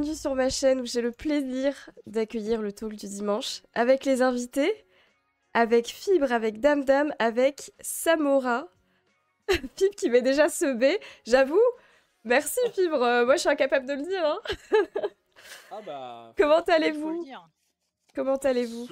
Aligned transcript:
bienvenue 0.00 0.16
sur 0.18 0.34
ma 0.34 0.48
chaîne 0.48 0.80
où 0.80 0.86
j'ai 0.86 1.02
le 1.02 1.12
plaisir 1.12 1.74
d'accueillir 2.06 2.62
le 2.62 2.72
talk 2.72 2.94
du 2.94 3.06
dimanche 3.06 3.60
avec 3.74 4.06
les 4.06 4.22
invités, 4.22 4.72
avec 5.52 5.88
Fibre, 5.88 6.32
avec 6.32 6.58
Dame 6.58 6.84
Dame, 6.84 7.12
avec 7.18 7.72
Samora. 7.80 8.68
Fibre 9.76 9.94
qui 9.96 10.08
m'est 10.08 10.22
déjà 10.22 10.48
sebé, 10.48 10.98
j'avoue. 11.26 11.60
Merci 12.24 12.60
Fibre, 12.72 13.02
euh, 13.02 13.26
moi 13.26 13.34
je 13.34 13.40
suis 13.40 13.50
incapable 13.50 13.86
de 13.86 13.92
le 13.92 14.02
dire. 14.02 14.24
Hein. 14.24 14.40
ah 15.70 15.80
bah, 15.84 16.32
Comment 16.38 16.62
allez-vous 16.62 17.26
Comment 18.14 18.36
allez-vous 18.36 18.88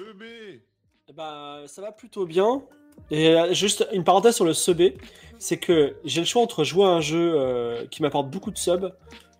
bah, 1.15 1.63
Ça 1.65 1.81
va 1.81 1.91
plutôt 1.91 2.27
bien. 2.27 2.61
Et 3.09 3.29
euh, 3.29 3.51
juste 3.53 3.87
une 3.93 4.03
parenthèse 4.03 4.35
sur 4.35 4.45
le 4.45 4.53
subé, 4.53 4.95
c'est 5.39 5.57
que 5.57 5.95
j'ai 6.03 6.21
le 6.21 6.27
choix 6.27 6.43
entre 6.43 6.63
jouer 6.63 6.85
à 6.85 6.89
un 6.89 7.01
jeu 7.01 7.33
euh, 7.35 7.87
qui 7.87 8.03
m'apporte 8.03 8.29
beaucoup 8.29 8.51
de 8.51 8.59
subs 8.59 8.93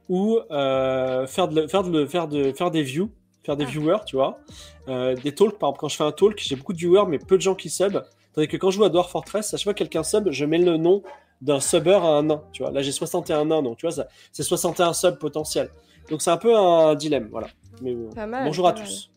ou 0.10 0.40
euh, 0.52 1.26
faire, 1.28 1.48
de, 1.48 1.68
faire, 1.68 1.84
de, 1.84 2.06
faire, 2.06 2.28
de, 2.28 2.52
faire 2.52 2.72
des 2.72 2.84
views, 2.84 3.10
faire 3.44 3.56
des 3.56 3.66
ah. 3.66 3.70
viewers, 3.70 4.00
tu 4.06 4.16
vois. 4.16 4.40
des 4.88 5.34
talks, 5.34 5.58
par 5.58 5.70
exemple, 5.70 5.80
quand 5.80 5.88
je 5.88 5.96
fais 5.96 6.04
un 6.04 6.12
talk, 6.12 6.38
j'ai 6.38 6.56
beaucoup 6.56 6.74
de 6.74 6.80
viewers, 6.80 7.06
mais 7.08 7.20
peu 7.20 7.38
de 7.38 7.42
gens 7.42 7.56
qui 7.56 7.70
sub. 7.70 8.02
Tandis 8.34 8.48
que 8.48 8.58
quand 8.58 8.72
je 8.72 8.78
joue 8.78 8.84
à 8.84 8.90
Dwarf 8.90 9.12
Fortress, 9.12 9.54
à 9.54 9.58
chaque 9.58 9.64
fois 9.64 9.74
que 9.74 9.80
quelqu'un 9.80 10.04
sub, 10.04 10.30
je 10.32 10.46
mets 10.46 10.58
le 10.58 10.78
nom 10.78 11.04
d'un 11.42 11.60
subber 11.60 11.94
à 11.94 12.04
un 12.04 12.24
nain, 12.24 12.44
tu 12.52 12.64
vois. 12.64 12.72
Là, 12.72 12.82
j'ai 12.82 12.92
61 12.92 13.46
nains, 13.46 13.62
donc 13.62 13.78
tu 13.78 13.88
vois, 13.88 14.06
c'est 14.32 14.44
61 14.44 14.94
subs 14.94 15.18
potentiels. 15.18 15.70
Donc 16.10 16.22
c'est 16.22 16.32
un 16.32 16.38
peu 16.38 16.56
un 16.56 16.96
dilemme, 16.96 17.30
voilà. 17.32 17.48
Mais, 17.82 17.96
bonjour 18.44 18.68
à 18.68 18.74
tous. 18.74 19.12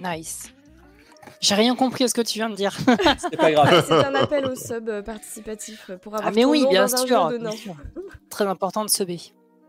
Nice. 0.00 0.52
J'ai 1.40 1.54
rien 1.54 1.74
compris 1.74 2.04
à 2.04 2.08
ce 2.08 2.14
que 2.14 2.20
tu 2.20 2.38
viens 2.38 2.48
de 2.48 2.54
dire. 2.54 2.76
c'est 3.18 3.36
pas 3.36 3.50
grave. 3.50 3.84
c'est 3.86 3.92
un 3.92 4.14
appel 4.14 4.46
au 4.46 4.54
sub 4.54 5.02
participatif 5.02 5.90
pour 6.02 6.14
avoir 6.14 6.28
ah, 6.28 6.32
mais 6.34 6.44
oui, 6.44 6.66
bien 6.70 6.88
sûr, 6.88 7.32
Très 8.30 8.46
important 8.46 8.84
de 8.84 8.90
subber. 8.90 9.20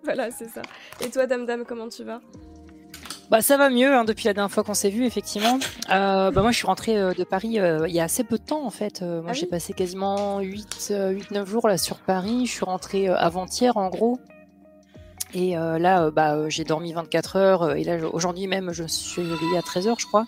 Voilà, 0.08 0.32
c'est 0.32 0.48
ça. 0.48 0.62
Et 1.02 1.10
toi, 1.10 1.28
Dame 1.28 1.46
Dame, 1.46 1.66
comment 1.68 1.90
tu 1.90 2.06
vas? 2.06 2.22
Bah 3.30 3.42
ça 3.42 3.58
va 3.58 3.70
mieux 3.70 3.94
hein, 3.94 4.06
depuis 4.06 4.24
la 4.24 4.34
dernière 4.34 4.50
fois 4.50 4.64
qu'on 4.64 4.74
s'est 4.74 4.90
vu 4.90 5.06
effectivement. 5.06 5.60
Euh, 5.90 6.32
bah 6.32 6.42
moi 6.42 6.52
je 6.52 6.56
suis 6.56 6.66
rentrée 6.66 6.98
euh, 6.98 7.14
de 7.14 7.26
Paris 7.26 7.60
euh, 7.60 7.86
il 7.86 7.94
y 7.94 8.00
a 8.00 8.06
assez 8.06 8.24
peu 8.24 8.38
de 8.38 8.44
temps 8.44 8.66
en 8.66 8.70
fait. 8.70 9.02
moi 9.02 9.26
ah 9.28 9.34
j'ai 9.34 9.48
passé 9.48 9.74
quasiment 9.74 10.40
8 10.40 10.94
8 11.12 11.32
9 11.32 11.50
jours 11.50 11.68
là 11.68 11.78
sur 11.78 11.98
Paris, 11.98 12.46
je 12.46 12.52
suis 12.54 12.64
rentrée 12.64 13.10
avant-hier 13.10 13.76
en 13.76 13.90
gros. 13.90 14.18
Et 15.34 15.56
là 15.56 16.10
bah 16.10 16.48
j'ai 16.48 16.64
dormi 16.64 16.94
24 16.94 17.36
heures 17.36 17.76
et 17.76 17.84
là 17.84 17.98
aujourd'hui 18.14 18.48
même 18.48 18.72
je 18.72 18.86
suis 18.86 19.24
réveillée 19.24 19.58
à 19.58 19.62
13 19.62 19.90
heures 19.90 20.00
je 20.00 20.06
crois. 20.06 20.26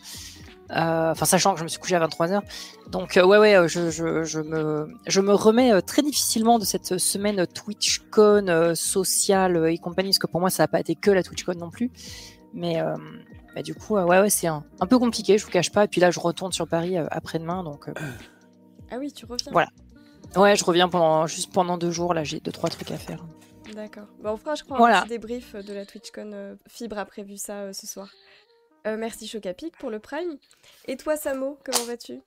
Euh, 0.72 1.12
enfin, 1.12 1.26
sachant 1.26 1.54
que 1.54 1.60
je 1.60 1.64
me 1.64 1.68
suis 1.68 1.80
couché 1.80 1.96
à 1.96 2.06
23h. 2.06 2.42
Donc, 2.90 3.18
euh, 3.18 3.26
ouais, 3.26 3.38
ouais, 3.38 3.56
euh, 3.56 3.68
je, 3.68 3.90
je, 3.90 4.24
je, 4.24 4.40
me, 4.40 4.88
je 5.08 5.22
me 5.22 5.34
remets 5.34 5.82
très 5.82 6.02
difficilement 6.02 6.60
de 6.60 6.66
cette 6.66 7.00
semaine 7.00 7.46
TwitchCon 7.48 8.74
sociale 8.76 9.68
et 9.70 9.78
compagnie, 9.78 10.10
parce 10.10 10.20
que 10.20 10.28
pour 10.28 10.40
moi, 10.40 10.50
ça 10.50 10.64
n'a 10.64 10.68
pas 10.68 10.80
été 10.80 10.96
que 10.96 11.12
la 11.12 11.24
TwitchCon 11.24 11.54
non 11.54 11.70
plus. 11.70 11.92
Mais, 12.54 12.82
mais 13.56 13.64
du 13.64 13.76
coup, 13.76 13.96
ouais, 13.96 14.04
ouais, 14.20 14.30
c'est 14.30 14.48
un, 14.48 14.64
un, 14.80 14.88
peu 14.88 15.00
compliqué, 15.00 15.38
je 15.38 15.46
vous 15.46 15.52
cache 15.52 15.72
pas. 15.72 15.86
Et 15.86 15.88
puis 15.88 16.02
là, 16.02 16.12
je 16.12 16.20
retourne 16.20 16.52
sur 16.52 16.68
Paris 16.68 16.98
après-demain, 16.98 17.64
donc. 17.64 17.90
Ah 18.92 18.98
oui, 19.00 19.12
tu 19.12 19.26
reviens. 19.26 19.52
Voilà. 19.52 19.70
Ouais, 20.36 20.56
je 20.56 20.64
reviens 20.64 20.90
pendant, 20.90 21.26
juste 21.26 21.52
pendant 21.52 21.78
deux 21.78 21.92
jours. 21.92 22.14
Là, 22.14 22.24
j'ai 22.24 22.40
deux, 22.40 22.52
trois 22.52 22.70
trucs 22.70 22.92
à 22.92 22.98
faire. 22.98 23.26
D'accord. 23.74 24.08
Bah, 24.22 24.32
on 24.34 24.38
fera, 24.38 24.56
je 24.56 24.64
crois, 24.64 24.78
voilà. 24.78 25.00
un 25.00 25.02
petit 25.02 25.10
débrief 25.10 25.56
de 25.56 25.74
la 25.74 25.86
TwitchCon. 25.86 26.58
Fibre 26.68 26.98
a 26.98 27.06
prévu 27.06 27.38
ça 27.38 27.72
ce 27.74 27.86
soir. 27.86 28.10
Euh, 28.88 28.98
merci 28.98 29.28
Chocapic 29.28 29.78
pour 29.78 29.90
le 29.90 30.00
prime. 30.00 30.38
Et 30.88 30.98
toi, 30.98 31.18
Samo, 31.18 31.58
comment 31.66 31.86
vas-tu? 31.86 32.22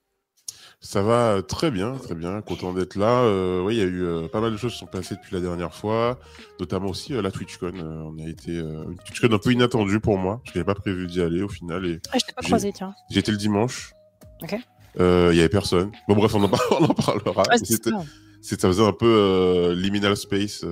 Ça 0.80 1.02
va 1.02 1.36
euh, 1.36 1.42
très 1.42 1.70
bien, 1.70 1.96
très 1.96 2.14
bien. 2.14 2.40
Content 2.42 2.72
d'être 2.72 2.96
là. 2.96 3.22
Euh, 3.22 3.62
oui, 3.62 3.76
il 3.76 3.78
y 3.78 3.82
a 3.82 3.86
eu 3.86 4.28
pas 4.28 4.40
mal 4.40 4.52
de 4.52 4.56
choses 4.56 4.72
qui 4.72 4.78
sont 4.78 4.86
passées 4.86 5.14
depuis 5.14 5.34
la 5.34 5.40
dernière 5.40 5.74
fois, 5.74 6.18
notamment 6.60 6.88
aussi 6.88 7.12
la 7.12 7.30
TwitchCon. 7.30 7.72
on 7.74 8.18
a 8.18 8.28
été 8.28 8.52
une 8.52 8.96
TwitchCon 9.04 9.32
un 9.32 9.38
peu 9.38 9.52
inattendue 9.52 10.00
pour 10.00 10.18
moi. 10.18 10.40
Je 10.44 10.50
n'avais 10.50 10.64
pas 10.64 10.74
prévu 10.74 11.06
d'y 11.06 11.22
aller 11.22 11.42
au 11.42 11.48
final. 11.48 11.86
Et 11.86 12.00
ah, 12.12 12.18
je 12.18 12.26
t'ai 12.26 12.32
pas 12.32 12.42
croisé, 12.42 12.72
tiens. 12.72 12.94
J'étais 13.10 13.32
le 13.32 13.38
dimanche. 13.38 13.92
Ok. 14.42 14.56
Il 14.98 15.36
y 15.36 15.40
avait 15.40 15.48
personne. 15.48 15.90
Bon, 16.06 16.14
bref, 16.14 16.34
on 16.34 16.42
en, 16.42 16.48
parlera. 16.94 17.44
ça 18.42 18.68
faisait 18.68 18.84
un 18.84 18.92
peu 18.92 19.72
liminal 19.74 20.16
space 20.16 20.64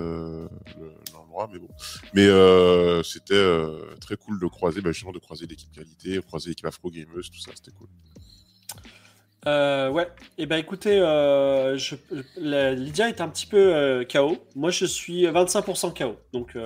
mais 1.52 1.58
bon. 1.58 1.68
Mais 2.14 2.26
euh, 2.26 3.02
c'était 3.02 3.34
euh, 3.34 3.94
très 4.00 4.16
cool 4.16 4.40
de 4.40 4.46
croiser, 4.46 4.80
bah, 4.80 4.92
justement, 4.92 5.12
de 5.12 5.18
croiser 5.18 5.46
l'équipe 5.46 5.70
qualité, 5.72 6.16
de 6.16 6.20
croiser 6.20 6.50
l'équipe 6.50 6.66
Afro 6.66 6.90
Gameuse, 6.90 7.30
tout 7.30 7.40
ça, 7.40 7.50
c'était 7.54 7.76
cool. 7.76 7.88
Euh, 9.46 9.88
ouais, 9.88 10.02
et 10.36 10.42
eh 10.42 10.46
ben 10.46 10.58
écoutez, 10.58 10.98
je, 10.98 11.94
Lydia 12.36 13.08
est 13.08 13.22
un 13.22 13.28
petit 13.28 13.46
peu 13.46 14.04
KO. 14.12 14.36
Moi, 14.54 14.70
je 14.70 14.84
suis 14.84 15.24
25% 15.24 15.96
KO. 15.96 16.16
Donc, 16.34 16.58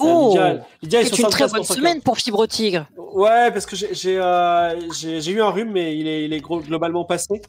oh, 0.00 0.36
Lydia, 0.82 1.00
est, 1.00 1.16
une 1.16 1.28
très 1.28 1.46
bonne 1.46 1.62
semaine 1.62 2.02
pour 2.02 2.18
Fibre 2.18 2.44
Tigre. 2.46 2.86
Ouais, 2.96 3.52
parce 3.52 3.66
que 3.66 3.76
j'ai 3.76 4.14
eu 4.16 5.40
un 5.40 5.50
rhume, 5.50 5.70
mais 5.70 5.96
il 5.96 6.08
est, 6.08 6.24
il 6.24 6.32
est 6.32 6.40
globalement 6.40 7.04
passé. 7.04 7.40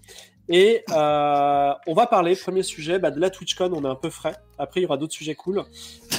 Et 0.49 0.83
euh, 0.91 1.73
on 1.85 1.93
va 1.93 2.07
parler, 2.07 2.35
premier 2.35 2.63
sujet, 2.63 2.97
bah, 2.97 3.11
de 3.11 3.19
la 3.19 3.29
TwitchCon, 3.29 3.71
on 3.71 3.83
est 3.83 3.87
un 3.87 3.95
peu 3.95 4.09
frais. 4.09 4.35
Après, 4.57 4.79
il 4.79 4.83
y 4.83 4.85
aura 4.87 4.97
d'autres 4.97 5.13
sujets 5.13 5.35
cool. 5.35 5.63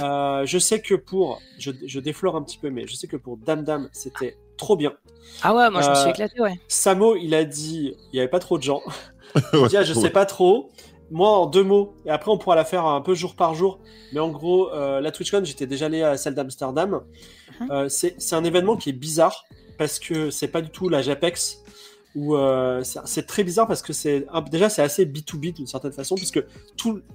Euh, 0.00 0.46
je 0.46 0.58
sais 0.58 0.80
que 0.80 0.94
pour, 0.94 1.40
je, 1.58 1.72
je, 1.84 1.98
déflore 1.98 2.36
un 2.36 2.42
petit 2.42 2.58
peu, 2.58 2.70
mais 2.70 2.86
je 2.86 2.94
sais 2.94 3.08
que 3.08 3.16
pour 3.16 3.36
Dame 3.38 3.64
Dame, 3.64 3.88
c'était 3.92 4.36
trop 4.56 4.76
bien. 4.76 4.92
Ah 5.42 5.52
ouais, 5.54 5.68
moi 5.68 5.82
je 5.82 5.90
me 5.90 5.94
suis 5.96 6.06
euh, 6.06 6.10
éclaté, 6.10 6.40
ouais. 6.40 6.60
Samo, 6.68 7.16
il 7.16 7.34
a 7.34 7.44
dit, 7.44 7.96
il 8.12 8.14
n'y 8.14 8.20
avait 8.20 8.28
pas 8.28 8.38
trop 8.38 8.56
de 8.56 8.62
gens. 8.62 8.82
il 9.52 9.66
dit, 9.66 9.76
ah, 9.76 9.82
je 9.82 9.94
sais 9.94 10.10
pas 10.10 10.26
trop. 10.26 10.70
Moi, 11.10 11.28
en 11.28 11.46
deux 11.46 11.64
mots, 11.64 11.96
et 12.06 12.10
après 12.10 12.30
on 12.30 12.38
pourra 12.38 12.54
la 12.54 12.64
faire 12.64 12.86
un 12.86 13.00
peu 13.00 13.14
jour 13.14 13.34
par 13.34 13.54
jour. 13.54 13.80
Mais 14.12 14.20
en 14.20 14.28
gros, 14.28 14.70
la 14.72 15.10
TwitchCon, 15.10 15.44
j'étais 15.44 15.66
déjà 15.66 15.86
allé 15.86 16.04
à 16.04 16.16
celle 16.16 16.36
d'Amsterdam. 16.36 17.00
Uh-huh. 17.60 17.88
c'est 17.88 18.32
un 18.32 18.44
événement 18.44 18.76
qui 18.76 18.90
est 18.90 18.94
bizarre 18.94 19.44
parce 19.76 19.98
que 19.98 20.30
c'est 20.30 20.48
pas 20.48 20.62
du 20.62 20.70
tout 20.70 20.88
la 20.88 21.02
Japex 21.02 21.64
où 22.16 22.36
euh, 22.36 22.82
c'est 22.82 23.26
très 23.26 23.44
bizarre 23.44 23.66
parce 23.66 23.82
que 23.82 23.92
c'est 23.92 24.26
déjà 24.50 24.68
c'est 24.68 24.82
assez 24.82 25.06
B2B 25.06 25.54
d'une 25.54 25.66
certaine 25.66 25.92
façon 25.92 26.16
puisque 26.16 26.42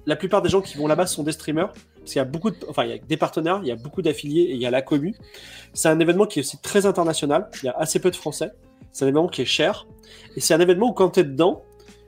la 0.06 0.16
plupart 0.16 0.40
des 0.42 0.48
gens 0.48 0.62
qui 0.62 0.78
vont 0.78 0.86
là-bas 0.86 1.06
sont 1.06 1.22
des 1.22 1.32
streamers 1.32 1.72
parce 1.72 2.12
qu'il 2.12 2.16
y 2.16 2.20
a 2.20 2.24
beaucoup 2.24 2.50
de, 2.50 2.56
enfin 2.68 2.84
il 2.84 2.90
y 2.90 2.94
a 2.94 2.98
des 2.98 3.16
partenaires, 3.16 3.60
il 3.62 3.68
y 3.68 3.72
a 3.72 3.76
beaucoup 3.76 4.00
d'affiliés 4.00 4.42
et 4.42 4.52
il 4.52 4.60
y 4.60 4.66
a 4.66 4.70
la 4.70 4.82
commu. 4.82 5.14
C'est 5.74 5.88
un 5.88 6.00
événement 6.00 6.26
qui 6.26 6.38
est 6.38 6.42
aussi 6.42 6.58
très 6.58 6.86
international, 6.86 7.50
il 7.62 7.66
y 7.66 7.68
a 7.68 7.76
assez 7.76 7.98
peu 7.98 8.10
de 8.10 8.16
français. 8.16 8.52
C'est 8.92 9.04
un 9.04 9.08
événement 9.08 9.28
qui 9.28 9.42
est 9.42 9.46
cher 9.46 9.86
et 10.34 10.40
c'est 10.40 10.54
un 10.54 10.60
événement 10.60 10.88
où 10.88 10.92
quand 10.92 11.10
tu 11.10 11.20
es 11.20 11.24
dedans, 11.24 11.62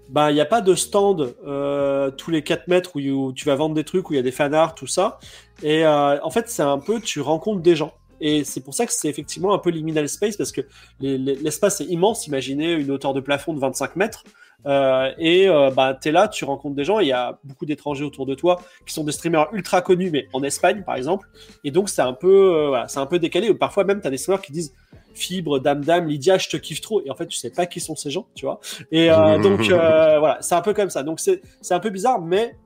bah 0.08 0.30
il 0.30 0.34
n'y 0.34 0.40
a 0.40 0.46
pas 0.46 0.62
de 0.62 0.74
stand 0.74 1.34
euh, 1.46 2.10
tous 2.10 2.30
les 2.30 2.42
4 2.42 2.68
mètres 2.68 2.92
où, 2.94 3.32
tu 3.32 3.44
vas 3.44 3.56
vendre 3.56 3.74
des 3.74 3.84
trucs 3.84 4.08
où 4.08 4.14
il 4.14 4.16
y 4.16 4.20
a 4.20 4.22
des 4.22 4.32
fanarts 4.32 4.74
tout 4.74 4.86
ça 4.86 5.18
et 5.62 5.84
euh, 5.84 6.18
en 6.22 6.30
fait 6.30 6.48
c'est 6.48 6.62
un 6.62 6.78
peu 6.78 6.98
tu 7.00 7.20
rencontres 7.20 7.60
des 7.60 7.76
gens 7.76 7.92
et 8.20 8.44
c'est 8.44 8.60
pour 8.60 8.74
ça 8.74 8.86
que 8.86 8.92
c'est 8.92 9.08
effectivement 9.08 9.54
un 9.54 9.58
peu 9.58 9.70
liminal 9.70 10.08
space 10.08 10.36
parce 10.36 10.52
que 10.52 10.62
l'espace 11.00 11.80
est 11.80 11.86
immense. 11.86 12.26
Imaginez 12.26 12.72
une 12.72 12.90
hauteur 12.90 13.14
de 13.14 13.20
plafond 13.20 13.54
de 13.54 13.60
25 13.60 13.96
mètres. 13.96 14.24
Euh, 14.66 15.12
et 15.18 15.48
euh, 15.48 15.70
bah, 15.70 15.96
tu 16.00 16.08
es 16.08 16.12
là, 16.12 16.26
tu 16.26 16.44
rencontres 16.44 16.74
des 16.74 16.84
gens, 16.84 16.98
il 16.98 17.06
y 17.06 17.12
a 17.12 17.38
beaucoup 17.44 17.64
d'étrangers 17.64 18.04
autour 18.04 18.26
de 18.26 18.34
toi 18.34 18.60
qui 18.84 18.92
sont 18.92 19.04
des 19.04 19.12
streamers 19.12 19.46
ultra 19.52 19.82
connus, 19.82 20.10
mais 20.10 20.26
en 20.32 20.42
Espagne 20.42 20.82
par 20.82 20.96
exemple. 20.96 21.28
Et 21.62 21.70
donc 21.70 21.88
c'est 21.88 22.02
un 22.02 22.12
peu, 22.12 22.56
euh, 22.56 22.68
voilà, 22.68 22.88
c'est 22.88 22.98
un 22.98 23.06
peu 23.06 23.18
décalé. 23.18 23.54
Parfois 23.54 23.84
même, 23.84 24.00
tu 24.00 24.06
as 24.08 24.10
des 24.10 24.16
streamers 24.16 24.42
qui 24.42 24.52
disent 24.52 24.74
Fibre, 25.14 25.58
Dame 25.58 25.84
Dame, 25.84 26.08
Lydia, 26.08 26.38
je 26.38 26.48
te 26.48 26.56
kiffe 26.56 26.80
trop. 26.80 27.02
Et 27.04 27.10
en 27.10 27.14
fait, 27.14 27.26
tu 27.26 27.36
sais 27.36 27.50
pas 27.50 27.66
qui 27.66 27.80
sont 27.80 27.96
ces 27.96 28.10
gens, 28.10 28.26
tu 28.34 28.46
vois. 28.46 28.58
Et 28.90 29.10
euh, 29.10 29.38
donc 29.38 29.60
voilà, 29.68 30.38
c'est 30.40 30.54
un 30.54 30.60
peu 30.60 30.74
comme 30.74 30.90
ça. 30.90 31.02
Donc 31.04 31.20
c'est 31.20 31.40
un 31.70 31.80
peu 31.80 31.90
bizarre, 31.90 32.20
mais 32.20 32.56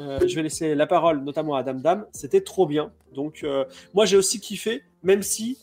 euh, 0.00 0.18
je 0.26 0.34
vais 0.34 0.42
laisser 0.42 0.74
la 0.74 0.86
parole 0.86 1.22
notamment 1.22 1.54
à 1.54 1.62
Dame 1.62 1.80
Dame. 1.80 2.06
C'était 2.12 2.40
trop 2.40 2.66
bien. 2.66 2.90
Donc, 3.14 3.40
euh, 3.44 3.64
moi, 3.94 4.06
j'ai 4.06 4.16
aussi 4.16 4.40
kiffé, 4.40 4.82
même 5.02 5.22
si 5.22 5.58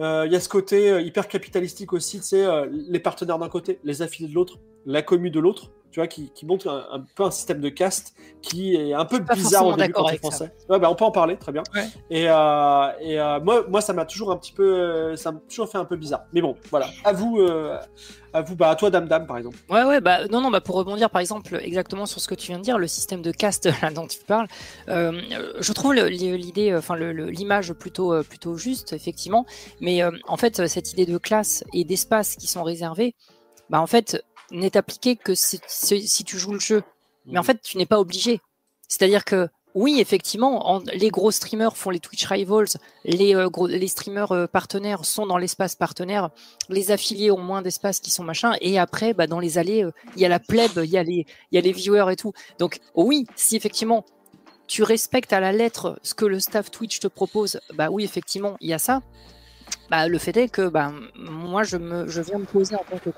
euh, 0.00 0.24
il 0.26 0.32
y 0.32 0.36
a 0.36 0.40
ce 0.40 0.48
côté 0.48 1.00
hyper 1.02 1.28
capitalistique 1.28 1.92
aussi, 1.92 2.20
tu 2.20 2.36
les 2.70 2.98
partenaires 2.98 3.38
d'un 3.38 3.48
côté, 3.48 3.78
les 3.84 4.02
affiliés 4.02 4.28
de 4.28 4.34
l'autre, 4.34 4.58
la 4.86 5.02
commu 5.02 5.30
de 5.30 5.40
l'autre 5.40 5.70
tu 5.94 6.00
vois, 6.00 6.08
qui, 6.08 6.28
montre 6.44 6.66
un, 6.68 7.04
peu 7.14 7.22
un 7.22 7.30
système 7.30 7.60
de 7.60 7.68
caste 7.68 8.16
qui 8.42 8.74
est 8.74 8.92
un 8.92 9.04
peu 9.04 9.20
bizarre 9.20 9.64
au 9.64 9.76
début 9.76 9.92
quand 9.92 10.06
tu 10.06 10.16
français. 10.16 10.52
Ouais, 10.68 10.80
bah, 10.80 10.90
on 10.90 10.96
peut 10.96 11.04
en 11.04 11.12
parler, 11.12 11.36
très 11.36 11.52
bien. 11.52 11.62
Et, 12.10 12.28
euh, 12.28 12.88
et 13.00 13.20
euh, 13.20 13.38
moi, 13.38 13.64
moi, 13.68 13.80
ça 13.80 13.92
m'a 13.92 14.04
toujours 14.04 14.32
un 14.32 14.36
petit 14.36 14.50
peu, 14.50 14.74
euh, 14.74 15.14
ça 15.14 15.30
m'a 15.30 15.38
toujours 15.48 15.68
fait 15.68 15.78
un 15.78 15.84
peu 15.84 15.94
bizarre. 15.94 16.24
Mais 16.32 16.42
bon, 16.42 16.56
voilà. 16.68 16.88
À 17.04 17.12
vous, 17.12 17.38
à 18.32 18.42
vous, 18.42 18.56
bah, 18.56 18.70
à 18.70 18.74
toi, 18.74 18.90
Dame 18.90 19.06
Dame, 19.06 19.28
par 19.28 19.38
exemple. 19.38 19.56
Ouais, 19.70 19.84
ouais, 19.84 20.00
bah, 20.00 20.26
non, 20.26 20.40
non, 20.40 20.50
bah, 20.50 20.60
pour 20.60 20.74
rebondir, 20.74 21.10
par 21.10 21.20
exemple, 21.20 21.60
exactement 21.62 22.06
sur 22.06 22.20
ce 22.20 22.26
que 22.26 22.34
tu 22.34 22.48
viens 22.48 22.58
de 22.58 22.64
dire, 22.64 22.76
le 22.76 22.88
système 22.88 23.22
de 23.22 23.30
caste 23.30 23.68
là, 23.80 23.92
dont 23.92 24.08
tu 24.08 24.18
parles, 24.18 24.48
je 24.88 25.72
trouve 25.72 25.94
l'idée, 25.94 26.74
enfin, 26.74 26.96
l'image 26.96 27.72
plutôt, 27.72 28.20
plutôt 28.24 28.56
juste, 28.56 28.94
effectivement. 28.94 29.46
Mais 29.80 30.02
en 30.26 30.36
fait, 30.36 30.66
cette 30.66 30.92
idée 30.92 31.06
de 31.06 31.18
classe 31.18 31.62
et 31.72 31.84
d'espace 31.84 32.34
qui 32.34 32.48
sont 32.48 32.64
réservés, 32.64 33.14
bah, 33.70 33.80
en 33.80 33.86
fait, 33.86 34.24
n'est 34.54 34.76
appliqué 34.76 35.16
que 35.16 35.34
si, 35.34 35.60
tu 36.24 36.38
joues 36.38 36.52
le 36.52 36.60
jeu. 36.60 36.82
Mais 37.26 37.38
en 37.38 37.42
mhm. 37.42 37.46
fait, 37.46 37.62
tu 37.62 37.78
n'es 37.78 37.86
pas 37.86 38.00
obligé. 38.00 38.40
C'est-à-dire 38.88 39.24
que 39.24 39.48
oui, 39.74 39.98
effectivement, 39.98 40.80
les 40.92 41.10
gros 41.10 41.32
streamers 41.32 41.76
font 41.76 41.90
les 41.90 41.98
Twitch 41.98 42.24
Rivals, 42.26 42.68
les, 43.04 43.34
euh, 43.34 43.48
les 43.66 43.88
streamers 43.88 44.30
euh, 44.30 44.46
partenaires 44.46 45.04
sont 45.04 45.26
dans 45.26 45.36
l'espace 45.36 45.74
partenaire, 45.74 46.30
les 46.68 46.92
affiliés 46.92 47.32
ont 47.32 47.40
moins 47.40 47.60
d'espace 47.60 47.98
qui 47.98 48.12
sont 48.12 48.22
machin, 48.22 48.52
et 48.60 48.78
après, 48.78 49.14
bah, 49.14 49.26
dans 49.26 49.40
les 49.40 49.58
allées, 49.58 49.82
euh, 49.82 49.90
il 50.14 50.22
y 50.22 50.24
a 50.24 50.28
la 50.28 50.38
plèbe, 50.38 50.80
il 50.84 50.90
y, 50.90 50.96
a 50.96 51.02
les, 51.02 51.26
y 51.50 51.58
a 51.58 51.60
les 51.60 51.72
viewers 51.72 52.12
et 52.12 52.16
tout. 52.16 52.32
Donc 52.60 52.78
oui, 52.94 53.26
si 53.34 53.56
effectivement 53.56 54.04
tu 54.68 54.84
respectes 54.84 55.32
à 55.32 55.40
la 55.40 55.50
lettre 55.50 55.98
ce 56.02 56.14
que 56.14 56.24
le 56.24 56.38
staff 56.38 56.70
Twitch 56.70 57.00
te 57.00 57.08
propose, 57.08 57.60
bah 57.74 57.88
oui, 57.90 58.04
effectivement, 58.04 58.56
il 58.60 58.68
y 58.68 58.74
a 58.74 58.78
ça. 58.78 59.02
Bah, 59.90 60.08
le 60.08 60.18
fait 60.18 60.36
est 60.36 60.48
que 60.48 60.68
bah, 60.68 60.92
moi, 61.16 61.62
je, 61.62 61.76
me, 61.76 62.08
je 62.08 62.20
viens 62.20 62.38
me 62.38 62.44
poser 62.44 62.74
en 62.74 62.84
tant 62.90 62.98
que 62.98 63.10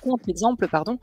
contre-exemple, 0.00 0.66
pardon, 0.68 0.98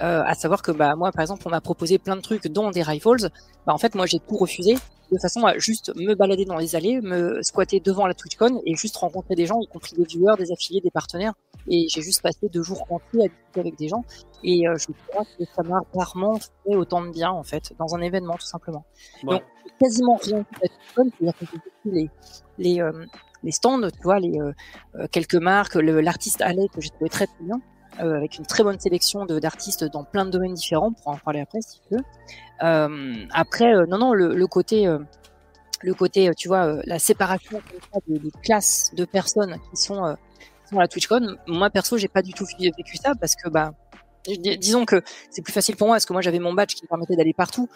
euh, 0.00 0.22
à 0.24 0.34
savoir 0.34 0.62
que 0.62 0.72
bah, 0.72 0.96
moi, 0.96 1.12
par 1.12 1.22
exemple, 1.22 1.42
on 1.46 1.50
m'a 1.50 1.60
proposé 1.60 1.98
plein 1.98 2.16
de 2.16 2.20
trucs, 2.20 2.48
dont 2.48 2.70
des 2.70 2.82
rifles. 2.82 3.30
Bah, 3.66 3.72
en 3.72 3.78
fait, 3.78 3.94
moi, 3.94 4.06
j'ai 4.06 4.18
tout 4.18 4.36
refusé 4.36 4.76
de 5.12 5.18
façon 5.18 5.44
à 5.44 5.58
juste 5.58 5.92
me 5.96 6.14
balader 6.14 6.44
dans 6.44 6.56
les 6.56 6.76
allées, 6.76 7.00
me 7.00 7.42
squatter 7.42 7.80
devant 7.80 8.06
la 8.06 8.14
TwitchCon 8.14 8.62
et 8.64 8.74
juste 8.76 8.96
rencontrer 8.96 9.34
des 9.34 9.46
gens, 9.46 9.60
y 9.60 9.66
compris 9.66 9.96
des 9.96 10.04
viewers, 10.04 10.36
des 10.38 10.52
affiliés, 10.52 10.80
des 10.80 10.90
partenaires. 10.90 11.34
Et 11.68 11.86
j'ai 11.92 12.00
juste 12.02 12.22
passé 12.22 12.48
deux 12.48 12.62
jours 12.62 12.86
entiers 12.90 13.24
à 13.24 13.28
discuter 13.28 13.60
avec 13.60 13.76
des 13.76 13.88
gens. 13.88 14.04
Et 14.44 14.68
euh, 14.68 14.76
je 14.76 14.86
crois 15.08 15.24
que 15.24 15.44
ça 15.54 15.62
m'a 15.62 15.80
rarement 15.94 16.38
fait 16.38 16.76
autant 16.76 17.02
de 17.02 17.10
bien, 17.10 17.30
en 17.30 17.42
fait, 17.42 17.72
dans 17.78 17.94
un 17.94 18.00
événement, 18.00 18.34
tout 18.34 18.46
simplement. 18.46 18.84
Donc, 19.24 19.42
quasiment 19.80 20.16
rien 20.22 20.44
que 20.44 20.54
la 20.62 20.68
TwitchCon, 20.68 21.10
c'est-à-dire 21.18 21.38
que 21.38 21.46
j'ai 21.84 21.90
les, 21.90 22.10
les, 22.58 22.80
euh, 22.80 23.04
les 23.42 23.52
stands, 23.52 23.90
tu 23.90 24.02
vois, 24.02 24.20
les 24.20 24.38
euh, 24.40 25.06
quelques 25.10 25.34
marques, 25.36 25.74
l'artiste 25.74 26.42
Allais 26.42 26.68
que 26.68 26.80
j'ai 26.80 26.90
trouvé 26.90 27.10
très, 27.10 27.26
très 27.26 27.44
bien. 27.44 27.60
Euh, 27.98 28.16
avec 28.16 28.38
une 28.38 28.46
très 28.46 28.62
bonne 28.62 28.78
sélection 28.78 29.26
d'artistes 29.26 29.84
dans 29.84 30.04
plein 30.04 30.24
de 30.24 30.30
domaines 30.30 30.54
différents, 30.54 30.92
pour 30.92 31.08
en 31.08 31.16
parler 31.16 31.40
après 31.40 31.60
si 31.60 31.80
tu 31.80 31.96
veux. 31.96 32.04
Euh, 32.62 33.26
après, 33.32 33.74
euh, 33.74 33.84
non, 33.86 33.98
non, 33.98 34.12
le, 34.14 34.34
le 34.34 34.46
côté, 34.46 34.86
le 35.82 35.94
côté, 35.94 36.30
tu 36.36 36.48
vois, 36.48 36.80
la 36.84 36.98
séparation 36.98 37.60
des, 38.06 38.18
des, 38.18 38.30
classes 38.42 38.92
de 38.94 39.04
personnes 39.04 39.56
qui 39.70 39.76
sont, 39.76 40.16
sont 40.70 40.78
à 40.78 40.82
la 40.82 40.88
TwitchCon, 40.88 41.36
moi 41.48 41.68
perso, 41.68 41.98
j'ai 41.98 42.08
pas 42.08 42.22
du 42.22 42.32
tout 42.32 42.46
vécu 42.58 42.96
ça 42.96 43.14
parce 43.14 43.34
que, 43.34 43.50
bah, 43.50 43.72
disons 44.26 44.84
que 44.84 45.02
c'est 45.30 45.42
plus 45.42 45.52
facile 45.52 45.76
pour 45.76 45.88
moi 45.88 45.96
parce 45.96 46.06
que 46.06 46.12
moi 46.12 46.22
j'avais 46.22 46.38
mon 46.38 46.52
badge 46.52 46.74
qui 46.74 46.84
me 46.84 46.88
permettait 46.88 47.16
d'aller 47.16 47.34
partout. 47.34 47.68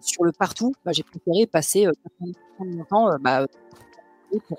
Sur 0.00 0.24
le 0.24 0.32
partout, 0.32 0.72
bah, 0.84 0.92
j'ai 0.94 1.02
préféré 1.02 1.46
passer 1.46 1.86
euh, 1.86 1.92
mon 2.58 2.84
temps 2.84 3.08
bah, 3.20 3.46
pour 4.38 4.58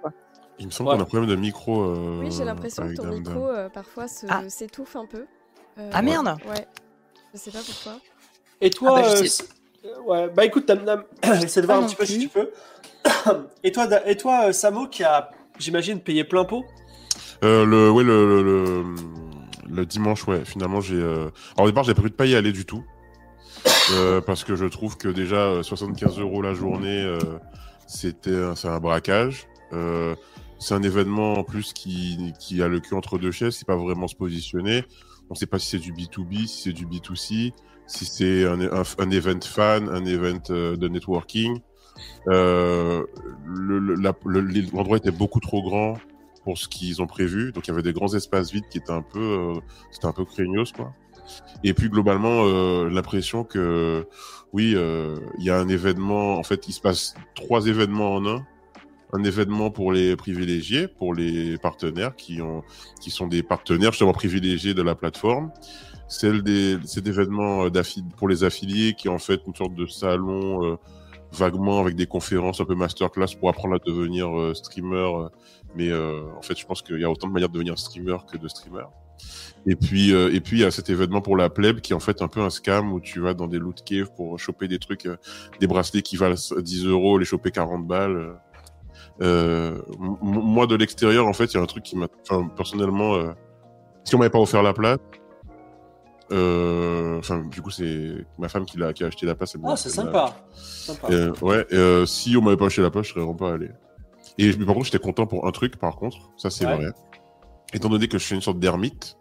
quoi. 0.00 0.12
Il 0.58 0.66
me 0.66 0.70
semble 0.70 0.90
qu'on 0.90 0.98
a 0.98 1.02
un 1.02 1.04
problème 1.04 1.28
de 1.28 1.36
micro. 1.36 1.82
Euh, 1.82 2.20
oui, 2.22 2.30
j'ai 2.30 2.44
l'impression 2.44 2.86
que 2.86 2.94
ton 2.94 3.06
micro 3.06 3.48
euh, 3.48 3.68
parfois 3.68 4.06
ah. 4.28 4.48
s'étouffe 4.48 4.96
un 4.96 5.06
peu. 5.06 5.26
Euh, 5.78 5.90
ah 5.92 6.02
merde 6.02 6.36
Ouais. 6.48 6.66
Je 7.34 7.38
sais 7.38 7.50
pas 7.50 7.60
pourquoi. 7.66 7.98
Et 8.60 8.70
toi, 8.70 9.02
ah, 9.02 9.14
bah, 9.82 9.90
ouais, 10.06 10.28
bah 10.28 10.44
écoute, 10.44 10.66
Tam 10.66 11.04
essaie 11.42 11.62
de 11.62 11.66
voir 11.66 11.82
un 11.82 11.86
petit 11.86 11.96
peu 11.96 12.06
si 12.06 12.18
tu 12.18 12.28
peux. 12.28 12.50
et 13.64 13.72
toi, 13.72 13.88
et 14.06 14.16
toi, 14.16 14.52
Samo, 14.52 14.86
qui 14.86 15.02
a, 15.02 15.30
j'imagine, 15.58 15.98
payé 15.98 16.24
plein 16.24 16.44
pot? 16.44 16.64
le, 17.42 17.90
ouais, 17.90 18.04
le, 18.04 18.42
le, 18.42 18.84
le, 19.68 19.86
dimanche, 19.86 20.28
ouais. 20.28 20.44
Finalement, 20.44 20.80
j'ai. 20.80 21.00
Alors 21.00 21.32
au 21.62 21.66
départ, 21.66 21.82
j'ai 21.84 21.94
prévu 21.94 22.10
de 22.10 22.14
pas 22.14 22.26
y 22.26 22.36
aller 22.36 22.52
du 22.52 22.66
tout. 22.66 22.84
parce 24.26 24.44
que 24.44 24.54
je 24.54 24.66
trouve 24.66 24.96
que 24.96 25.08
déjà 25.08 25.60
75 25.62 26.20
euros 26.20 26.42
la 26.42 26.54
journée, 26.54 27.18
c'était 27.92 28.54
c'est 28.56 28.68
un 28.68 28.80
braquage. 28.80 29.46
Euh, 29.72 30.14
c'est 30.58 30.74
un 30.74 30.82
événement 30.82 31.34
en 31.34 31.44
plus 31.44 31.72
qui, 31.72 32.32
qui 32.38 32.62
a 32.62 32.68
le 32.68 32.78
cul 32.78 32.94
entre 32.94 33.18
deux 33.18 33.32
chaises, 33.32 33.56
c'est 33.56 33.66
pas 33.66 33.76
vraiment 33.76 34.06
se 34.06 34.14
positionner. 34.14 34.84
On 35.28 35.34
sait 35.34 35.46
pas 35.46 35.58
si 35.58 35.70
c'est 35.70 35.78
du 35.78 35.92
B2B, 35.92 36.46
si 36.46 36.62
c'est 36.62 36.72
du 36.72 36.86
B2C, 36.86 37.52
si 37.86 38.04
c'est 38.04 38.44
un, 38.46 38.60
un, 38.60 39.10
event 39.10 39.40
fan, 39.42 39.88
un 39.88 40.04
event 40.04 40.42
euh, 40.50 40.76
de 40.76 40.88
networking. 40.88 41.58
Euh, 42.28 43.04
L'endroit 43.46 44.98
était 44.98 45.10
beaucoup 45.10 45.40
trop 45.40 45.62
grand 45.62 45.96
pour 46.44 46.58
ce 46.58 46.68
qu'ils 46.68 47.02
ont 47.02 47.06
prévu, 47.06 47.52
donc 47.52 47.66
il 47.66 47.70
y 47.70 47.72
avait 47.72 47.82
des 47.82 47.92
grands 47.92 48.14
espaces 48.14 48.52
vides 48.52 48.68
qui 48.70 48.78
étaient 48.78 48.92
un 48.92 49.02
peu, 49.02 49.20
euh, 49.20 49.60
c'était 49.90 50.06
un 50.06 50.12
peu 50.12 50.24
craignos 50.24 50.72
quoi. 50.72 50.92
Et 51.64 51.74
puis 51.74 51.88
globalement, 51.88 52.44
euh, 52.44 52.88
l'impression 52.88 53.44
que 53.44 54.06
oui, 54.52 54.74
euh, 54.74 55.16
il 55.38 55.44
y 55.44 55.50
a 55.50 55.58
un 55.58 55.68
événement. 55.68 56.38
En 56.38 56.42
fait, 56.42 56.68
il 56.68 56.72
se 56.72 56.80
passe 56.80 57.14
trois 57.34 57.66
événements 57.66 58.14
en 58.14 58.26
un 58.26 58.46
un 59.14 59.24
événement 59.24 59.70
pour 59.70 59.92
les 59.92 60.16
privilégiés, 60.16 60.88
pour 60.88 61.12
les 61.12 61.58
partenaires 61.58 62.16
qui 62.16 62.40
ont, 62.40 62.62
qui 62.98 63.10
sont 63.10 63.26
des 63.26 63.42
partenaires 63.42 63.90
justement 63.90 64.14
privilégiés 64.14 64.72
de 64.72 64.80
la 64.80 64.94
plateforme. 64.94 65.52
Celle 66.08 66.42
des, 66.42 66.78
cet 66.86 67.06
événement 67.06 67.66
euh, 67.66 67.82
pour 68.16 68.26
les 68.26 68.42
affiliés 68.42 68.94
qui 68.94 69.08
est 69.08 69.10
en 69.10 69.18
fait 69.18 69.42
une 69.46 69.54
sorte 69.54 69.74
de 69.74 69.84
salon 69.84 70.78
vaguement 71.30 71.78
avec 71.80 71.94
des 71.94 72.06
conférences 72.06 72.62
un 72.62 72.64
peu 72.64 72.74
masterclass 72.74 73.36
pour 73.38 73.50
apprendre 73.50 73.74
à 73.74 73.78
devenir 73.78 74.56
streamer. 74.56 75.28
mais 75.76 75.92
en 75.92 76.40
fait, 76.40 76.58
je 76.58 76.64
pense 76.64 76.80
qu'il 76.80 76.98
y 76.98 77.04
a 77.04 77.10
autant 77.10 77.28
de 77.28 77.34
manières 77.34 77.50
de 77.50 77.54
devenir 77.54 77.78
streamer 77.78 78.16
que 78.30 78.38
de 78.38 78.48
streamer. 78.48 78.86
Et 79.66 79.76
puis, 79.76 80.10
et 80.10 80.40
puis 80.40 80.58
il 80.58 80.62
y 80.62 80.64
a 80.64 80.72
cet 80.72 80.90
événement 80.90 81.20
pour 81.20 81.36
la 81.36 81.48
plebe 81.48 81.80
qui 81.80 81.92
est 81.92 81.94
en 81.94 82.00
fait 82.00 82.20
un 82.20 82.26
peu 82.26 82.40
un 82.40 82.50
scam 82.50 82.92
où 82.92 83.00
tu 83.00 83.20
vas 83.20 83.32
dans 83.32 83.46
des 83.46 83.58
loot 83.58 83.82
caves 83.84 84.10
pour 84.16 84.36
choper 84.38 84.66
des 84.66 84.80
trucs, 84.80 85.08
des 85.60 85.66
bracelets 85.68 86.02
qui 86.02 86.16
valent 86.16 86.34
10 86.34 86.86
euros, 86.86 87.16
les 87.16 87.24
choper 87.24 87.52
40 87.52 87.86
balles. 87.86 88.34
Euh, 89.20 89.78
moi, 90.20 90.66
de 90.66 90.74
l'extérieur, 90.74 91.26
en 91.26 91.32
fait, 91.32 91.46
il 91.46 91.54
y 91.54 91.60
a 91.60 91.62
un 91.62 91.66
truc 91.66 91.84
qui 91.84 91.96
m'a. 91.96 92.08
Enfin, 92.22 92.48
personnellement, 92.56 93.14
euh, 93.14 93.32
si 94.04 94.14
on 94.14 94.18
m'avait 94.18 94.30
pas 94.30 94.40
offert 94.40 94.62
la 94.62 94.72
place, 94.72 94.98
euh, 96.32 97.18
enfin, 97.18 97.44
du 97.44 97.60
coup, 97.60 97.70
c'est 97.70 98.26
ma 98.38 98.48
femme 98.48 98.64
qui, 98.64 98.82
a, 98.82 98.92
qui 98.92 99.04
a 99.04 99.08
acheté 99.08 99.26
la 99.26 99.34
place. 99.34 99.56
Ah, 99.64 99.76
c'est 99.76 99.90
sympa. 99.90 100.34
sympa. 100.54 101.08
ouais, 101.42 101.66
si 102.06 102.36
on 102.36 102.42
m'avait 102.42 102.56
pas 102.56 102.66
acheté 102.66 102.82
la 102.82 102.90
place, 102.90 103.06
je 103.06 103.10
serais 103.10 103.20
vraiment 103.20 103.36
pas 103.36 103.52
allé. 103.52 103.70
Et 104.38 104.52
par 104.52 104.74
contre, 104.74 104.86
j'étais 104.86 104.98
content 104.98 105.26
pour 105.26 105.46
un 105.46 105.52
truc, 105.52 105.76
par 105.76 105.96
contre, 105.96 106.16
ça 106.36 106.48
c'est 106.48 106.64
vrai. 106.64 106.90
Étant 107.72 107.88
donné 107.88 108.08
que 108.08 108.18
je 108.18 108.24
suis 108.24 108.34
une 108.34 108.42
sorte 108.42 108.58
d'ermite, 108.58 109.16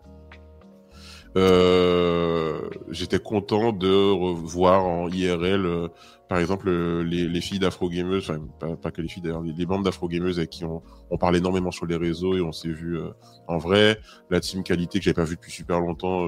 euh, 1.38 2.59
j'étais 2.89 3.19
content 3.19 3.71
de 3.71 4.12
revoir 4.12 4.86
en 4.86 5.07
IRL, 5.07 5.65
euh, 5.65 5.88
par 6.27 6.39
exemple, 6.39 6.68
euh, 6.68 7.03
les, 7.03 7.27
les 7.27 7.42
filles 7.42 7.59
d'afro-gameuses, 7.59 8.30
enfin, 8.30 8.75
pas, 8.75 8.92
que 8.92 9.01
les 9.01 9.07
filles 9.07 9.24
d'ailleurs, 9.24 9.42
les, 9.42 9.53
les, 9.53 9.65
bandes 9.65 9.83
d'afro-gameuses 9.83 10.39
avec 10.39 10.50
qui 10.50 10.65
on, 10.65 10.81
parle 11.18 11.38
énormément 11.38 11.71
sur 11.71 11.86
les 11.86 11.95
réseaux 11.95 12.36
et 12.36 12.42
on 12.42 12.51
s'est 12.51 12.69
vu 12.69 13.00
en 13.48 13.57
vrai. 13.57 14.00
La 14.30 14.39
team 14.42 14.63
qualité 14.63 15.00
que 15.00 15.06
j'avais 15.06 15.13
pas 15.13 15.24
vu 15.24 15.36
depuis 15.36 15.51
super 15.51 15.80
longtemps 15.80 16.27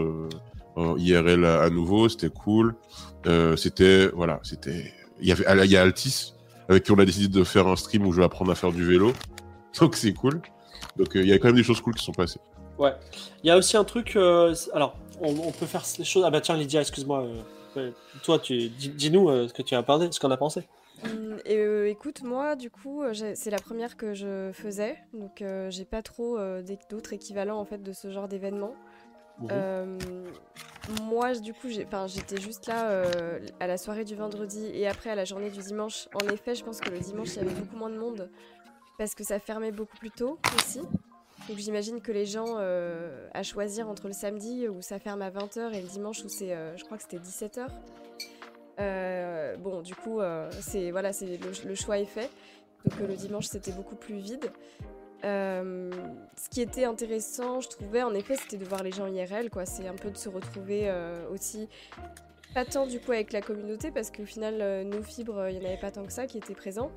en 0.75 0.97
IRL 0.97 1.45
à, 1.45 1.69
nouveau, 1.69 2.07
c'était 2.09 2.29
cool. 2.29 2.75
c'était, 3.57 4.07
voilà, 4.07 4.39
c'était. 4.43 4.93
Il 5.19 5.27
y 5.27 5.31
avait, 5.31 5.65
il 5.65 5.71
y 5.71 5.77
a 5.77 5.81
Altis 5.81 6.33
avec 6.69 6.83
qui 6.83 6.91
on 6.91 6.99
a 6.99 7.05
décidé 7.05 7.27
de 7.27 7.43
faire 7.43 7.67
un 7.67 7.75
stream 7.75 8.05
où 8.05 8.11
je 8.11 8.19
vais 8.19 8.25
apprendre 8.25 8.51
à 8.51 8.55
faire 8.55 8.71
du 8.71 8.85
vélo. 8.85 9.13
Donc 9.79 9.95
c'est 9.95 10.13
cool. 10.13 10.41
Donc 10.97 11.09
il 11.15 11.25
y 11.25 11.33
a 11.33 11.39
quand 11.39 11.47
même 11.47 11.55
des 11.55 11.63
choses 11.63 11.81
cool 11.81 11.95
qui 11.95 12.03
sont 12.03 12.11
passées. 12.11 12.39
Ouais. 12.77 12.93
Il 13.43 13.47
y 13.47 13.51
a 13.51 13.57
aussi 13.57 13.77
un 13.77 13.83
truc. 13.83 14.15
Euh, 14.15 14.53
alors, 14.73 14.95
on, 15.21 15.51
peut 15.51 15.65
faire 15.65 15.83
les 15.97 16.05
choses. 16.05 16.23
Ah 16.25 16.31
bah 16.31 16.41
tiens, 16.41 16.57
Lydia, 16.57 16.81
excuse-moi. 16.81 17.27
Euh, 17.77 17.91
toi, 18.23 18.39
tu 18.39 18.69
dis-nous 18.69 19.29
euh, 19.29 19.47
ce 19.47 19.53
que 19.53 19.61
tu 19.61 19.75
as 19.75 19.83
parlé, 19.83 20.11
ce 20.11 20.19
qu'on 20.19 20.31
a 20.31 20.37
pensé. 20.37 20.67
Hum, 21.03 21.37
et 21.45 21.89
écoute, 21.89 22.23
moi, 22.23 22.55
du 22.55 22.69
coup, 22.69 23.03
c'est 23.33 23.49
la 23.49 23.59
première 23.59 23.97
que 23.97 24.13
je 24.13 24.51
faisais, 24.53 24.97
donc 25.13 25.43
j'ai 25.69 25.85
pas 25.85 26.01
trop 26.01 26.37
d'autres 26.89 27.13
équivalents 27.13 27.59
en 27.59 27.65
fait 27.65 27.83
de 27.83 27.91
ce 27.91 28.11
genre 28.11 28.27
d'événement. 28.27 28.73
Mhm. 29.39 29.97
moi, 31.01 31.33
du 31.33 31.53
coup, 31.53 31.67
j'étais 31.67 32.39
juste 32.39 32.67
là 32.67 33.03
à 33.59 33.67
la 33.67 33.77
soirée 33.77 34.05
du 34.05 34.15
vendredi 34.15 34.69
et 34.73 34.87
après 34.87 35.09
à 35.09 35.15
la 35.15 35.25
journée 35.25 35.49
du 35.49 35.59
dimanche. 35.59 36.07
En 36.13 36.25
effet, 36.29 36.55
je 36.55 36.63
pense 36.63 36.79
que 36.79 36.89
le 36.89 36.99
dimanche, 36.99 37.29
il 37.29 37.35
y 37.37 37.39
avait 37.39 37.59
beaucoup 37.59 37.75
moins 37.75 37.89
de 37.89 37.97
monde 37.97 38.29
parce 38.97 39.15
que 39.15 39.23
ça 39.23 39.39
fermait 39.39 39.71
beaucoup 39.71 39.97
plus 39.97 40.11
tôt 40.11 40.39
aussi. 40.55 40.81
Donc 41.49 41.57
j'imagine 41.57 41.99
que 41.99 42.11
les 42.11 42.25
gens 42.25 42.55
euh, 42.57 43.27
à 43.33 43.43
choisir 43.43 43.89
entre 43.89 44.07
le 44.07 44.13
samedi 44.13 44.67
où 44.69 44.81
ça 44.81 44.97
ferme 44.99 45.21
à 45.21 45.29
20h 45.29 45.73
et 45.73 45.81
le 45.81 45.87
dimanche 45.87 46.23
où 46.23 46.29
c'est, 46.29 46.53
euh, 46.53 46.75
je 46.77 46.83
crois 46.85 46.97
que 46.97 47.03
c'était 47.03 47.17
17h. 47.17 47.67
Euh, 48.79 49.57
bon, 49.57 49.81
du 49.81 49.93
coup, 49.93 50.19
c'est 50.61 50.91
voilà, 50.91 51.13
c'est 51.13 51.37
le, 51.37 51.75
choix 51.75 51.99
est 51.99 52.05
fait. 52.05 52.29
Donc 52.85 52.99
le 53.07 53.15
dimanche 53.15 53.45
c'était 53.45 53.71
beaucoup 53.71 53.95
plus 53.95 54.15
vide. 54.15 54.51
ce 55.23 56.49
qui 56.49 56.61
était 56.61 56.85
intéressant, 56.85 57.59
je 57.59 57.69
trouvais, 57.69 58.03
en 58.03 58.13
effet, 58.13 58.35
c'était 58.35 58.57
de 58.57 58.65
voir 58.65 58.81
les 58.83 58.91
gens 58.91 59.07
IRL. 59.07 59.49
C'est 59.65 59.87
un 59.87 59.95
peu 59.95 60.11
de 60.11 60.17
se 60.17 60.29
retrouver 60.29 60.91
aussi, 61.29 61.67
pas 62.53 62.65
tant 62.65 62.87
du 62.87 62.99
coup 62.99 63.11
avec 63.11 63.33
la 63.33 63.41
communauté, 63.41 63.91
parce 63.91 64.11
qu'au 64.11 64.25
final, 64.25 64.87
nos 64.87 65.03
fibres, 65.03 65.49
il 65.49 65.59
n'y 65.59 65.65
en 65.65 65.67
avait 65.67 65.79
pas 65.79 65.91
tant 65.91 66.05
que 66.05 66.13
ça 66.13 66.25
qui 66.25 66.37
étaient 66.37 66.55
présents. 66.55 66.91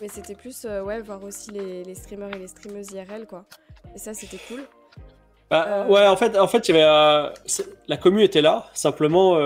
Mais 0.00 0.08
c'était 0.08 0.34
plus, 0.34 0.64
euh, 0.64 0.82
ouais, 0.82 1.00
voir 1.00 1.22
aussi 1.24 1.50
les, 1.50 1.94
streamers 1.94 2.34
et 2.34 2.38
les 2.38 2.48
streameuses 2.48 2.90
IRL, 2.92 3.26
quoi. 3.26 3.44
Et 3.94 3.98
ça, 3.98 4.14
c'était 4.14 4.38
cool. 4.48 4.62
Bah, 5.50 5.66
euh, 5.68 5.86
Ouais, 5.88 6.06
en 6.06 6.16
fait, 6.16 6.38
en 6.38 6.48
fait 6.48 6.68
y 6.68 6.70
avait, 6.70 6.84
euh, 6.84 7.28
la 7.86 7.96
commu 7.96 8.22
était 8.22 8.40
là, 8.40 8.66
simplement. 8.72 9.38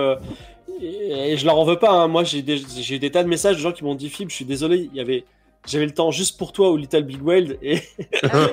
Et, 0.81 1.35
je 1.35 1.45
leur 1.45 1.57
en 1.57 1.65
veux 1.65 1.79
pas. 1.79 1.91
Hein. 1.91 2.07
Moi, 2.07 2.23
j'ai 2.23 2.39
eu 2.39 2.99
des 2.99 3.11
tas 3.11 3.23
de 3.23 3.27
messages 3.27 3.57
de 3.57 3.61
gens 3.61 3.71
qui 3.71 3.83
m'ont 3.83 3.95
dit 3.95 4.09
Fib, 4.09 4.29
je 4.29 4.35
suis 4.35 4.45
désolé, 4.45 4.89
il 4.91 4.95
y 4.95 5.01
avait 5.01 5.25
j'avais 5.65 5.85
le 5.85 5.93
temps 5.93 6.11
juste 6.11 6.37
pour 6.37 6.51
toi 6.51 6.71
ou 6.71 6.77
Little 6.77 7.03
Big 7.03 7.21
World 7.21 7.57
et 7.61 7.79
ah, 8.23 8.47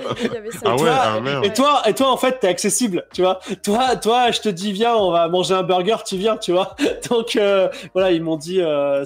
ah 0.64 0.76
ouais, 0.76 0.90
ah, 0.90 1.40
et 1.42 1.52
toi 1.52 1.82
et 1.86 1.94
toi 1.94 2.10
en 2.10 2.16
fait 2.16 2.40
t'es 2.40 2.48
accessible 2.48 3.06
tu 3.12 3.22
vois. 3.22 3.40
Toi 3.62 3.96
toi 3.96 4.30
je 4.30 4.40
te 4.40 4.48
dis 4.48 4.72
viens 4.72 4.94
on 4.94 5.10
va 5.10 5.28
manger 5.28 5.54
un 5.54 5.62
burger 5.62 5.96
tu 6.06 6.16
viens 6.16 6.36
tu 6.36 6.52
vois. 6.52 6.76
Donc 7.10 7.36
euh, 7.36 7.68
voilà 7.92 8.12
ils 8.12 8.22
m'ont 8.22 8.36
dit 8.36 8.60
euh, 8.60 9.04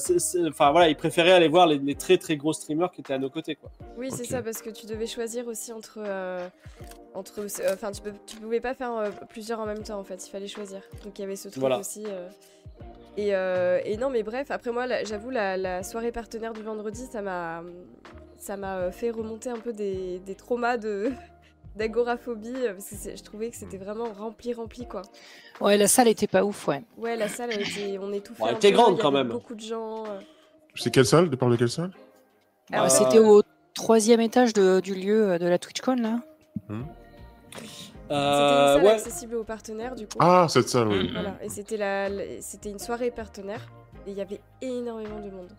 enfin 0.49 0.71
voilà 0.71 0.89
ils 0.89 0.97
préféraient 0.97 1.33
aller 1.33 1.49
voir 1.49 1.67
les, 1.67 1.95
très 1.95 2.19
très 2.19 2.37
gros 2.37 2.53
streamers 2.53 2.91
qui 2.93 3.01
étaient 3.01 3.15
à 3.15 3.19
nos 3.19 3.31
côtés 3.31 3.57
quoi. 3.57 3.71
Oui 3.97 4.09
c'est 4.11 4.25
ça 4.25 4.43
parce 4.43 4.63
que 4.63 4.71
tu 4.71 4.87
devais 4.87 5.07
choisir 5.07 5.47
aussi 5.49 5.73
entre 5.73 5.99
euh, 5.99 6.47
entre 7.15 7.47
enfin 7.73 7.91
tu, 7.93 8.03
peux, 8.03 8.13
tu 8.27 8.37
pouvais 8.37 8.61
pas 8.61 8.75
faire 8.75 9.11
plusieurs 9.29 9.61
en 9.61 9.67
même 9.67 9.83
temps 9.83 9.99
en 9.99 10.05
fait 10.05 10.27
il 10.27 10.31
fallait 10.31 10.49
choisir. 10.49 10.81
Donc 11.05 11.19
il 11.19 11.23
y 11.23 11.25
avait 11.25 11.37
ce 11.37 11.49
truc 11.49 11.65
aussi 11.79 12.05
Et, 13.17 13.35
euh, 13.35 13.81
et, 13.85 13.97
non, 13.97 14.11
mais 14.11 14.23
bref, 14.23 14.51
après 14.51 14.71
moi, 14.71 14.87
j'avoue, 15.05 15.31
la, 15.31 15.83
soirée 15.83 16.13
partenaire 16.13 16.53
du 16.53 16.63
vendredi, 16.63 17.07
ça 17.11 17.23
m'a, 17.23 17.63
ça 18.39 18.57
m'a 18.57 18.91
fait 18.91 19.11
remonter 19.11 19.49
un 19.49 19.59
peu 19.59 19.73
des, 19.73 20.21
des 20.21 20.35
traumas 20.35 20.77
de 20.77 21.11
d'agoraphobie 21.77 22.55
parce 22.75 22.89
que 22.91 23.17
je 23.17 23.23
trouvais 23.23 23.51
que 23.51 23.57
c'était 23.57 23.77
vraiment 23.77 24.07
rempli, 24.13 24.55
rempli 24.55 24.87
quoi. 24.87 25.03
Ouais, 25.61 25.77
la 25.77 25.89
salle 25.89 26.09
était 26.09 26.27
pas 26.27 26.45
ouf, 26.45 26.69
ouais. 26.69 26.83
Ouais, 26.97 27.17
la 27.17 27.29
salle, 27.29 27.53
était, 27.53 27.99
on 28.01 28.13
étouffait. 28.13 28.45
elle 28.49 28.57
était 28.57 28.73
grande 28.73 28.99
quand 28.99 29.11
même. 29.11 29.29
Beaucoup 29.29 29.55
de 29.55 29.61
gens. 29.61 30.05
C'est 30.75 30.91
quelle 30.91 31.07
salle 31.07 31.31
De 31.31 31.37
parler 31.37 31.57
de 31.57 31.61
quelle 31.61 31.71
salle? 31.71 31.91
Alors, 32.73 32.91
C'était 32.91 33.19
au 33.19 33.43
troisième 33.75 34.21
étage 34.21 34.53
de, 34.53 34.81
du 34.81 34.95
lieu 34.95 35.39
de 35.39 35.47
la 35.47 35.59
TwitchCon 35.59 35.97
là. 35.97 36.21
Hmm. 38.09 38.15
C'était 38.15 38.19
une 38.19 38.67
salle 38.67 38.85
ouais. 38.85 38.91
accessible 38.91 39.35
aux 39.37 39.45
partenaires 39.45 39.95
du 39.95 40.07
coup. 40.07 40.19
Ah, 40.21 40.47
cette 40.49 40.69
salle, 40.69 40.89
oui. 40.89 41.11
Voilà, 41.13 41.37
et 41.43 41.49
c'était 41.49 41.77
la, 41.77 42.09
c'était 42.41 42.71
une 42.71 42.79
soirée 42.79 43.11
partenaire 43.11 43.61
et 44.07 44.11
il 44.13 44.17
y 44.17 44.21
avait 44.21 44.41
énormément 44.63 45.19
de 45.19 45.31
monde. 45.31 45.51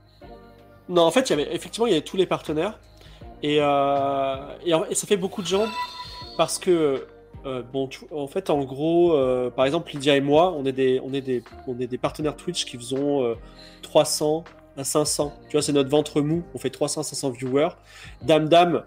Non, 0.90 1.02
en 1.04 1.12
fait, 1.12 1.30
il 1.30 1.38
y 1.38 1.42
avait 1.42 1.54
effectivement 1.54 1.88
il 1.88 1.92
y 1.92 1.94
avait 1.94 2.06
tous 2.06 2.18
les 2.18 2.26
partenaires 2.26 2.80
et, 3.44 3.58
euh, 3.60 4.36
et, 4.66 4.96
ça 4.96 5.06
fait 5.06 5.18
beaucoup 5.18 5.42
de 5.42 5.48
gens 5.48 5.66
parce 6.38 6.58
que 6.58 7.06
euh, 7.46 7.62
bon, 7.62 7.90
en 8.12 8.28
fait, 8.28 8.50
en 8.50 8.64
gros, 8.64 9.14
euh, 9.14 9.50
par 9.50 9.66
exemple, 9.66 9.92
Lydia 9.92 10.16
et 10.16 10.22
moi, 10.22 10.54
on 10.58 10.66
est 10.66 10.72
des, 10.72 11.02
on 11.04 11.14
est 11.14 11.22
des, 11.22 11.44
on 11.68 11.80
est 11.80 11.88
des 11.88 11.98
partenaires 11.98 12.36
Twitch 12.36 12.66
qui 12.66 12.78
faisons 12.78 13.36
300 13.82 14.44
à 14.78 14.84
500. 14.84 15.34
Tu 15.50 15.54
vois, 15.54 15.62
c'est 15.62 15.74
notre 15.74 15.90
ventre 15.90 16.22
mou. 16.22 16.44
On 16.54 16.58
fait 16.58 16.70
300 16.70 17.04
500 17.04 17.30
viewers. 17.32 17.70
Dame 18.22 18.48
Dame, 18.50 18.84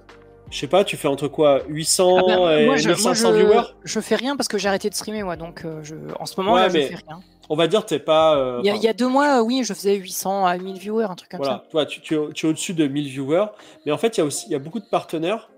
je 0.50 0.58
sais 0.58 0.66
pas, 0.66 0.84
tu 0.84 0.96
fais 0.96 1.08
entre 1.08 1.28
quoi 1.28 1.62
800 1.68 2.16
ah 2.16 2.22
ben, 2.26 2.58
et 2.58 2.66
moi, 2.66 2.76
je, 2.76 2.88
900 2.88 3.32
viewers? 3.32 3.62
Je 3.84 4.00
fais 4.00 4.16
rien 4.16 4.36
parce 4.36 4.48
que 4.48 4.58
j'ai 4.58 4.68
arrêté 4.68 4.90
de 4.90 4.94
streamer, 4.94 5.22
moi. 5.22 5.36
Donc, 5.36 5.64
je, 5.82 5.94
en 6.18 6.26
ce 6.26 6.38
moment, 6.40 6.56
là, 6.56 6.68
je 6.68 6.78
fais 6.78 6.96
rien. 6.96 7.20
On 7.48 7.56
va 7.56 7.66
dire, 7.66 7.84
t'es 7.84 7.98
pas. 7.98 8.60
il, 8.62 8.66
y 8.66 8.88
a, 8.88 8.92
deux 8.92 9.08
mois, 9.08 9.42
oui, 9.42 9.62
je 9.64 9.74
faisais 9.74 9.96
800 9.96 10.46
à 10.46 10.56
1000 10.56 10.78
viewers, 10.78 11.04
un 11.04 11.16
truc 11.16 11.30
comme 11.30 11.44
ça. 11.44 11.64
Toi, 11.70 11.86
tu, 11.86 12.00
tu, 12.00 12.14
es 12.14 12.48
au-dessus 12.48 12.74
de 12.74 12.86
1000 12.86 13.08
viewers. 13.08 13.46
Mais 13.86 13.92
en 13.92 13.98
fait, 13.98 14.16
il 14.16 14.20
y 14.20 14.22
a 14.22 14.26
aussi 14.26 14.46
il 14.46 14.52
y 14.52 14.56
a 14.56 14.58
beaucoup 14.58 14.80
de 14.80 14.88
partenaires 14.88 15.50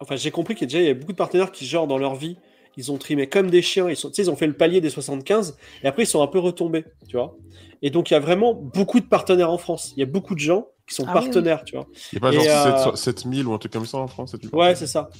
Enfin, 0.00 0.16
j'ai 0.16 0.30
compris 0.30 0.54
qu'il 0.54 0.62
y 0.62 0.76
a 0.76 0.78
déjà 0.78 0.88
y 0.88 0.90
a 0.90 0.94
beaucoup 0.94 1.12
de 1.12 1.16
partenaires 1.16 1.50
qui, 1.50 1.66
genre, 1.66 1.86
dans 1.86 1.98
leur 1.98 2.14
vie, 2.14 2.36
ils 2.76 2.92
ont 2.92 2.98
trimé 2.98 3.26
comme 3.26 3.50
des 3.50 3.62
chiens. 3.62 3.88
Ils, 3.88 3.96
sont, 3.96 4.10
ils 4.10 4.30
ont 4.30 4.36
fait 4.36 4.46
le 4.46 4.52
palier 4.52 4.80
des 4.80 4.90
75 4.90 5.56
et 5.82 5.88
après, 5.88 6.04
ils 6.04 6.06
sont 6.06 6.22
un 6.22 6.28
peu 6.28 6.38
retombés, 6.38 6.84
tu 7.08 7.16
vois. 7.16 7.36
Et 7.82 7.90
donc, 7.90 8.10
il 8.10 8.14
y 8.14 8.16
a 8.16 8.20
vraiment 8.20 8.54
beaucoup 8.54 9.00
de 9.00 9.06
partenaires 9.06 9.50
en 9.50 9.58
France. 9.58 9.92
Il 9.96 10.00
y 10.00 10.02
a 10.02 10.06
beaucoup 10.06 10.34
de 10.34 10.40
gens 10.40 10.68
qui 10.88 10.94
sont 10.94 11.04
ah 11.06 11.12
partenaires, 11.12 11.64
tu 11.64 11.76
vois. 11.76 11.86
Il 12.12 12.18
n'y 12.20 12.48
a 12.48 12.64
pas 12.64 12.80
genre 12.82 12.98
7000 12.98 13.40
euh, 13.40 13.48
ou 13.48 13.52
un 13.54 13.58
truc 13.58 13.72
comme 13.72 13.86
ça 13.86 13.98
en 13.98 14.08
France 14.08 14.34
Ouais, 14.52 14.74
c'est 14.74 14.86
ça. 14.86 15.10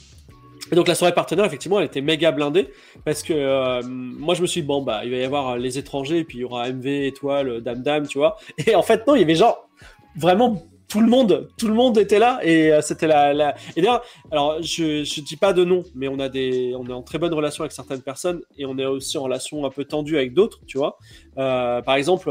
Et 0.73 0.75
donc 0.75 0.89
la 0.89 0.95
soirée 0.95 1.15
partenaire, 1.15 1.45
effectivement, 1.45 1.79
elle 1.79 1.87
était 1.87 2.01
méga 2.01 2.33
blindée 2.33 2.69
parce 3.05 3.23
que 3.23 3.33
euh, 3.33 3.83
moi 3.85 4.35
je 4.35 4.43
me 4.43 4.47
suis 4.47 4.63
dit, 4.63 4.67
bon, 4.67 4.83
bah, 4.83 5.03
il 5.05 5.11
va 5.11 5.17
y 5.17 5.25
avoir 5.25 5.57
les 5.57 5.79
étrangers, 5.79 6.19
et 6.19 6.25
puis 6.25 6.39
il 6.39 6.41
y 6.43 6.45
aura 6.45 6.69
MV, 6.71 6.87
Étoile, 6.87 7.61
Dame 7.61 7.83
Dame, 7.83 8.07
tu 8.07 8.19
vois. 8.19 8.37
Et 8.67 8.75
en 8.75 8.83
fait, 8.83 9.07
non, 9.07 9.15
il 9.15 9.21
y 9.21 9.25
avait 9.25 9.35
genre 9.35 9.69
vraiment 10.17 10.63
tout 10.89 11.01
le 11.01 11.07
monde, 11.07 11.49
tout 11.59 11.69
le 11.69 11.75
monde 11.75 11.99
était 11.99 12.19
là 12.19 12.41
et 12.43 12.73
euh, 12.73 12.81
c'était 12.81 13.07
la, 13.07 13.35
la, 13.35 13.55
Et 13.77 13.83
d'ailleurs, 13.83 14.03
alors 14.33 14.63
je, 14.63 15.05
je 15.05 15.21
dis 15.21 15.37
pas 15.37 15.53
de 15.53 15.63
nom, 15.63 15.85
mais 15.95 16.09
on 16.09 16.19
a 16.19 16.31
des, 16.31 16.75
on 16.79 16.87
est 16.87 16.93
en 16.93 17.03
très 17.03 17.19
bonne 17.19 17.35
relation 17.35 17.63
avec 17.63 17.73
certaines 17.73 18.01
personnes 18.01 18.41
et 18.57 18.65
on 18.65 18.79
est 18.79 18.87
aussi 18.87 19.19
en 19.19 19.23
relation 19.23 19.67
un 19.67 19.71
peu 19.71 19.85
tendue 19.85 20.17
avec 20.17 20.33
d'autres, 20.33 20.61
tu 20.67 20.79
vois. 20.79 20.99
Euh, 21.37 21.83
par 21.83 21.97
exemple, 21.97 22.31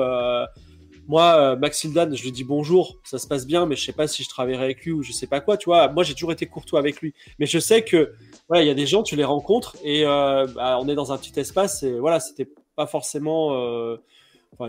euh, 1.08 1.10
moi, 1.10 1.56
Maxildan, 1.56 2.14
je 2.14 2.24
lui 2.24 2.32
dis 2.32 2.44
bonjour, 2.44 2.98
ça 3.04 3.18
se 3.18 3.28
passe 3.28 3.46
bien, 3.46 3.66
mais 3.66 3.76
je 3.76 3.84
sais 3.84 3.94
pas 3.94 4.08
si 4.08 4.24
je 4.24 4.30
travaillerai 4.30 4.64
avec 4.64 4.86
lui 4.86 4.92
ou 4.92 5.04
je 5.04 5.12
sais 5.12 5.28
pas 5.28 5.40
quoi, 5.40 5.58
tu 5.58 5.66
vois. 5.66 5.90
Moi, 5.90 6.04
j'ai 6.04 6.14
toujours 6.14 6.32
été 6.32 6.46
courtois 6.46 6.80
avec 6.80 7.02
lui, 7.02 7.14
mais 7.40 7.46
je 7.46 7.60
sais 7.60 7.84
que 7.84 8.14
voilà, 8.48 8.64
il 8.64 8.68
y 8.68 8.72
a 8.72 8.76
des 8.76 8.88
gens, 8.88 9.04
tu 9.04 9.16
les 9.16 9.24
rencontres 9.24 9.76
et 9.84 10.04
bah, 10.04 10.78
on 10.82 10.88
est 10.88 10.96
dans 10.96 11.12
un 11.12 11.18
petit 11.18 11.40
espace 11.40 11.84
et 11.84 12.00
voilà, 12.00 12.20
c'était 12.20 12.50
pas 12.76 12.88
forcément 12.88 13.98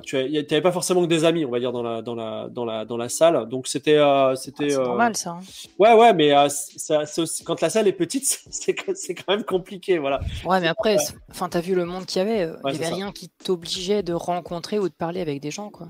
tu 0.03 0.17
n'avais 0.17 0.61
pas 0.61 0.73
forcément 0.73 1.03
que 1.03 1.07
des 1.07 1.25
amis, 1.25 1.45
on 1.45 1.51
va 1.51 1.61
dire, 1.61 1.73
dans 1.73 1.83
la, 1.83 2.03
dans 2.03 2.15
la, 2.15 2.49
dans 2.49 2.65
la, 2.65 2.85
dans 2.85 2.97
la 2.97 3.09
salle. 3.09 3.49
Donc 3.49 3.67
c'était. 3.67 3.97
Euh, 3.97 4.35
c'était 4.35 4.75
ah, 4.75 4.83
normal 4.83 5.17
ça. 5.17 5.31
Hein. 5.31 5.41
Ouais, 5.79 5.95
ouais, 5.95 6.13
mais 6.13 6.37
euh, 6.37 6.49
ça, 6.49 7.05
aussi, 7.17 7.43
quand 7.45 7.61
la 7.61 7.71
salle 7.71 7.89
est 7.89 7.93
petite, 7.93 8.41
c'est 8.51 8.75
quand 8.75 9.29
même 9.29 9.45
compliqué. 9.45 9.99
Voilà. 9.99 10.21
Ouais, 10.45 10.61
mais 10.61 10.69
après, 10.69 10.97
enfin, 11.31 11.49
t'as 11.49 11.61
vu 11.61 11.75
le 11.75 11.87
monde 11.87 12.05
qu'il 12.05 12.19
y 12.19 12.23
avait. 12.23 12.51
Il 12.67 12.71
n'y 12.71 12.77
avait 12.77 12.95
rien 12.95 13.13
qui 13.13 13.29
t'obligeait 13.29 14.03
de 14.03 14.13
rencontrer 14.13 14.79
ou 14.79 14.89
de 14.89 14.95
parler 14.95 15.21
avec 15.21 15.41
des 15.41 15.51
gens, 15.51 15.71
quoi. 15.71 15.89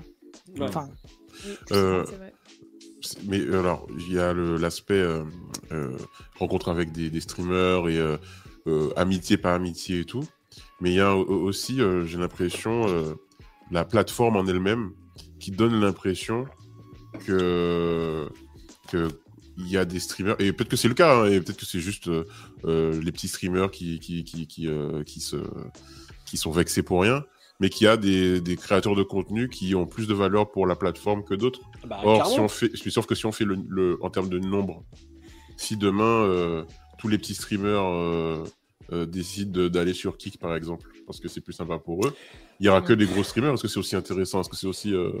Enfin. 0.59 0.89
mais 3.25 3.41
alors, 3.53 3.87
il 3.97 4.13
y 4.13 4.19
a 4.19 4.33
l'aspect 4.33 5.03
rencontre 6.37 6.69
avec 6.69 6.91
des, 6.91 7.09
des 7.09 7.21
streamers 7.21 7.89
et 7.89 7.99
amitié 8.95 9.37
par 9.37 9.53
amitié 9.53 10.01
et 10.01 10.05
tout. 10.05 10.27
Mais 10.81 10.91
il 10.91 10.95
y 10.95 11.01
a 11.01 11.15
aussi, 11.15 11.79
j'ai 12.05 12.17
l'impression 12.17 13.15
la 13.71 13.85
plateforme 13.85 14.35
en 14.35 14.45
elle-même 14.47 14.91
qui 15.39 15.51
donne 15.51 15.79
l'impression 15.79 16.45
que 17.25 18.29
il 19.59 19.69
y 19.69 19.77
a 19.77 19.85
des 19.85 19.99
streamers 19.99 20.35
et 20.39 20.53
peut-être 20.53 20.69
que 20.69 20.77
c'est 20.77 20.87
le 20.87 20.93
cas 20.93 21.15
hein, 21.15 21.25
et 21.25 21.39
peut-être 21.41 21.57
que 21.57 21.65
c'est 21.65 21.79
juste 21.79 22.07
euh, 22.07 22.25
euh, 22.65 22.99
les 23.01 23.11
petits 23.11 23.27
streamers 23.27 23.71
qui 23.71 23.99
qui 23.99 24.23
qui 24.23 24.47
qui, 24.47 24.67
euh, 24.67 25.03
qui, 25.03 25.19
se 25.19 25.35
qui 26.25 26.37
sont 26.37 26.51
vexés 26.51 26.81
pour 26.81 27.01
rien 27.01 27.25
mais 27.59 27.69
qu'il 27.69 27.85
y 27.85 27.87
a 27.87 27.97
des, 27.97 28.41
des, 28.41 28.55
créateurs 28.55 28.95
de 28.95 29.03
contenu 29.03 29.49
qui 29.49 29.75
ont 29.75 29.85
plus 29.85 30.07
de 30.07 30.13
valeur 30.13 30.51
pour 30.51 30.65
la 30.65 30.75
plateforme 30.75 31.23
que 31.23 31.33
d'autres. 31.33 31.61
Ah 31.83 31.87
bah, 31.87 32.01
Or, 32.03 32.27
si 32.27 32.39
on 32.39 32.47
fait, 32.47 32.69
je 32.73 32.77
suis 32.77 32.91
sûr 32.91 33.05
que 33.05 33.15
si 33.15 33.25
on 33.25 33.31
fait 33.31 33.45
le, 33.45 33.57
le 33.67 33.97
en 34.01 34.09
termes 34.09 34.29
de 34.29 34.39
nombre, 34.39 34.83
si 35.57 35.75
demain 35.77 36.65
tous 36.97 37.07
les 37.07 37.17
petits 37.17 37.35
streamers 37.35 38.45
décident 38.91 39.67
d'aller 39.67 39.93
sur 39.93 40.17
Kik 40.17 40.39
par 40.39 40.55
exemple, 40.55 40.87
parce 41.05 41.19
que 41.19 41.27
c'est 41.27 41.41
plus 41.41 41.53
sympa 41.53 41.79
pour 41.79 42.05
eux, 42.05 42.15
il 42.59 42.63
n'y 42.63 42.69
aura 42.69 42.81
que 42.81 42.91
des 42.91 43.05
gros 43.05 43.23
streamers 43.23 43.53
Est-ce 43.53 43.63
que 43.63 43.67
c'est 43.69 43.79
aussi 43.79 43.95
intéressant 43.95 44.41
Est-ce 44.41 44.49
que 44.49 44.57
c'est 44.57 44.67
aussi. 44.67 44.93
Euh, 44.93 45.11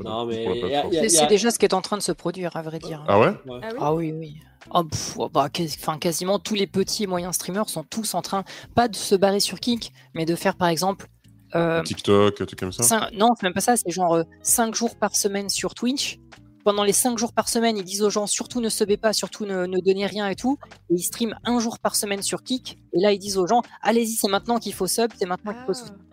c'est 0.91 1.27
déjà 1.27 1.51
ce 1.51 1.59
qui 1.59 1.65
est 1.65 1.73
en 1.73 1.81
train 1.81 1.95
de 1.95 2.01
se 2.01 2.11
produire, 2.11 2.55
à 2.57 2.61
vrai 2.61 2.79
dire. 2.79 3.03
Ah 3.07 3.19
ouais? 3.19 3.33
Ah, 3.61 3.69
ah 3.79 3.93
oui, 3.93 4.11
oui. 4.11 4.39
Oh, 4.71 4.83
bah, 5.29 5.49
quasiment 5.49 6.37
tous 6.37 6.55
les 6.55 6.67
petits 6.67 7.03
et 7.03 7.07
moyens 7.07 7.35
streamers 7.35 7.69
sont 7.69 7.83
tous 7.83 8.13
en 8.13 8.21
train, 8.21 8.43
pas 8.75 8.89
de 8.89 8.95
se 8.95 9.15
barrer 9.15 9.39
sur 9.39 9.59
Kik, 9.59 9.93
mais 10.13 10.25
de 10.25 10.35
faire 10.35 10.55
par 10.55 10.67
exemple. 10.67 11.07
Euh, 11.55 11.81
TikTok, 11.83 12.41
un 12.41 12.45
truc 12.45 12.59
comme 12.59 12.71
ça 12.71 13.09
Non, 13.13 13.29
c'est 13.35 13.43
même 13.43 13.53
pas 13.53 13.61
ça, 13.61 13.75
c'est 13.75 13.91
genre 13.91 14.23
5 14.41 14.69
euh, 14.69 14.73
jours 14.73 14.97
par 14.97 15.15
semaine 15.15 15.49
sur 15.49 15.73
Twitch. 15.73 16.19
Pendant 16.63 16.83
les 16.83 16.93
5 16.93 17.17
jours 17.17 17.33
par 17.33 17.49
semaine, 17.49 17.77
ils 17.77 17.83
disent 17.83 18.03
aux 18.03 18.09
gens 18.09 18.27
surtout 18.27 18.61
ne 18.61 18.69
se 18.69 18.79
subez 18.79 18.97
pas, 18.97 19.13
surtout 19.13 19.45
ne, 19.45 19.65
ne, 19.65 19.79
donnez 19.79 20.05
rien 20.05 20.27
et 20.27 20.35
tout. 20.35 20.57
Et 20.89 20.95
ils 20.95 21.03
streament 21.03 21.35
un 21.45 21.59
jour 21.59 21.79
par 21.79 21.95
semaine 21.95 22.21
sur 22.21 22.43
Kik. 22.43 22.77
Et 22.93 22.99
là, 22.99 23.11
ils 23.11 23.19
disent 23.19 23.37
aux 23.37 23.47
gens 23.47 23.61
allez-y, 23.81 24.13
c'est 24.13 24.27
maintenant 24.27 24.59
qu'il 24.59 24.73
faut 24.73 24.87
sub, 24.87 25.11
c'est 25.17 25.25
maintenant 25.25 25.53
qu'il 25.53 25.73
faut 25.73 25.81
ah 25.87 26.09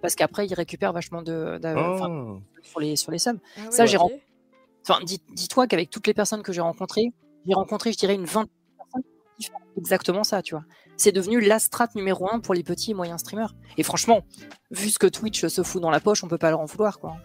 parce 0.00 0.14
qu'après 0.14 0.46
ils 0.46 0.54
récupèrent 0.54 0.92
vachement 0.92 1.22
de, 1.22 1.60
oh. 1.76 2.38
sur 2.62 2.80
les 2.80 2.96
sur 2.96 3.12
les 3.12 3.18
subs. 3.18 3.38
Ah 3.58 3.70
ça 3.70 3.86
j'ai 3.86 3.98
enfin 3.98 5.00
dis-toi 5.04 5.66
qu'avec 5.66 5.90
toutes 5.90 6.06
les 6.06 6.14
personnes 6.14 6.42
que 6.42 6.52
j'ai 6.52 6.60
rencontrées, 6.60 7.12
j'ai 7.46 7.54
rencontré 7.54 7.92
je 7.92 7.98
dirais 7.98 8.14
une 8.14 8.24
vingtaine 8.24 8.46
de 8.46 8.76
personnes 8.76 9.02
qui 9.38 9.46
font 9.46 9.58
exactement 9.76 10.24
ça, 10.24 10.42
tu 10.42 10.54
vois. 10.54 10.64
C'est 11.00 11.12
devenu 11.12 11.40
la 11.40 11.58
strat 11.58 11.88
numéro 11.94 12.28
un 12.30 12.40
pour 12.40 12.52
les 12.52 12.62
petits 12.62 12.90
et 12.90 12.94
moyens 12.94 13.22
streamers. 13.22 13.54
Et 13.78 13.82
franchement, 13.82 14.22
vu 14.70 14.90
ce 14.90 14.98
que 14.98 15.06
Twitch 15.06 15.46
se 15.46 15.62
fout 15.62 15.80
dans 15.80 15.88
la 15.88 15.98
poche, 15.98 16.22
on 16.24 16.28
peut 16.28 16.36
pas 16.36 16.50
leur 16.50 16.60
en 16.60 16.66
vouloir 16.66 16.98
quoi. 16.98 17.16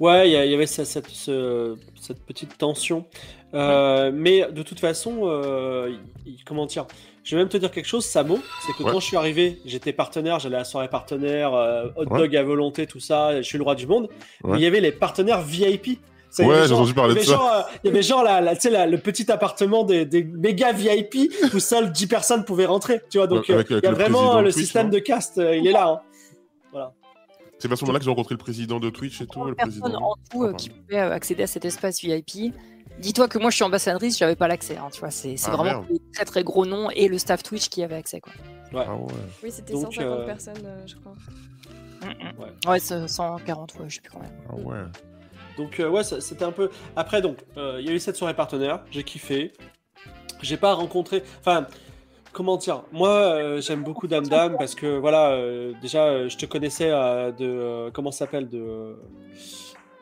Ouais, 0.00 0.28
il 0.28 0.32
y, 0.32 0.52
avait 0.52 0.66
cette, 0.66 0.86
cette, 0.88 2.24
petite 2.26 2.58
tension. 2.58 3.06
Euh, 3.54 4.10
mais 4.12 4.50
de 4.50 4.64
toute 4.64 4.80
façon, 4.80 5.20
euh, 5.22 5.96
comment 6.44 6.66
dire 6.66 6.88
je 7.22 7.36
vais 7.36 7.42
même 7.42 7.48
te 7.48 7.56
dire 7.56 7.70
quelque 7.70 7.86
chose, 7.86 8.04
Samo, 8.04 8.40
c'est 8.66 8.72
que 8.72 8.82
quand 8.82 8.98
je 8.98 9.06
suis 9.06 9.16
arrivé, 9.16 9.60
j'étais 9.64 9.92
partenaire, 9.92 10.40
j'allais 10.40 10.56
à 10.56 10.58
la 10.58 10.64
soirée 10.64 10.90
partenaire, 10.90 11.54
euh, 11.54 11.86
hot 11.94 12.06
dog 12.06 12.34
à 12.34 12.42
volonté, 12.42 12.88
tout 12.88 13.00
ça, 13.00 13.40
je 13.40 13.46
suis 13.46 13.58
le 13.58 13.64
roi 13.64 13.76
du 13.76 13.86
monde. 13.86 14.08
Mais 14.42 14.58
il 14.58 14.62
y 14.62 14.66
avait 14.66 14.80
les 14.80 14.92
partenaires 14.92 15.40
VIP. 15.40 16.00
Ouais, 16.38 16.66
j'ai 16.66 16.72
entendu 16.72 16.94
parler 16.94 17.14
de 17.14 17.20
ça. 17.20 17.58
Euh, 17.58 17.76
il 17.82 17.88
y 17.88 17.90
avait 17.90 18.02
genre 18.02 18.22
la, 18.22 18.54
sais, 18.58 18.86
le 18.86 18.98
petit 18.98 19.30
appartement 19.30 19.84
des, 19.84 20.04
des, 20.04 20.24
méga 20.24 20.72
VIP 20.72 21.32
où 21.54 21.58
seuls 21.58 21.92
10 21.92 22.06
personnes 22.06 22.44
pouvaient 22.44 22.66
rentrer. 22.66 23.00
Tu 23.10 23.18
vois, 23.18 23.26
donc 23.26 23.48
euh, 23.50 23.62
il 23.70 23.80
y 23.82 23.86
a 23.86 23.92
vraiment 23.92 24.40
le 24.40 24.50
système 24.50 24.90
de 24.90 24.98
cast, 24.98 25.36
il 25.36 25.66
est 25.66 25.72
là. 25.72 25.88
Hein. 25.88 26.00
Voilà. 26.72 26.92
C'est 27.58 27.72
à 27.72 27.76
ce 27.76 27.84
moment-là 27.84 27.98
que 27.98 28.04
j'ai 28.04 28.10
rencontré 28.10 28.34
le 28.34 28.38
président 28.38 28.80
de 28.80 28.90
Twitch 28.90 29.20
et 29.20 29.26
tout. 29.26 29.44
Le 29.44 29.54
président. 29.54 29.88
en 30.02 30.14
tout 30.30 30.52
qui 30.54 30.70
pouvait 30.70 30.98
accéder 30.98 31.44
à 31.44 31.46
cet 31.46 31.64
espace 31.64 32.00
VIP. 32.00 32.52
Dis-toi 32.98 33.28
que 33.28 33.38
moi 33.38 33.50
je 33.50 33.56
suis 33.56 33.64
ambassadrice, 33.64 34.18
j'avais 34.18 34.36
pas 34.36 34.48
l'accès. 34.48 34.76
Hein, 34.76 34.88
tu 34.92 35.00
vois, 35.00 35.10
c'est 35.10 35.34
ah, 35.46 35.50
vraiment 35.50 35.84
les 35.90 36.00
très 36.12 36.24
très 36.24 36.44
gros 36.44 36.64
noms 36.64 36.90
et 36.90 37.08
le 37.08 37.18
staff 37.18 37.42
Twitch 37.42 37.68
qui 37.68 37.82
avait 37.82 37.96
accès. 37.96 38.20
Quoi. 38.20 38.32
Ouais. 38.72 38.84
Ah 38.88 38.96
oui, 39.42 39.50
c'était 39.50 39.74
150 39.74 39.98
euh, 40.00 40.26
personnes, 40.26 40.54
euh, 40.64 40.86
je 40.86 40.94
crois. 40.96 41.12
Ouais, 42.66 42.78
140, 42.78 43.74
ouais, 43.74 43.84
je 43.88 43.94
sais 43.94 44.00
plus 44.00 44.10
quand 44.12 44.20
même. 44.20 44.30
Ah 44.48 44.54
ouais. 44.56 44.78
Donc 45.56 45.80
euh, 45.80 45.88
ouais, 45.88 46.04
c'était 46.04 46.44
un 46.44 46.52
peu. 46.52 46.70
Après 46.96 47.22
donc, 47.22 47.38
il 47.56 47.86
y 47.86 47.88
a 47.88 47.92
eu 47.92 47.98
cette 47.98 48.16
soirée 48.16 48.34
partenaire, 48.34 48.80
j'ai 48.90 49.04
kiffé. 49.04 49.52
J'ai 50.42 50.56
pas 50.56 50.74
rencontré. 50.74 51.22
Enfin, 51.40 51.66
comment 52.32 52.56
dire 52.56 52.82
Moi, 52.92 53.60
j'aime 53.60 53.82
beaucoup 53.82 54.06
Dame 54.06 54.26
Dame 54.26 54.56
parce 54.58 54.74
que 54.74 54.98
voilà, 54.98 55.38
déjà, 55.80 56.28
je 56.28 56.36
te 56.36 56.46
connaissais 56.46 56.90
de 56.90 57.90
comment 57.90 58.10
s'appelle 58.10 58.48
de 58.48 58.96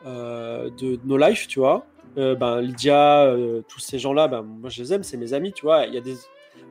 de 0.05 0.99
No 1.05 1.17
Life, 1.17 1.47
tu 1.47 1.59
vois. 1.59 1.85
Euh, 2.17 2.35
ben, 2.35 2.61
Lydia, 2.61 3.25
euh, 3.25 3.61
tous 3.67 3.79
ces 3.79 3.97
gens-là, 3.97 4.27
ben, 4.27 4.43
moi 4.43 4.69
je 4.69 4.81
les 4.81 4.93
aime, 4.93 5.03
c'est 5.03 5.17
mes 5.17 5.33
amis, 5.33 5.51
tu 5.53 5.63
vois. 5.63 5.85
Il 5.85 5.93
y 5.93 5.97
a 5.97 6.01
des... 6.01 6.15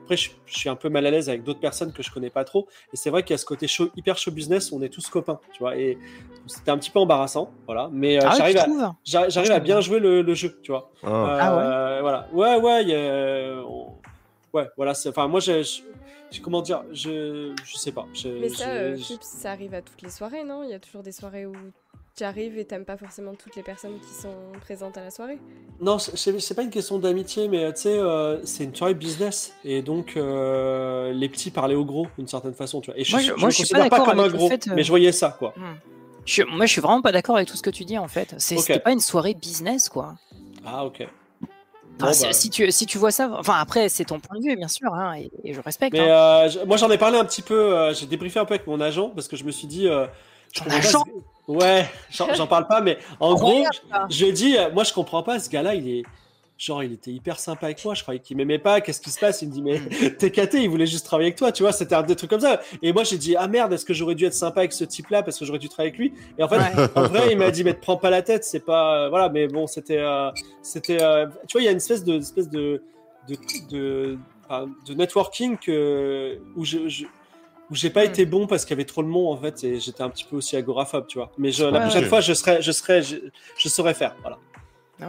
après, 0.03 0.17
je, 0.17 0.31
suis 0.47 0.69
un 0.69 0.75
peu 0.75 0.89
mal 0.89 1.05
à 1.05 1.11
l'aise 1.11 1.29
avec 1.29 1.43
d'autres 1.43 1.61
personnes 1.61 1.93
que 1.93 2.03
je 2.03 2.11
connais 2.11 2.29
pas 2.29 2.43
trop. 2.43 2.67
Et 2.93 2.97
c'est 2.97 3.09
vrai 3.09 3.23
qu'il 3.23 3.31
y 3.31 3.35
a 3.35 3.37
ce 3.37 3.45
côté 3.45 3.67
show, 3.67 3.89
hyper 3.95 4.17
show 4.17 4.31
business 4.31 4.71
où 4.71 4.77
on 4.77 4.81
est 4.81 4.89
tous 4.89 5.07
copains, 5.07 5.39
tu 5.53 5.59
vois. 5.59 5.77
Et 5.77 5.97
c'était 6.45 6.71
un 6.71 6.77
petit 6.77 6.91
peu 6.91 6.99
embarrassant, 6.99 7.51
voilà. 7.65 7.89
Mais 7.91 8.17
euh, 8.17 8.27
ah 8.27 8.35
j'arrive 8.37 8.57
à, 8.57 8.95
j'arrive 9.03 9.51
à 9.51 9.59
bien 9.59 9.79
jouer 9.79 9.99
le, 9.99 10.33
jeu, 10.33 10.59
tu 10.61 10.71
vois. 10.71 10.91
Ah, 11.03 11.07
euh, 11.07 11.37
ah 11.39 11.55
ouais. 11.55 12.01
Voilà. 12.01 12.27
Ouais, 12.33 12.55
ouais, 12.57 12.83
y 12.83 12.93
a, 12.93 13.63
ouais, 14.53 14.69
voilà. 14.75 14.93
Enfin, 15.07 15.27
moi, 15.27 15.39
j'ai 15.39 15.63
comment 16.41 16.61
dire, 16.61 16.83
je, 16.91 17.53
je 17.63 17.77
sais 17.77 17.91
pas. 17.91 18.05
Mais 18.25 18.49
ça, 18.49 18.69
euh, 18.69 18.97
ça 19.21 19.51
arrive 19.51 19.73
à 19.73 19.81
toutes 19.81 20.01
les 20.01 20.09
soirées, 20.09 20.43
non? 20.43 20.63
Il 20.63 20.69
y 20.69 20.73
a 20.73 20.79
toujours 20.79 21.03
des 21.03 21.11
soirées 21.11 21.45
où 21.45 21.53
tu 22.15 22.23
arrives 22.23 22.57
et 22.59 22.65
t'aimes 22.65 22.85
pas 22.85 22.97
forcément 22.97 23.33
toutes 23.33 23.55
les 23.55 23.63
personnes 23.63 23.99
qui 23.99 24.13
sont 24.13 24.35
présentes 24.61 24.97
à 24.97 25.03
la 25.03 25.09
soirée 25.09 25.39
Non, 25.81 25.97
c'est 25.97 26.55
pas 26.55 26.61
une 26.61 26.69
question 26.69 26.99
d'amitié, 26.99 27.47
mais 27.47 27.73
tu 27.73 27.81
sais, 27.81 27.97
euh, 27.97 28.43
c'est 28.45 28.65
une 28.65 28.75
soirée 28.75 28.93
business. 28.93 29.53
Et 29.63 29.81
donc, 29.81 30.15
euh, 30.15 31.11
les 31.11 31.27
petits 31.27 31.49
parlaient 31.49 31.75
au 31.75 31.85
gros, 31.85 32.07
d'une 32.17 32.27
certaine 32.27 32.53
façon. 32.53 32.81
Tu 32.81 32.91
vois. 32.91 32.99
Et 32.99 33.03
moi, 33.09 33.19
je, 33.19 33.33
moi, 33.33 33.49
je 33.49 33.63
suis 33.63 33.67
pas, 33.67 33.89
pas 33.89 34.05
comme 34.05 34.19
un 34.19 34.27
gros, 34.27 34.49
mais 34.75 34.83
je 34.83 34.89
voyais 34.89 35.11
ça, 35.11 35.35
quoi. 35.37 35.53
Hmm. 35.57 36.55
moi, 36.55 36.65
je 36.67 36.71
suis 36.71 36.81
vraiment 36.81 37.01
pas 37.01 37.11
d'accord 37.11 37.35
avec 37.37 37.47
tout 37.47 37.57
ce 37.57 37.63
que 37.63 37.71
tu 37.71 37.83
dis, 37.83 37.97
en 37.97 38.07
fait. 38.07 38.35
C'était 38.37 38.79
pas 38.79 38.91
une 38.91 38.99
soirée 38.99 39.33
business, 39.33 39.89
quoi. 39.89 40.15
Ah, 40.65 40.85
ok. 40.85 41.07
Bah. 41.99 42.11
si, 42.11 42.49
tu, 42.49 42.71
si 42.71 42.87
tu 42.87 42.97
vois 42.97 43.11
ça, 43.11 43.29
enfin 43.37 43.53
après 43.59 43.87
c'est 43.87 44.05
ton 44.05 44.19
point 44.19 44.39
de 44.39 44.43
vue 44.43 44.55
bien 44.55 44.67
sûr, 44.67 44.91
hein, 44.91 45.13
et, 45.43 45.53
je 45.53 45.61
respecte. 45.61 45.93
Mais 45.93 45.99
hein. 45.99 46.49
euh, 46.49 46.65
moi 46.65 46.75
j'en 46.75 46.89
ai 46.89 46.97
parlé 46.97 47.19
un 47.19 47.23
petit 47.23 47.43
peu, 47.43 47.93
j'ai 47.93 48.07
débriefé 48.07 48.39
un 48.39 48.45
peu 48.45 48.55
avec 48.55 48.65
mon 48.65 48.81
agent 48.81 49.09
parce 49.09 49.27
que 49.27 49.35
je 49.35 49.43
me 49.43 49.51
suis 49.51 49.67
dit, 49.67 49.87
ton 50.55 50.65
agent 50.71 51.03
Ouais, 51.47 51.85
j'en 52.09 52.47
parle 52.47 52.67
pas, 52.67 52.81
mais 52.81 52.97
en 53.19 53.35
gros, 53.35 53.63
je 54.09 54.25
dis, 54.27 54.57
euh, 54.57 54.71
moi 54.71 54.83
je 54.83 54.93
comprends 54.93 55.23
pas, 55.23 55.39
ce 55.39 55.49
gars-là, 55.49 55.75
il 55.75 55.89
est. 55.89 56.03
Genre, 56.55 56.83
il 56.83 56.93
était 56.93 57.11
hyper 57.11 57.39
sympa 57.39 57.65
avec 57.65 57.83
moi, 57.83 57.95
je 57.95 58.03
croyais 58.03 58.21
qu'il 58.21 58.37
m'aimait 58.37 58.59
pas, 58.59 58.79
qu'est-ce 58.79 59.01
qui 59.01 59.09
se 59.09 59.19
passe? 59.19 59.41
Il 59.41 59.49
me 59.49 59.53
dit, 59.53 59.61
mais 59.61 59.79
hmm. 59.79 60.15
t'es 60.17 60.31
caté, 60.31 60.61
il 60.61 60.69
voulait 60.69 60.85
juste 60.85 61.05
travailler 61.05 61.27
avec 61.27 61.37
toi, 61.37 61.51
tu 61.51 61.63
vois, 61.63 61.73
c'était 61.73 61.95
un 61.95 62.03
des 62.03 62.15
trucs 62.15 62.29
comme 62.29 62.39
ça. 62.39 62.61
Et 62.81 62.93
moi 62.93 63.03
j'ai 63.03 63.17
dit, 63.17 63.35
ah 63.35 63.47
merde, 63.47 63.73
est-ce 63.73 63.83
que 63.83 63.93
j'aurais 63.93 64.15
dû 64.15 64.25
être 64.25 64.35
sympa 64.35 64.61
avec 64.61 64.71
ce 64.71 64.85
type-là 64.85 65.23
parce 65.23 65.37
que 65.37 65.45
j'aurais 65.45 65.59
dû 65.59 65.67
travailler 65.67 65.89
avec 65.89 65.99
lui? 65.99 66.13
Et 66.37 66.43
en 66.43 66.47
fait, 66.47 66.59
en 66.95 67.07
vrai, 67.07 67.31
il 67.31 67.37
m'a 67.37 67.51
dit, 67.51 67.63
mais 67.65 67.73
te 67.73 67.81
prends 67.81 67.97
pas 67.97 68.11
la 68.11 68.21
tête, 68.21 68.45
c'est 68.45 68.63
pas. 68.63 69.09
Voilà, 69.09 69.27
mais 69.29 69.47
bon, 69.47 69.67
c'était. 69.67 69.97
Euh, 69.97 70.29
c'était 70.61 71.01
euh, 71.01 71.25
tu 71.47 71.53
vois, 71.53 71.61
il 71.61 71.65
y 71.65 71.67
a 71.67 71.71
une 71.71 71.77
espèce 71.77 72.05
de. 72.05 72.17
Espèce 72.17 72.49
de, 72.49 72.81
de, 73.27 73.35
de, 73.69 74.17
de 74.87 74.93
networking 74.93 75.57
que, 75.57 76.39
où 76.55 76.63
je 76.63 77.05
où 77.73 77.75
j'ai 77.75 77.89
pas 77.89 78.03
hmm. 78.03 78.09
été 78.09 78.25
bon 78.27 78.45
parce 78.45 78.65
qu'il 78.65 78.71
y 78.71 78.77
avait 78.77 78.85
trop 78.85 79.01
de 79.01 79.07
monde 79.07 79.35
en 79.35 79.41
fait 79.41 79.63
et 79.63 79.79
j'étais 79.79 80.03
un 80.03 80.09
petit 80.11 80.25
peu 80.25 80.35
aussi 80.35 80.55
agoraphobe, 80.55 81.07
tu 81.07 81.17
vois. 81.17 81.31
Mais 81.39 81.49
la 81.49 81.81
prochaine 81.81 82.05
fois, 82.05 82.21
je 82.21 82.33
serai, 82.33 82.61
je 82.61 82.71
serai, 82.71 83.01
je, 83.01 83.67
saurais 83.67 83.95
faire, 83.95 84.15
voilà. 84.21 84.37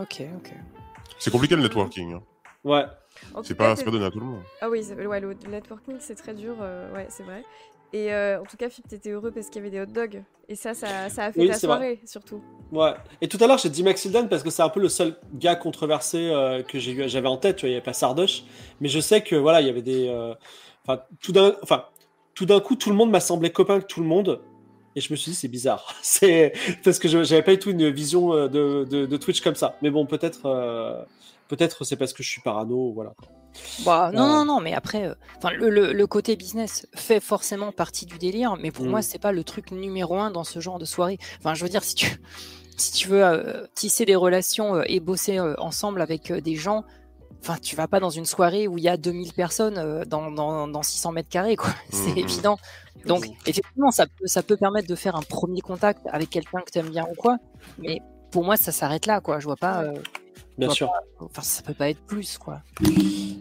Ok, 0.00 0.22
ok. 0.38 0.50
C'est 1.18 1.30
compliqué 1.30 1.54
le 1.56 1.62
networking. 1.62 2.14
Hein. 2.14 2.22
Ouais. 2.64 2.84
C'est 3.42 3.54
pas, 3.54 3.76
pas 3.76 3.90
donné 3.90 4.06
à 4.06 4.10
tout 4.10 4.18
le 4.18 4.26
monde. 4.26 4.42
Ah 4.62 4.70
oui, 4.70 4.82
ouais, 4.82 5.20
le 5.20 5.34
networking 5.50 5.96
c'est 6.00 6.14
très 6.14 6.32
dur, 6.32 6.56
euh, 6.62 6.90
ouais, 6.94 7.06
c'est 7.10 7.22
vrai. 7.22 7.44
Et 7.92 8.12
euh, 8.14 8.40
en 8.40 8.44
tout 8.44 8.56
cas, 8.56 8.70
Philippe, 8.70 8.88
t'étais 8.88 9.10
heureux 9.10 9.30
parce 9.30 9.48
qu'il 9.48 9.56
y 9.56 9.58
avait 9.60 9.70
des 9.70 9.80
hot 9.80 9.92
dogs. 9.92 10.22
Et 10.48 10.56
ça, 10.56 10.72
ça, 10.72 11.10
ça 11.10 11.26
a 11.26 11.32
fait 11.32 11.46
ta 11.46 11.58
soirée, 11.58 12.00
surtout. 12.06 12.42
Ouais. 12.72 12.94
Et 13.20 13.28
tout 13.28 13.38
à 13.40 13.46
l'heure, 13.46 13.58
j'ai 13.58 13.68
dit 13.68 13.82
Maxildan 13.82 14.26
parce 14.26 14.42
que 14.42 14.50
c'est 14.50 14.62
un 14.62 14.70
peu 14.70 14.80
le 14.80 14.88
seul 14.88 15.16
gars 15.34 15.54
controversé 15.54 16.30
euh, 16.30 16.62
que 16.62 16.78
j'avais 16.80 17.28
en 17.28 17.36
tête. 17.36 17.56
Tu 17.56 17.60
vois, 17.60 17.68
il 17.68 17.72
n'y 17.72 17.76
avait 17.76 17.84
pas 17.84 17.92
Sardoche. 17.92 18.42
Mais 18.80 18.88
je 18.88 18.98
sais 19.00 19.22
que, 19.22 19.36
voilà, 19.36 19.60
il 19.60 19.66
y 19.66 19.70
avait 19.70 19.82
des. 19.82 20.08
Enfin, 20.86 21.02
tout 21.20 21.32
d'un. 21.32 21.54
Enfin, 21.62 21.84
tout 22.34 22.46
d'un 22.46 22.60
coup, 22.60 22.76
tout 22.76 22.90
le 22.90 22.96
monde 22.96 23.10
m'a 23.10 23.20
semblé 23.20 23.50
copain 23.50 23.74
avec 23.74 23.86
tout 23.86 24.00
le 24.00 24.06
monde. 24.06 24.40
Et 24.96 25.00
je 25.00 25.12
me 25.12 25.16
suis 25.16 25.32
dit, 25.32 25.36
c'est 25.36 25.48
bizarre. 25.48 25.94
c'est 26.02 26.52
parce 26.82 26.98
que 26.98 27.08
j'avais 27.08 27.42
pas 27.42 27.52
du 27.52 27.58
tout 27.58 27.70
une 27.70 27.90
vision 27.90 28.32
euh, 28.32 28.48
de, 28.48 29.16
Twitch 29.16 29.40
comme 29.40 29.54
ça. 29.54 29.76
Mais 29.82 29.90
bon, 29.90 30.06
peut-être, 30.06 30.46
euh, 30.46 31.02
peut-être 31.48 31.84
c'est 31.84 31.96
parce 31.96 32.12
que 32.12 32.22
je 32.22 32.28
suis 32.28 32.40
parano, 32.40 32.92
voilà. 32.92 33.14
Bah, 33.84 34.10
non, 34.12 34.26
non, 34.26 34.44
non, 34.44 34.60
mais 34.60 34.74
après, 34.74 35.06
euh, 35.06 35.14
le, 35.92 36.06
côté 36.06 36.36
business 36.36 36.88
fait 36.94 37.20
forcément 37.20 37.72
partie 37.72 38.06
du 38.06 38.18
délire, 38.18 38.56
mais 38.56 38.70
pour 38.70 38.84
moi, 38.84 39.00
mm. 39.00 39.02
c'est 39.02 39.20
pas 39.20 39.32
le 39.32 39.44
truc 39.44 39.70
numéro 39.70 40.18
un 40.18 40.30
dans 40.30 40.44
ce 40.44 40.60
genre 40.60 40.78
de 40.78 40.84
soirée. 40.84 41.18
Enfin, 41.38 41.54
je 41.54 41.62
veux 41.62 41.70
dire, 41.70 41.84
si 41.84 41.94
tu, 41.94 42.08
si 42.76 42.92
tu 42.92 43.08
veux 43.08 43.68
tisser 43.74 44.04
des 44.04 44.16
relations 44.16 44.82
et 44.82 44.98
bosser 44.98 45.38
ensemble 45.40 46.02
avec 46.02 46.32
des 46.32 46.56
gens, 46.56 46.84
Enfin, 47.46 47.58
tu 47.60 47.76
vas 47.76 47.86
pas 47.86 48.00
dans 48.00 48.08
une 48.08 48.24
soirée 48.24 48.66
où 48.66 48.78
il 48.78 48.84
y 48.84 48.88
a 48.88 48.96
2000 48.96 49.34
personnes 49.34 49.76
euh, 49.76 50.06
dans, 50.06 50.30
dans, 50.30 50.82
600 50.82 51.12
mètres 51.12 51.28
carrés, 51.28 51.56
quoi. 51.56 51.68
C'est 51.90 52.12
mhm. 52.12 52.18
évident. 52.18 52.58
Donc, 53.04 53.26
effectivement, 53.46 53.90
ça 53.90 54.06
peut, 54.06 54.26
ça 54.26 54.42
peut 54.42 54.56
permettre 54.56 54.88
de 54.88 54.94
faire 54.94 55.14
un 55.14 55.20
premier 55.20 55.60
contact 55.60 56.00
avec 56.10 56.30
quelqu'un 56.30 56.60
que 56.60 56.70
tu 56.70 56.78
aimes 56.78 56.88
bien 56.88 57.06
ou 57.10 57.14
quoi. 57.14 57.36
Mais 57.76 58.00
pour 58.30 58.44
moi, 58.44 58.56
ça 58.56 58.72
s'arrête 58.72 59.04
là, 59.04 59.20
quoi. 59.20 59.40
Je 59.40 59.44
vois 59.44 59.56
pas. 59.56 59.82
Euh, 59.82 59.92
Bien 60.56 60.70
sûr. 60.70 60.90
enfin, 61.20 61.42
ça 61.42 61.60
peut 61.60 61.74
pas 61.74 61.90
être 61.90 62.00
plus, 62.06 62.38
quoi. 62.38 62.62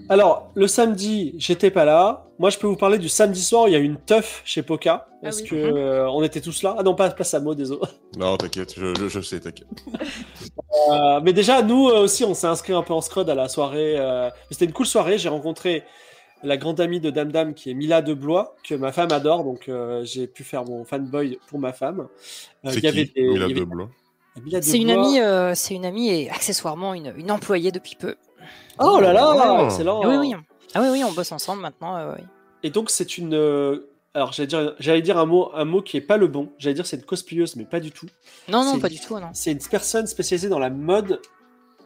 Alors, 0.10 0.52
le 0.56 0.68
samedi, 0.68 1.34
j'étais 1.38 1.72
pas 1.72 1.86
là. 1.86 2.26
Moi, 2.40 2.50
je 2.50 2.58
peux 2.58 2.68
vous 2.68 2.76
parler 2.76 2.98
du 2.98 3.10
samedi 3.10 3.42
soir. 3.42 3.68
Il 3.68 3.72
y 3.72 3.76
a 3.76 3.80
eu 3.80 3.84
une 3.84 3.98
teuf 3.98 4.42
chez 4.46 4.62
Poca. 4.64 5.08
Ah 5.08 5.18
parce 5.22 5.42
que 5.42 5.56
euh, 5.56 6.10
on 6.10 6.24
était 6.24 6.42
tous 6.42 6.64
là. 6.64 6.76
Ah 6.78 6.84
non, 6.84 6.96
pas, 6.96 7.10
pas 7.10 7.24
Samo, 7.24 7.56
désolé. 7.56 7.82
Non, 8.18 8.38
t'inquiète, 8.38 8.74
je, 8.78 9.08
je, 9.08 9.22
sais, 9.22 9.40
t'inquiète. 9.40 9.68
Euh, 10.92 11.22
mais 11.24 11.34
déjà, 11.34 11.62
nous 11.62 11.88
euh, 11.88 12.04
aussi, 12.04 12.24
on 12.26 12.34
s'est 12.34 12.48
inscrit 12.48 12.74
un 12.74 12.84
peu 12.84 12.94
en 12.94 13.02
scrod 13.02 13.30
à 13.30 13.36
la 13.36 13.48
soirée. 13.48 13.98
C'était 14.52 14.66
une 14.66 14.74
cool 14.74 14.86
soirée. 14.86 15.18
J'ai 15.18 15.30
rencontré 15.30 15.84
la 16.44 16.58
grande 16.58 16.82
amie 16.82 17.00
de 17.00 17.10
Dame 17.10 17.32
Dame 17.32 17.54
qui 17.54 17.72
est 17.72 17.74
Mila 17.74 18.02
de 18.02 18.14
Blois, 18.14 18.56
que 18.68 18.76
ma 18.76 18.92
femme 18.92 19.12
adore. 19.12 19.44
Donc, 19.44 19.72
j'ai 20.04 20.28
pu 20.28 20.44
faire 20.44 20.66
mon 20.66 20.84
fanboy 20.84 21.40
pour 21.48 21.60
ma 21.60 21.74
femme. 21.74 22.08
C'est 22.66 22.82
qui 22.82 22.88
avait 22.88 23.10
Mila 23.16 23.48
de 23.48 23.64
Blois 23.64 23.90
c'est 24.62 24.80
une 24.80 24.90
amie, 24.90 25.20
euh, 25.20 25.54
c'est 25.56 25.76
une 25.76 25.86
amie 25.86 26.10
et 26.10 26.30
accessoirement 26.30 26.94
une, 26.94 27.14
une, 27.18 27.32
employée 27.32 27.72
depuis 27.72 27.96
peu. 27.96 28.16
Oh 28.80 29.00
là 29.00 29.14
là, 29.14 29.66
excellent. 29.66 30.02
Ah 30.04 30.08
oui, 30.08 30.16
oui. 30.18 30.36
Ah 30.76 30.82
oui, 30.82 30.88
oui, 30.92 31.04
on 31.04 31.12
bosse 31.12 31.32
ensemble 31.32 31.62
maintenant. 31.62 31.98
Euh, 31.98 32.16
et 32.64 32.70
donc 32.70 32.90
c'est 32.90 33.18
une, 33.18 33.36
euh, 33.36 33.90
alors 34.14 34.32
j'allais 34.32 34.48
dire, 34.48 34.76
j'allais 34.80 35.02
dire 35.02 35.18
un 35.18 35.26
mot, 35.26 35.52
un 35.54 35.66
mot 35.66 35.82
qui 35.82 35.98
est 35.98 36.02
pas 36.02 36.18
le 36.18 36.28
bon. 36.28 36.50
J'allais 36.58 36.74
dire 36.74 36.86
c'est 36.86 36.98
une 36.98 37.04
cosplayeuse, 37.04 37.56
mais 37.56 37.66
pas 37.66 37.80
du 37.80 37.92
tout. 37.92 38.08
Non, 38.48 38.64
non, 38.64 38.80
pas 38.80 38.90
du 38.90 39.00
tout, 39.00 39.20
non. 39.20 39.30
C'est 39.34 39.52
une 39.52 39.60
personne 39.60 40.08
spécialisée 40.08 40.50
dans 40.50 40.60
la 40.60 40.70
mode. 40.70 41.22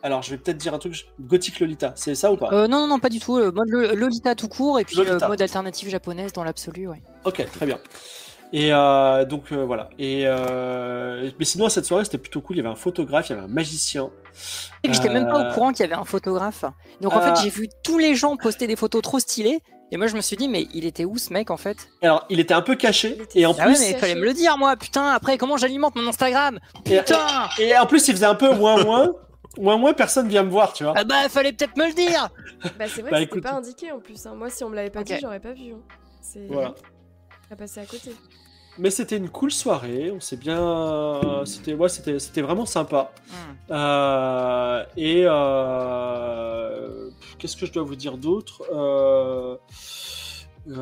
Alors 0.04 0.22
je 0.22 0.30
vais 0.30 0.38
peut-être 0.38 0.58
dire 0.58 0.74
un 0.74 0.80
truc, 0.80 1.08
gothique 1.20 1.60
Lolita, 1.60 1.92
c'est 1.96 2.16
ça 2.16 2.32
ou 2.32 2.38
pas? 2.38 2.52
Non, 2.52 2.68
non, 2.68 2.88
non, 2.88 3.00
pas 3.00 3.10
du 3.10 3.20
tout. 3.20 3.36
Mode 3.52 3.70
Lolita 3.70 4.36
tout 4.36 4.48
court 4.48 4.80
et 4.80 4.86
puis 4.86 4.96
mode 4.96 5.42
alternative 5.42 5.90
japonaise 5.90 6.32
dans 6.32 6.44
l'absolu, 6.44 6.88
ouais. 6.88 7.02
Ok, 7.26 7.46
très 7.52 7.66
bien. 7.66 7.80
Et 8.54 8.70
euh, 8.72 9.26
donc 9.26 9.52
euh, 9.52 9.66
voilà. 9.66 9.90
Et 10.00 10.24
euh, 10.26 11.30
mais 11.38 11.46
sinon 11.46 11.70
cette 11.70 11.86
soirée 11.86 12.06
c'était 12.06 12.18
plutôt 12.18 12.42
cool. 12.42 12.56
Il 12.56 12.60
y 12.60 12.62
avait 12.62 12.70
un 12.70 12.76
photographe, 12.76 13.30
il 13.30 13.34
y 13.34 13.36
avait 13.36 13.46
un 13.46 13.50
magicien. 13.50 14.10
Et 14.84 14.94
j'étais 14.94 15.10
même 15.10 15.28
pas 15.28 15.50
au 15.50 15.54
courant 15.54 15.72
qu'il 15.72 15.82
y 15.82 15.84
avait 15.84 16.00
un 16.00 16.06
photographe. 16.06 16.64
Donc 17.02 17.14
en 17.14 17.22
fait 17.22 17.42
j'ai 17.42 17.50
vu 17.50 17.70
tous 17.84 17.98
les 17.98 18.16
gens 18.16 18.38
poster 18.38 18.68
des 18.68 18.76
photos 18.76 19.02
trop 19.02 19.20
stylées. 19.20 19.60
Et 19.90 19.96
moi 19.96 20.08
je 20.08 20.16
me 20.16 20.22
suis 20.22 20.36
dit 20.36 20.50
mais 20.50 20.68
il 20.74 20.86
était 20.86 21.06
où 21.06 21.18
ce 21.18 21.32
mec 21.32 21.50
en 21.50 21.58
fait? 21.58 21.78
Alors 22.02 22.26
il 22.30 22.40
était 22.40 22.54
un 22.54 22.62
peu 22.62 22.76
caché 22.76 23.18
et 23.36 23.46
en 23.46 23.56
ah 23.58 23.66
plus 23.66 23.80
mais 23.80 23.92
il 23.92 23.98
fallait 23.98 24.16
me 24.16 24.26
le 24.26 24.34
dire 24.34 24.58
moi 24.58 24.76
putain 24.76 25.08
après 25.12 25.38
comment 25.38 25.56
j'alimente 25.56 25.96
mon 25.96 26.08
Instagram? 26.08 26.60
Putain 26.84 27.48
et, 27.58 27.78
en 27.78 27.86
plus 27.86 28.06
il 28.10 28.14
faisait 28.14 28.26
un 28.26 28.36
peu 28.36 28.54
moins 28.54 28.84
moins 28.84 29.14
moins 29.58 29.78
moins 29.78 29.94
personne 29.94 30.28
vient 30.28 30.44
me 30.44 30.50
voir 30.50 30.74
tu 30.74 30.84
vois 30.84 30.94
ah 30.98 31.06
bah 31.06 31.30
fallait 31.30 31.54
peut-être 31.54 31.78
me 31.78 31.88
le 31.88 31.94
dire 31.94 32.28
bah 32.78 32.86
c'est 32.94 33.02
vrai 33.02 33.12
bah, 33.12 33.26
que 33.26 33.36
c'était 33.36 33.42
pas 33.42 33.54
indiqué 33.54 33.92
en 33.94 34.00
plus 34.00 34.26
hein. 34.26 34.34
moi 34.36 34.50
si 34.50 34.62
on 34.66 34.70
me 34.70 34.76
l'avait 34.76 34.90
pas 34.90 35.04
dit 35.04 35.14
j'aurais 35.22 35.40
pas 35.40 35.54
vu 35.54 35.72
hein. 35.72 35.80
c'est 36.22 36.48
voilà 36.48 36.76
à 37.52 37.56
passer 37.56 37.80
à 37.80 37.86
côté. 37.86 38.12
Mais 38.80 38.92
c'était 38.92 39.18
une 39.18 39.30
cool 39.30 39.52
soirée, 39.52 40.12
on 40.12 40.20
s'est 40.20 40.38
bien, 40.38 41.42
c'était 41.46 41.74
ouais, 41.74 41.90
c'était 41.90 42.20
c'était 42.20 42.42
vraiment 42.42 42.66
sympa. 42.68 43.12
Hmm. 43.28 43.34
Euh, 43.72 44.84
et 44.96 45.24
euh... 45.26 47.10
qu'est-ce 47.40 47.58
que 47.58 47.66
je 47.66 47.72
dois 47.72 47.84
vous 47.84 47.96
dire 47.96 48.18
d'autre? 48.18 48.64
Euh... 48.72 49.56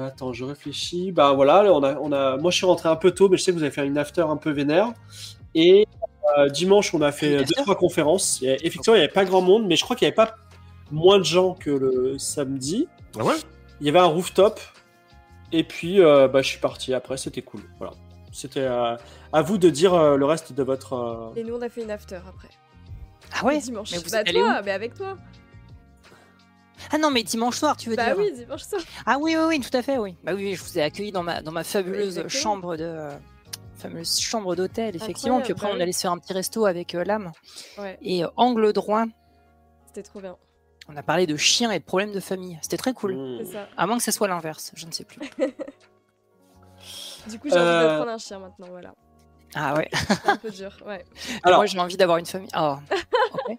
Attends, 0.06 0.34
je 0.34 0.43
réfléchis. 0.43 1.12
Bah 1.12 1.32
voilà, 1.34 1.63
on 1.71 1.84
a, 1.84 1.95
on 1.95 2.12
a, 2.12 2.38
moi 2.38 2.51
je 2.51 2.58
suis 2.58 2.65
rentré 2.65 2.89
un 2.89 2.95
peu 2.95 3.12
tôt, 3.12 3.30
mais 3.30 3.38
je 3.38 3.43
sais 3.43 3.51
que 3.51 3.58
vous 3.58 3.63
avez 3.63 3.71
fait 3.71 3.86
une 3.86 3.97
after 3.97 4.23
un 4.23 4.38
peu 4.38 4.51
vénère. 4.51 4.91
Et 5.54 5.88
euh, 6.38 6.49
dimanche, 6.49 6.93
on 6.93 7.01
a 7.01 7.13
fait 7.13 7.45
deux 7.45 7.56
trois 7.63 7.75
conférences. 7.75 8.41
effectivement, 8.41 8.95
il 8.95 8.99
n'y 8.99 9.06
avait 9.06 9.13
pas 9.13 9.23
grand 9.23 9.41
monde, 9.41 9.67
mais 9.67 9.78
je 9.78 9.84
crois 9.84 9.95
qu'il 9.95 10.06
n'y 10.06 10.10
avait 10.10 10.15
pas 10.15 10.36
moins 10.91 11.17
de 11.17 11.23
gens 11.23 11.54
que 11.54 11.69
le 11.69 12.17
samedi. 12.17 12.88
Ah 13.17 13.23
ouais? 13.23 13.36
Il 13.80 13.86
y 13.86 13.89
avait 13.89 13.99
un 13.99 14.06
rooftop 14.06 14.60
et 15.58 15.63
puis, 15.63 16.02
euh, 16.02 16.28
bah, 16.28 16.41
je 16.41 16.50
suis 16.50 16.60
parti 16.60 16.94
après, 16.94 17.15
c'était 17.18 17.41
cool. 17.41 17.62
Voilà. 17.78 17.94
C'était 18.34 18.60
euh, 18.60 18.98
à 19.32 19.41
vous 19.41 19.58
de 19.58 19.70
dire 19.70 19.94
euh, 19.94 20.18
le 20.18 20.26
reste 20.26 20.52
de 20.52 20.63
votre. 20.63 21.32
Et 21.38 21.44
nous, 21.44 21.56
on 21.56 21.62
a 21.62 21.70
fait 21.70 21.84
une 21.84 21.91
after 21.91 22.15
après. 22.28 22.50
Ah 23.34 23.46
ouais 23.46 23.60
Dimanche. 23.60 23.91
Mais 23.91 23.98
vous 23.98 24.10
bah, 24.12 24.24
toi, 24.24 24.62
mais 24.63 24.72
avec 24.72 24.94
toi. 24.94 25.18
Ah 26.91 26.98
non, 26.98 27.10
mais 27.10 27.24
dimanche 27.24 27.56
soir, 27.58 27.78
tu 27.78 27.89
veux 27.89 27.96
bah 27.96 28.08
dire 28.08 28.18
Bah 28.18 28.22
oui, 28.24 28.34
dimanche 28.34 28.63
soir. 28.63 28.82
Ah 29.06 29.18
oui, 29.20 29.36
oui, 29.38 29.44
oui, 29.48 29.60
tout 29.60 29.76
à 29.76 29.82
fait, 29.82 29.98
oui. 29.98 30.15
Bah 30.24 30.34
oui, 30.36 30.56
je 30.56 30.63
vous 30.63 30.78
ai 30.78 30.82
accueilli 30.82 31.12
dans 31.12 31.24
ma, 31.24 31.41
dans 31.41 31.52
ma 31.52 31.63
fabuleuse 31.63 32.28
chambre 32.28 32.76
de. 32.76 33.10
fameuse 33.78 34.20
chambre 34.20 34.56
d'hôtel, 34.56 34.96
effectivement. 34.96 35.39
Puis 35.41 35.54
après, 35.54 35.68
bah 35.68 35.74
on 35.78 35.80
allait 35.80 35.94
se 35.94 36.02
faire 36.02 36.12
un 36.12 36.20
petit 36.20 36.34
resto 36.34 36.65
avec 36.65 36.94
l'âme. 36.94 37.32
Ouais. 37.78 37.98
Et 38.02 38.24
angle 38.36 38.74
droit. 38.74 39.06
C'était 39.88 40.04
trop 40.04 40.20
bien. 40.20 40.36
On 40.88 40.95
a 40.95 41.04
parlé 41.04 41.26
de 41.26 41.36
chiens 41.36 41.71
et 41.71 41.80
de 41.80 41.84
problèmes 41.84 42.12
de 42.12 42.19
famille. 42.19 42.58
C'était 42.62 42.78
très 42.78 42.93
cool. 42.93 43.15
Mmh. 43.15 43.45
Ça. 43.52 43.67
À 43.76 43.88
moins 43.88 43.98
que 43.98 44.04
ce 44.04 44.12
soit 44.12 44.28
l'inverse, 44.28 44.71
je 44.76 44.86
ne 44.86 44.91
sais 44.91 45.04
plus. 45.04 45.19
du 47.30 47.39
coup, 47.39 47.50
j'ai 47.50 47.56
envie 47.56 47.65
de 47.65 47.69
euh. 47.69 47.95
prendre 47.98 48.12
un 48.12 48.17
chien 48.17 48.39
maintenant, 48.39 48.67
voilà. 48.69 48.93
Ah 49.56 49.76
ouais. 49.76 49.89
C'est 49.93 50.30
un 50.30 50.38
peu 50.38 50.52
dur, 50.52 50.71
ouais. 50.86 51.04
Alors, 51.43 51.60
moi, 51.60 51.65
j'ai 51.65 51.80
envie 51.80 51.98
d'avoir 51.98 52.17
une 52.17 52.26
famille. 52.26 52.50
Oh. 52.58 52.76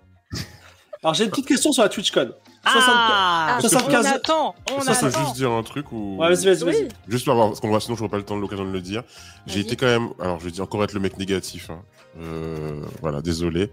Alors, 1.03 1.15
j'ai 1.15 1.25
une 1.25 1.31
petite 1.31 1.47
question 1.47 1.73
sur 1.73 1.83
la 1.83 1.89
TwitchCon. 1.89 2.33
Ah, 2.65 3.57
Ah, 3.57 3.61
75. 3.61 4.07
On 4.07 4.11
attend, 4.11 4.55
on 4.73 4.81
ça, 4.81 4.93
veux 4.93 5.11
juste 5.11 5.37
dire 5.37 5.53
un 5.53 5.63
truc 5.63 5.93
ou. 5.93 6.17
Ouais, 6.19 6.29
vas-y, 6.29 6.47
vas-y, 6.47 6.65
vas-y. 6.65 6.89
Juste 7.07 7.25
pour 7.25 7.33
avoir, 7.33 7.49
parce 7.49 7.61
qu'on 7.61 7.71
va, 7.71 7.81
sinon, 7.81 7.97
je 7.97 8.03
n'aurai 8.03 8.11
pas 8.11 8.17
le 8.17 8.25
temps, 8.25 8.37
l'occasion 8.37 8.65
de 8.65 8.73
le 8.73 8.81
dire. 8.81 9.05
J'ai 9.47 9.61
été 9.61 9.77
quand 9.77 9.87
même, 9.87 10.11
alors, 10.21 10.41
je 10.41 10.47
vais 10.47 10.51
dire 10.51 10.65
encore 10.65 10.83
être 10.83 10.93
le 10.93 11.01
mec 11.01 11.17
négatif. 11.17 11.71
Hein. 11.71 11.83
Euh, 12.19 12.83
voilà, 13.01 13.23
désolé. 13.23 13.71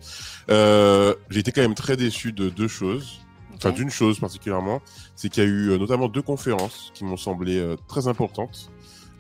Euh, 0.52 1.16
j'ai 1.30 1.40
été 1.40 1.52
quand 1.52 1.62
même 1.62 1.76
très 1.76 1.98
déçu 1.98 2.34
de 2.34 2.50
deux 2.50 2.68
choses. 2.68 3.20
Enfin, 3.64 3.76
d'une 3.76 3.90
chose 3.90 4.20
particulièrement, 4.20 4.82
c'est 5.16 5.30
qu'il 5.30 5.44
y 5.44 5.46
a 5.46 5.50
eu 5.50 5.70
euh, 5.70 5.78
notamment 5.78 6.10
deux 6.10 6.22
conférences 6.22 6.92
qui 6.94 7.06
m'ont 7.06 7.18
semblé 7.18 7.58
euh, 7.58 7.76
très 7.88 8.08
importantes 8.08 8.70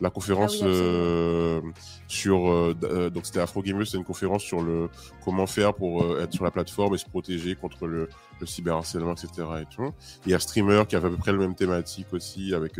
la 0.01 0.09
conférence 0.09 0.57
ah 0.61 0.65
euh, 0.65 1.61
sur 2.09 2.51
euh, 2.51 3.09
donc 3.09 3.25
c'était 3.25 3.39
Afro 3.39 3.61
Gamers, 3.61 3.87
c'est 3.87 3.95
une 3.95 4.03
conférence 4.03 4.43
sur 4.43 4.61
le 4.61 4.89
comment 5.23 5.47
faire 5.47 5.73
pour 5.73 6.19
être 6.19 6.33
sur 6.33 6.43
la 6.43 6.51
plateforme 6.51 6.95
et 6.95 6.97
se 6.97 7.05
protéger 7.05 7.55
contre 7.55 7.87
le, 7.87 8.09
le 8.41 8.45
cyberharcèlement, 8.45 9.13
etc. 9.13 9.47
Et 9.61 9.65
tout. 9.73 9.93
Il 10.25 10.31
y 10.31 10.35
a 10.35 10.39
streamer 10.39 10.83
qui 10.89 10.97
avait 10.97 11.07
à 11.07 11.11
peu 11.11 11.17
près 11.17 11.31
le 11.31 11.37
même 11.37 11.55
thématique 11.55 12.07
aussi 12.11 12.53
avec 12.53 12.73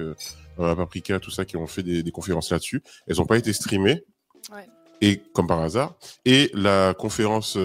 Paprika, 0.58 1.19
tout 1.19 1.32
ça, 1.32 1.45
qui 1.45 1.56
ont 1.56 1.67
fait 1.67 1.84
des, 1.84 2.04
des 2.04 2.12
conférences 2.12 2.52
là-dessus. 2.52 2.84
Elles 3.08 3.17
n'ont 3.17 3.26
pas 3.26 3.38
été 3.38 3.54
streamées. 3.54 4.04
Ouais. 4.52 4.67
Et 5.06 5.22
comme 5.34 5.48
par 5.48 5.60
hasard, 5.60 5.96
et 6.24 6.50
la 6.54 6.94
conférence 6.94 7.58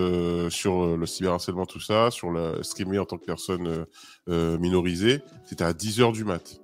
sur 0.51 0.97
le 0.97 1.07
cyberharcèlement, 1.07 1.67
tout 1.67 1.79
ça, 1.79 2.11
sur 2.11 2.33
la 2.33 2.63
streamer 2.65 2.99
en 2.99 3.05
tant 3.05 3.17
que 3.17 3.25
personne 3.25 3.87
minorisée, 4.27 5.21
c'était 5.45 5.65
à 5.65 5.73
10h 5.73 6.13
du 6.13 6.25
mat. 6.25 6.61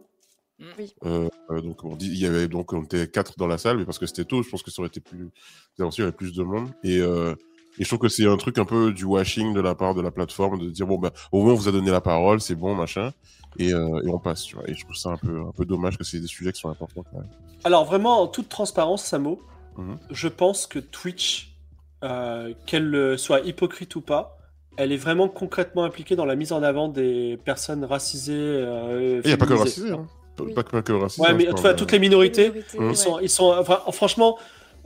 Mmh. 0.58 0.64
Oui. 0.78 0.94
Euh, 1.04 1.28
euh, 1.50 1.60
donc 1.60 1.84
on 1.84 1.96
dit, 1.96 2.06
il 2.06 2.18
y 2.18 2.26
avait 2.26 2.48
donc 2.48 2.72
on 2.72 2.82
était 2.82 3.08
quatre 3.08 3.36
dans 3.36 3.46
la 3.46 3.58
salle, 3.58 3.78
mais 3.78 3.84
parce 3.84 3.98
que 3.98 4.06
c'était 4.06 4.24
tôt, 4.24 4.42
je 4.42 4.48
pense 4.48 4.62
que 4.62 4.70
ça 4.70 4.80
aurait 4.80 4.88
été 4.88 5.00
plus 5.00 5.30
avancé, 5.78 5.98
il 5.98 6.04
y 6.04 6.08
avait 6.08 6.16
plus 6.16 6.32
de 6.32 6.42
monde. 6.42 6.70
Et, 6.82 6.98
euh, 6.98 7.34
et 7.78 7.84
je 7.84 7.88
trouve 7.88 7.98
que 7.98 8.08
c'est 8.08 8.26
un 8.26 8.36
truc 8.36 8.58
un 8.58 8.64
peu 8.64 8.92
du 8.92 9.04
washing 9.04 9.52
de 9.52 9.60
la 9.60 9.74
part 9.74 9.94
de 9.94 10.00
la 10.00 10.10
plateforme 10.10 10.58
de 10.60 10.70
dire 10.70 10.86
bon 10.86 10.98
ben 10.98 11.10
au 11.32 11.42
moins 11.42 11.52
on 11.52 11.56
vous 11.56 11.68
a 11.68 11.72
donné 11.72 11.90
la 11.90 12.00
parole, 12.00 12.40
c'est 12.40 12.54
bon 12.54 12.74
machin, 12.74 13.12
et, 13.58 13.74
euh, 13.74 14.00
et, 14.04 14.08
on 14.08 14.18
passe. 14.18 14.44
Tu 14.44 14.54
vois. 14.54 14.68
Et 14.68 14.74
je 14.74 14.84
trouve 14.84 14.96
ça 14.96 15.10
un 15.10 15.16
peu 15.16 15.40
un 15.40 15.52
peu 15.52 15.64
dommage 15.64 15.98
que 15.98 16.04
c'est 16.04 16.20
des 16.20 16.26
sujets 16.26 16.52
qui 16.52 16.60
sont 16.60 16.70
importants. 16.70 17.04
Quand 17.10 17.18
même. 17.18 17.30
Alors 17.64 17.84
vraiment 17.84 18.22
en 18.22 18.28
toute 18.28 18.48
transparence, 18.48 19.04
Samo, 19.04 19.40
mmh. 19.76 19.98
je 20.10 20.28
pense 20.28 20.66
que 20.66 20.78
Twitch, 20.78 21.56
euh, 22.02 22.52
qu'elle 22.66 23.18
soit 23.18 23.40
hypocrite 23.40 23.96
ou 23.96 24.00
pas, 24.00 24.38
elle 24.76 24.92
est 24.92 24.96
vraiment 24.96 25.28
concrètement 25.28 25.84
impliquée 25.84 26.16
dans 26.16 26.24
la 26.24 26.34
mise 26.34 26.52
en 26.52 26.62
avant 26.62 26.88
des 26.88 27.38
personnes 27.44 27.84
racisées. 27.84 28.32
Il 28.34 29.26
n'y 29.26 29.32
a 29.32 29.36
pas 29.36 29.46
que 29.46 29.54
racisées. 29.54 29.92
Hein. 29.92 30.06
Pas, 30.36 30.62
que 30.82 31.20
Ouais, 31.20 31.34
mais 31.34 31.48
enfin, 31.52 31.74
toutes 31.74 31.92
les 31.92 32.00
minorités, 32.00 32.50
ils, 32.74 32.96
sont, 32.96 33.20
ils 33.20 33.30
sont. 33.30 33.62
franchement, 33.92 34.36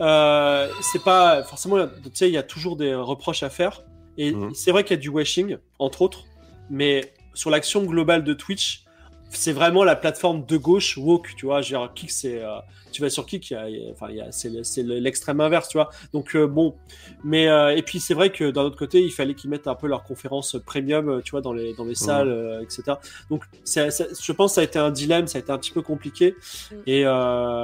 euh, 0.00 0.68
c'est 0.82 1.02
pas. 1.02 1.42
Forcément, 1.42 1.86
tu 1.86 2.10
sais, 2.12 2.28
il 2.28 2.34
y 2.34 2.38
a 2.38 2.42
toujours 2.42 2.76
des 2.76 2.94
reproches 2.94 3.42
à 3.42 3.50
faire. 3.50 3.82
Et 4.16 4.32
mhm. 4.32 4.54
c'est 4.54 4.72
vrai 4.72 4.84
qu'il 4.84 4.96
y 4.96 4.98
a 4.98 5.00
du 5.00 5.08
washing, 5.08 5.56
entre 5.78 6.02
autres. 6.02 6.24
Mais 6.70 7.12
sur 7.34 7.50
l'action 7.50 7.84
globale 7.84 8.24
de 8.24 8.34
Twitch, 8.34 8.84
c'est 9.30 9.52
vraiment 9.52 9.84
la 9.84 9.96
plateforme 9.96 10.44
de 10.46 10.56
gauche 10.56 10.96
woke, 10.96 11.34
tu 11.36 11.46
vois. 11.46 11.60
Genre, 11.60 11.92
Kik, 11.92 12.10
c'est. 12.10 12.42
Euh, 12.42 12.58
tu 12.90 13.02
vas 13.02 13.10
sur 13.10 13.26
Kik, 13.26 13.54
enfin, 13.92 14.08
c'est 14.30 14.82
l'extrême 14.82 15.40
inverse, 15.40 15.68
tu 15.68 15.76
vois. 15.76 15.90
Donc, 16.14 16.34
euh, 16.34 16.46
bon. 16.46 16.74
Mais, 17.22 17.46
euh, 17.46 17.76
et 17.76 17.82
puis, 17.82 18.00
c'est 18.00 18.14
vrai 18.14 18.30
que 18.30 18.50
d'un 18.50 18.62
autre 18.62 18.78
côté, 18.78 19.02
il 19.02 19.12
fallait 19.12 19.34
qu'ils 19.34 19.50
mettent 19.50 19.68
un 19.68 19.74
peu 19.74 19.86
leur 19.86 20.04
conférence 20.04 20.56
premium, 20.64 21.20
tu 21.22 21.32
vois, 21.32 21.42
dans 21.42 21.52
les, 21.52 21.74
dans 21.74 21.84
les 21.84 21.94
salles, 21.94 22.60
etc. 22.62 22.94
Donc, 23.28 23.44
je 23.66 24.32
pense 24.32 24.52
que 24.52 24.54
ça 24.54 24.60
a 24.62 24.64
été 24.64 24.78
un 24.78 24.90
dilemme, 24.90 25.26
ça 25.26 25.38
a 25.38 25.40
été 25.40 25.52
un 25.52 25.58
petit 25.58 25.72
peu 25.72 25.82
compliqué. 25.82 26.34
Mm. 26.70 26.74
Et, 26.86 27.04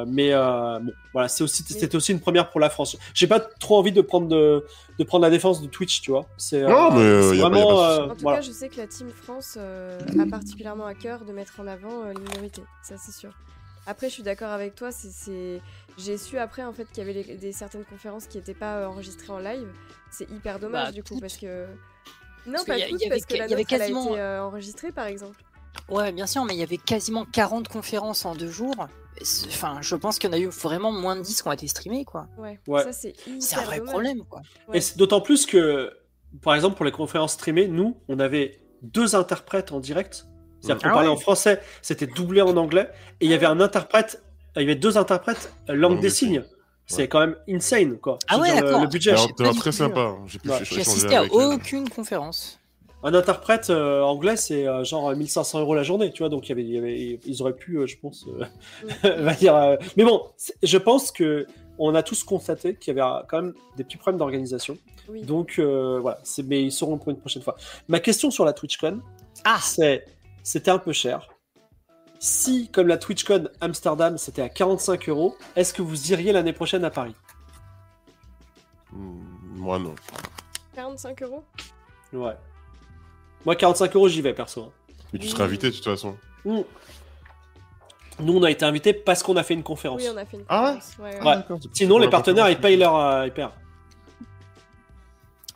mais, 0.07 0.33
bon, 0.35 0.93
voilà, 1.15 1.29
c'est 1.29 1.43
aussi, 1.43 1.65
c'était 1.67 1.97
aussi 1.97 2.13
une 2.13 2.21
première 2.21 2.51
pour 2.51 2.61
la 2.61 2.69
France. 2.69 2.99
J'ai 3.15 3.27
pas 3.27 3.41
trop 3.41 3.79
envie 3.79 3.93
de 3.93 4.03
prendre 4.03 4.29
de, 4.29 4.65
de 4.99 5.05
prendre 5.05 5.23
la 5.23 5.31
défense 5.31 5.63
de 5.63 5.69
Twitch, 5.69 6.03
tu 6.03 6.11
vois. 6.11 6.27
C'est 6.37 6.63
non, 6.63 6.93
mais 6.93 7.21
vraiment. 7.39 7.79
en 7.79 8.15
tout 8.15 8.27
cas, 8.27 8.43
je 8.43 8.53
sais 8.53 8.69
que 8.69 8.77
la 8.77 8.87
Team 8.87 9.09
France 9.09 9.57
a 9.57 10.27
particulièrement 10.31 10.87
à 10.87 10.95
cœur 10.95 11.25
de 11.25 11.33
mettre 11.33 11.54
en 11.59 11.67
avant 11.67 12.05
les 12.05 12.21
minorités, 12.21 12.65
ça 12.83 12.97
c'est 12.99 13.13
sûr. 13.13 13.33
Après, 13.87 14.09
je 14.09 14.15
suis 14.15 14.23
d'accord 14.23 14.51
avec 14.51 14.75
toi. 14.75 14.91
C'est, 14.93 15.61
j'ai 15.99 16.17
su 16.17 16.39
après 16.39 16.65
en 16.65 16.73
fait 16.73 16.87
qu'il 16.87 17.07
y 17.07 17.09
avait 17.09 17.37
des 17.37 17.53
certaines 17.53 17.85
conférences 17.85 18.27
qui 18.27 18.39
n'étaient 18.39 18.55
pas 18.55 18.79
euh, 18.79 18.87
enregistrées 18.87 19.33
en 19.33 19.39
live. 19.39 19.69
C'est 20.11 20.31
hyper 20.31 20.59
dommage 20.59 20.87
bah, 20.87 20.93
du 20.93 21.03
coup 21.03 21.21
parce 21.21 21.37
que 21.37 21.67
non 22.47 22.65
pas 22.65 22.79
toutes 22.89 23.09
parce 23.09 23.27
que 23.27 23.37
la 23.37 23.49
nôtre 23.49 23.67
quasiment... 23.67 24.07
a 24.07 24.11
été 24.11 24.21
euh, 24.21 24.45
enregistrée 24.45 24.93
par 24.93 25.07
exemple. 25.07 25.43
Ouais, 25.89 26.13
bien 26.13 26.27
sûr, 26.27 26.45
mais 26.45 26.55
il 26.55 26.61
y 26.61 26.63
avait 26.63 26.79
quasiment 26.79 27.27
40 27.27 27.69
conférences 27.69 28.25
en 28.25 28.35
deux 28.35 28.51
jours. 28.51 28.89
Enfin, 29.47 29.79
je 29.81 29.95
pense 29.97 30.19
qu'il 30.19 30.31
y 30.31 30.33
en 30.33 30.37
a 30.37 30.41
eu 30.41 30.47
vraiment 30.47 30.93
moins 30.93 31.17
de 31.17 31.21
10 31.21 31.43
qui 31.43 31.49
ont 31.49 31.53
été 31.53 31.67
streamées, 31.69 32.05
quoi. 32.05 32.27
Ouais, 32.39 32.59
ça 32.67 32.93
c'est 32.93 33.15
un 33.57 33.63
vrai 33.63 33.81
problème, 33.81 34.25
quoi. 34.25 34.41
Et 34.73 34.81
c'est 34.81 34.97
d'autant 34.97 35.21
plus 35.21 35.47
que, 35.47 35.93
par 36.43 36.55
exemple, 36.55 36.77
pour 36.77 36.85
les 36.85 36.93
conférences 36.93 37.35
streamées, 37.35 37.69
nous, 37.69 37.97
on 38.09 38.19
avait 38.19 38.61
deux 38.83 39.15
interprètes 39.15 39.73
en 39.73 39.81
direct 39.81 40.27
c'est-à-dire 40.65 40.83
qu'on 40.83 40.91
ah 40.91 40.95
parlait 40.95 41.09
en 41.09 41.17
français, 41.17 41.61
c'était 41.83 42.07
doublé 42.07 42.41
en 42.41 42.57
anglais, 42.57 42.89
et 43.21 43.27
il 43.27 43.31
y 43.31 43.35
avait 43.35 43.47
un 43.47 43.61
interprète, 43.61 44.23
il 44.57 44.63
y 44.63 44.65
avait 44.65 44.75
deux 44.75 44.97
interprètes 44.97 45.53
euh, 45.69 45.75
langue 45.75 46.01
des 46.01 46.11
signes. 46.11 46.43
C'est 46.87 47.09
quand 47.09 47.21
même 47.21 47.37
insane, 47.49 47.97
quoi. 47.99 48.19
Ah 48.29 48.39
ouais, 48.39 48.55
d'accord. 48.55 48.83
Le, 48.83 48.89
budget. 48.89 49.15
C'est 49.17 49.55
très 49.55 49.73
sympa. 49.73 50.17
J'ai 50.27 50.81
assisté 50.81 51.17
à 51.17 51.25
aucune 51.25 51.89
conférence. 51.89 52.59
Un 53.03 53.15
interprète 53.15 53.69
euh, 53.69 54.01
anglais, 54.03 54.37
c'est 54.37 54.67
euh, 54.67 54.85
genre 54.85 55.15
1500 55.15 55.61
euros 55.61 55.75
la 55.75 55.83
journée, 55.83 56.11
tu 56.11 56.23
vois. 56.23 56.31
Donc, 56.31 56.49
y 56.49 56.53
y 56.53 56.79
avait, 56.79 57.21
ils 57.25 57.43
auraient 57.43 57.57
pu, 57.57 57.79
je 57.87 57.97
pense, 57.97 58.27
dire. 59.39 59.77
Mais 59.97 60.05
bon, 60.05 60.23
je 60.63 60.79
pense 60.79 61.11
que 61.11 61.47
on 61.79 61.95
a 61.95 62.03
tous 62.03 62.23
constaté 62.23 62.75
qu'il 62.75 62.95
y 62.95 63.01
avait 63.01 63.25
quand 63.29 63.43
même 63.43 63.55
des 63.77 63.85
petits 63.85 63.97
problèmes 63.97 64.19
d'organisation. 64.19 64.77
Donc, 65.23 65.59
voilà. 65.59 66.19
Mais 66.45 66.63
ils 66.63 66.73
seront 66.73 66.99
pour 66.99 67.11
une 67.11 67.19
prochaine 67.19 67.43
fois. 67.43 67.57
Ma 67.89 68.01
question 68.01 68.31
sur 68.31 68.45
la 68.45 68.53
TwitchCon, 68.53 69.01
ah. 69.45 69.59
c'est 69.63 70.05
c'était 70.45 70.71
un 70.71 70.79
peu 70.79 70.93
cher. 70.93 71.29
Si, 72.21 72.71
comme 72.71 72.87
la 72.87 72.97
TwitchCon 72.97 73.49
Amsterdam, 73.61 74.17
c'était 74.19 74.43
à 74.43 74.49
45 74.49 75.09
euros, 75.09 75.37
est-ce 75.57 75.75
que 75.75 75.83
vous 75.83 76.13
iriez 76.13 76.33
l'année 76.33 76.53
prochaine 76.53 76.85
à 76.85 76.91
Paris? 76.91 77.15
Hmm, 78.93 79.25
Moi, 79.57 79.79
non. 79.81 79.95
45 80.77 81.23
euros? 81.23 81.43
Ouais. 82.13 82.37
Moi, 83.45 83.57
45 83.57 83.97
euros, 83.97 84.09
j'y 84.09 84.23
vais, 84.23 84.33
perso. 84.33 84.73
Mais 85.13 85.19
tu 85.19 85.29
serais 85.29 85.45
invité, 85.45 85.71
de 85.71 85.75
toute 85.75 85.85
façon. 85.85 86.17
Mmh. 86.45 86.61
Nous, 88.21 88.37
on 88.37 88.43
a 88.43 88.51
été 88.51 88.65
invités 88.65 88.93
parce 88.95 89.23
qu'on 89.23 89.37
a 89.37 89.43
fait 89.43 89.55
une 89.55 89.63
conférence. 89.63 90.01
Oui, 90.03 90.09
on 90.13 90.17
a 90.17 90.25
fait 90.25 90.37
une 90.37 90.45
conférence. 90.45 90.93
Ah 90.99 91.03
ouais, 91.03 91.21
ouais. 91.21 91.59
Sinon, 91.73 91.99
les 91.99 92.09
partenaires, 92.09 92.49
ils 92.49 92.61
payent 92.61 92.77
leur. 92.77 92.97
Euh, 92.97 93.27
ils 93.27 93.33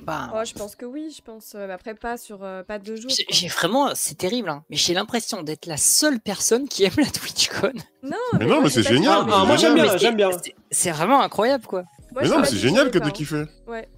bah, 0.01 0.31
oh, 0.35 0.45
je 0.45 0.53
pense 0.55 0.77
que 0.77 0.85
oui, 0.85 1.13
je 1.17 1.23
pense. 1.23 1.55
Euh, 1.55 1.69
après, 1.71 1.95
pas 1.95 2.17
sur 2.17 2.45
euh, 2.45 2.63
pas 2.63 2.79
deux 2.79 2.97
jours. 2.97 3.11
J'ai 3.29 3.49
vraiment, 3.49 3.91
c'est 3.95 4.17
terrible, 4.17 4.49
hein, 4.49 4.65
mais 4.71 4.77
j'ai 4.77 4.95
l'impression 4.95 5.43
d'être 5.43 5.67
la 5.67 5.77
seule 5.77 6.21
personne 6.21 6.69
qui 6.69 6.85
aime 6.85 6.93
la 6.97 7.07
TwitchCon. 7.07 7.73
Non, 8.03 8.17
mais, 8.39 8.47
non, 8.47 8.63
mais 8.63 8.71
c'est 8.71 8.83
génial. 8.83 9.25
Ah, 9.31 9.45
moi 9.45 9.57
j'aime 9.57 9.75
bien, 9.75 9.97
j'aime 9.97 10.17
bien. 10.17 10.31
C'est 10.71 10.93
vraiment 10.93 11.21
incroyable, 11.21 11.67
quoi. 11.67 11.85
mais 12.15 12.29
non, 12.29 12.39
mais 12.41 12.47
c'est 12.47 12.59
génial 12.59 12.91
que 12.91 12.99
tu 12.99 13.11
kiffé. 13.13 13.45
Ouais. 13.67 13.89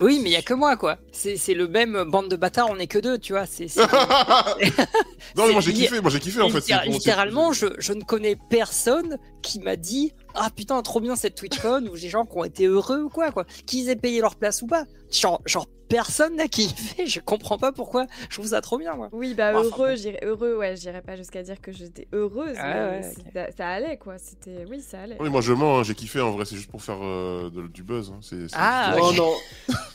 Oui, 0.00 0.20
mais 0.22 0.30
il 0.30 0.32
y 0.32 0.36
a 0.36 0.42
que 0.42 0.54
moi, 0.54 0.76
quoi. 0.76 0.98
C'est 1.12 1.54
le 1.54 1.68
même 1.68 2.04
bande 2.04 2.28
de 2.28 2.36
bâtards, 2.36 2.68
on 2.70 2.78
est 2.78 2.86
que 2.86 2.98
deux, 2.98 3.18
tu 3.18 3.32
vois. 3.32 3.46
C'est. 3.46 3.74
non, 5.36 5.46
mais 5.46 5.52
moi 5.52 5.60
j'ai 5.60 5.72
kiffé, 5.72 6.00
moi 6.00 6.10
j'ai 6.10 6.20
kiffé 6.20 6.40
en 6.40 6.48
fait. 6.48 6.64
Littéralement, 6.86 7.52
je, 7.52 7.66
je 7.78 7.92
ne 7.92 8.02
connais 8.02 8.36
personne 8.50 9.18
qui 9.42 9.60
m'a 9.60 9.76
dit 9.76 10.12
ah 10.34 10.50
putain 10.54 10.80
trop 10.82 11.00
bien 11.00 11.16
cette 11.16 11.36
TwitchCon 11.36 11.86
ou 11.90 11.96
j'ai 11.96 12.08
gens 12.08 12.24
qui 12.24 12.36
ont 12.36 12.44
été 12.44 12.66
heureux 12.66 13.02
ou 13.02 13.08
quoi 13.08 13.30
quoi 13.30 13.44
qu'ils 13.66 13.88
aient 13.88 13.96
payé 13.96 14.20
leur 14.20 14.36
place 14.36 14.62
ou 14.62 14.66
pas 14.66 14.84
genre, 15.12 15.40
genre 15.46 15.66
personne 15.88 16.36
n'a 16.36 16.48
kiffé. 16.48 17.06
Je 17.06 17.20
comprends 17.20 17.58
pas 17.58 17.72
pourquoi. 17.72 18.06
Je 18.28 18.36
trouve 18.36 18.48
ça 18.48 18.60
trop 18.60 18.78
bien 18.78 18.94
moi. 18.94 19.08
Oui 19.12 19.34
bah 19.34 19.52
heureux 19.52 19.96
j'irais 19.96 20.20
heureux 20.22 20.56
ouais 20.56 20.76
j'irais 20.76 21.02
pas 21.02 21.16
jusqu'à 21.16 21.42
dire 21.42 21.60
que 21.60 21.72
j'étais 21.72 22.08
heureuse 22.12 22.56
ah 22.58 23.00
ça, 23.56 23.68
allait 23.68 23.96
quoi. 23.96 24.18
C'était 24.18 24.64
oui 24.70 24.80
ça 24.80 25.02
allait. 25.02 25.16
Oui 25.20 25.30
moi 25.30 25.40
je 25.40 25.52
mens 25.52 25.78
hein, 25.78 25.82
j'ai 25.82 25.94
kiffé 25.94 26.20
en 26.20 26.32
vrai 26.32 26.44
c'est 26.44 26.56
juste 26.56 26.70
pour 26.70 26.82
faire 26.82 27.02
euh, 27.02 27.50
du 27.72 27.82
buzz 27.82 28.12
hein. 28.14 28.18
c'est, 28.22 28.46
ah 28.54 28.96
oh, 29.00 29.12
non 29.12 29.32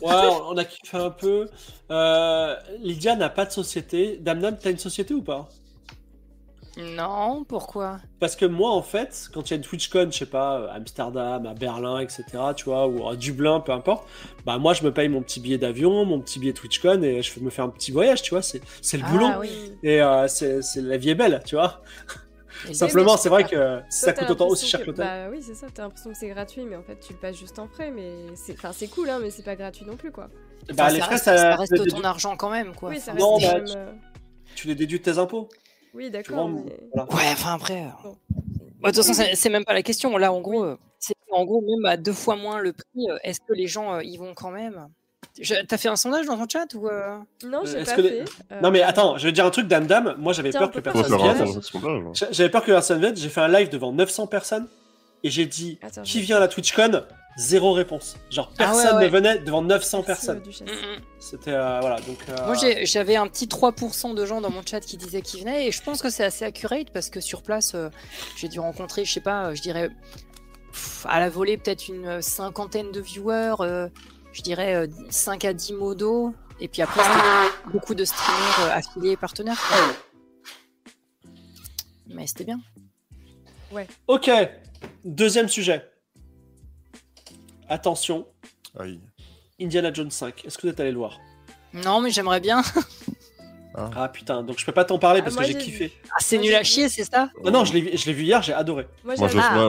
ouais 0.02 0.38
on 0.49 0.58
a 0.58 0.65
kiffé 0.65 0.97
un 0.97 1.10
peu. 1.10 1.47
Euh, 1.91 2.56
Lydia 2.80 3.15
n'a 3.15 3.30
pas 3.30 3.45
de 3.45 3.52
société. 3.52 4.17
Damnam 4.17 4.58
t'as 4.58 4.71
une 4.71 4.78
société 4.78 5.13
ou 5.13 5.21
pas? 5.21 5.49
Non, 6.80 7.44
pourquoi? 7.44 7.98
Parce 8.20 8.36
que 8.36 8.46
moi, 8.46 8.72
en 8.72 8.82
fait, 8.82 9.30
quand 9.34 9.50
il 9.50 9.52
y 9.52 9.54
a 9.54 9.58
une 9.58 9.63
TwitchCon, 9.63 10.10
je 10.12 10.18
sais 10.18 10.26
pas, 10.26 10.70
à 10.70 10.76
Amsterdam, 10.76 11.46
à 11.46 11.54
Berlin, 11.54 12.00
etc., 12.00 12.24
tu 12.56 12.65
vois, 12.65 12.88
ou 12.88 13.08
à 13.08 13.15
Dublin, 13.15 13.60
peu 13.60 13.72
importe, 13.72 14.08
bah 14.46 14.58
moi, 14.58 14.74
je 14.74 14.84
me 14.84 14.94
paye 14.94 15.10
mon 15.10 15.22
petit 15.22 15.39
billet 15.39 15.58
d'avion, 15.58 16.06
mon 16.06 16.20
petit 16.20 16.39
billet 16.39 16.54
TwitchCon, 16.54 17.04
et 17.04 17.22
je 17.22 17.39
me 17.39 17.50
fais 17.50 17.62
un 17.62 17.70
petit 17.70 17.92
voyage, 17.92 18.22
tu 18.22 18.32
vois, 18.32 18.42
c'est, 18.42 18.62
le 18.94 19.04
ah 19.06 19.12
boulot. 19.12 19.28
Et 19.84 20.02
euh, 20.02 20.28
c'est, 20.28 20.62
la 20.78 20.98
vie 20.98 21.10
est 21.10 21.15
belle, 21.15 21.42
tu 21.46 21.56
vois. 21.56 21.82
Simplement, 22.74 23.18
c'est 23.18 23.30
vrai 23.30 23.46
que 23.46 23.80
ça 23.89 24.13
coûte 24.13 24.30
autant 24.30 24.48
aussi 24.48 24.68
cher 24.68 24.82
que 24.82 24.88
l'hôtel. 24.88 25.06
Bah 25.06 25.30
oui, 25.32 25.42
c'est 25.42 25.56
ça, 25.56 25.68
t'as 25.74 25.84
l'impression 25.84 26.12
que 26.12 26.18
c'est 26.18 26.30
gratuit, 26.30 26.63
mais 26.65 26.76
en 26.76 26.84
fait, 26.84 27.00
tu 27.00 27.13
le 27.13 27.20
passes 27.20 27.38
juste 27.38 27.60
en 27.60 27.68
frais, 27.68 27.92
mais 27.92 28.12
c'est, 28.36 28.54
enfin, 28.54 28.72
c'est 28.74 28.88
cool, 28.88 29.10
hein, 29.10 29.20
mais 29.22 29.30
c'est 29.30 29.44
pas 29.44 29.56
gratuit 29.56 29.86
non 29.86 29.96
plus, 29.96 30.12
quoi. 30.12 30.30
Bah, 30.74 30.89
les 30.89 31.00
frais, 31.00 31.18
ça, 31.18 31.56
reste 31.56 31.88
ton 31.89 32.04
argent 32.04 32.36
quand 32.36 32.50
même, 32.50 32.76
quoi. 32.76 32.89
Oui, 32.89 33.00
ça 33.00 33.13
reste 33.13 33.24
non, 33.24 33.38
bah, 33.39 33.56
euh, 33.56 33.92
tu, 34.56 34.68
les 34.68 34.76
déduis 34.76 35.00
de 35.00 35.04
tes 35.04 35.18
impôts. 35.18 35.50
Oui, 35.93 36.10
d'accord. 36.10 36.49
Ouais, 36.49 37.30
enfin 37.32 37.54
après. 37.56 37.82
Euh, 37.82 38.10
de 38.84 38.91
toute 38.91 39.04
façon, 39.04 39.23
c'est 39.34 39.49
même 39.49 39.65
pas 39.65 39.73
la 39.73 39.84
question. 39.84 40.15
Là, 40.17 40.32
en 40.32 40.41
gros, 40.41 40.63
euh, 40.63 40.78
c'est 40.99 41.15
en 41.32 41.45
gros 41.45 41.62
même 41.62 41.86
à 41.86 41.97
deux 41.97 42.13
fois 42.13 42.36
moins 42.36 42.60
le 42.60 42.73
prix. 42.73 43.10
Euh, 43.10 43.17
est-ce 43.23 43.39
que 43.39 43.54
les 43.54 43.67
gens 43.67 43.99
y 43.99 44.17
vont 44.17 44.34
quand 44.34 44.52
même? 44.52 44.88
T'as 45.67 45.78
fait 45.78 45.88
un 45.88 45.95
sondage 45.95 46.25
dans 46.25 46.38
ton 46.38 46.47
chat 46.49 46.73
ou 46.73 46.88
euh? 46.88 47.17
Non, 47.45 47.62
j'ai 47.63 47.84
pas 47.84 47.95
fait. 47.95 48.25
Non 48.62 48.71
mais 48.71 48.82
attends, 48.82 49.17
je 49.17 49.25
vais 49.25 49.32
dire 49.32 49.45
un 49.45 49.52
truc, 49.52 49.67
Dame 49.67 49.88
Dame. 49.88 50.15
Moi, 50.17 50.34
j'avais 50.34 50.52
peur 50.52 50.71
que 50.71 50.80
personne 50.80 51.17
vienne. 51.17 51.45
J'avais 52.32 52.49
peur 52.49 52.63
que 52.63 52.71
personne 52.71 52.99
vienne. 52.99 53.15
J'ai 53.15 53.30
fait 53.30 53.41
un 53.41 53.47
live 53.47 53.69
devant 53.69 53.91
900 53.91 54.28
personnes 54.28 54.67
et 55.23 55.30
j'ai 55.30 55.45
dit 55.45 55.80
qui 56.04 56.21
vient 56.21 56.38
à 56.38 56.39
la 56.39 56.47
TwitchCon? 56.47 57.04
Zéro 57.38 57.72
réponse. 57.72 58.18
Genre 58.30 58.50
ah 58.54 58.58
personne 58.58 59.02
ne 59.02 59.08
venait 59.08 59.39
devant 59.39 59.62
900 59.62 60.04
personnes. 60.04 60.42
C'était 61.20 61.52
voilà 61.52 61.98
donc. 62.02 62.18
Moi 62.46 62.56
j'avais 62.84 63.15
un 63.15 63.28
petit 63.28 63.46
3% 63.46 64.13
de 64.13 64.26
gens 64.26 64.42
dans 64.42 64.50
mon 64.50 64.62
chat 64.65 64.82
qui 64.82 64.98
disaient 64.98 65.22
qu'ils 65.22 65.42
venaient 65.42 65.68
et 65.68 65.72
je 65.72 65.82
pense 65.82 66.02
que 66.02 66.10
c'est 66.10 66.26
assez 66.26 66.44
accurate 66.44 66.89
parce 66.92 67.10
que 67.10 67.22
sur 67.22 67.42
place 67.42 67.76
j'ai 68.36 68.50
dû 68.50 68.60
rencontrer 68.60 69.06
je 69.06 69.13
sais 69.13 69.22
pas 69.22 69.54
je 69.54 69.62
dirais 69.62 69.89
à 71.06 71.20
la 71.20 71.30
volée 71.30 71.58
peut-être 71.58 71.88
une 71.88 72.22
cinquantaine 72.22 72.92
de 72.92 73.00
viewers 73.00 73.89
je 74.34 74.42
dirais 74.42 74.88
5 75.10 75.46
euh, 75.46 75.50
à 75.50 75.54
10 75.54 75.74
modos. 75.74 76.34
Et 76.60 76.68
puis 76.68 76.82
après, 76.82 77.02
beaucoup 77.72 77.96
de 77.96 78.04
streamers 78.04 78.60
euh, 78.62 78.78
affiliés 78.78 79.12
et 79.12 79.18
partenaires. 79.18 79.60
Mais 82.08 82.28
c'était 82.28 82.44
bien. 82.44 82.60
Ouais. 83.72 83.88
Ok, 84.08 84.30
deuxième 85.06 85.48
sujet. 85.48 85.88
Attention. 87.69 88.25
Indiana 89.62 89.93
Jones 89.93 90.12
5. 90.12 90.45
Est-ce 90.45 90.58
que 90.58 90.63
vous 90.63 90.73
êtes 90.73 90.79
allé 90.79 90.91
le 90.91 90.97
voir? 90.97 91.19
Non, 91.73 92.01
mais 92.01 92.12
j'aimerais 92.12 92.39
bien. 92.39 92.62
Ah. 93.75 93.91
ah. 93.95 94.10
putain, 94.10 94.41
donc 94.41 94.58
je 94.58 94.65
peux 94.65 94.71
pas 94.71 94.84
t'en 94.84 94.97
parler 94.97 95.19
ah, 95.19 95.23
parce 95.23 95.36
que 95.36 95.43
j'ai 95.43 95.53
kiffé. 95.53 95.93
Ah, 96.10 96.17
c'est 96.19 96.39
nul 96.39 96.53
à 96.55 96.63
chier, 96.63 96.89
c'est 96.89 97.03
ça? 97.03 97.29
Non, 97.43 97.51
non, 97.51 97.65
je 97.65 97.73
l'ai 97.73 98.13
vu 98.13 98.23
hier, 98.23 98.41
j'ai 98.41 98.51
adoré. 98.51 98.88
Moi, 99.03 99.13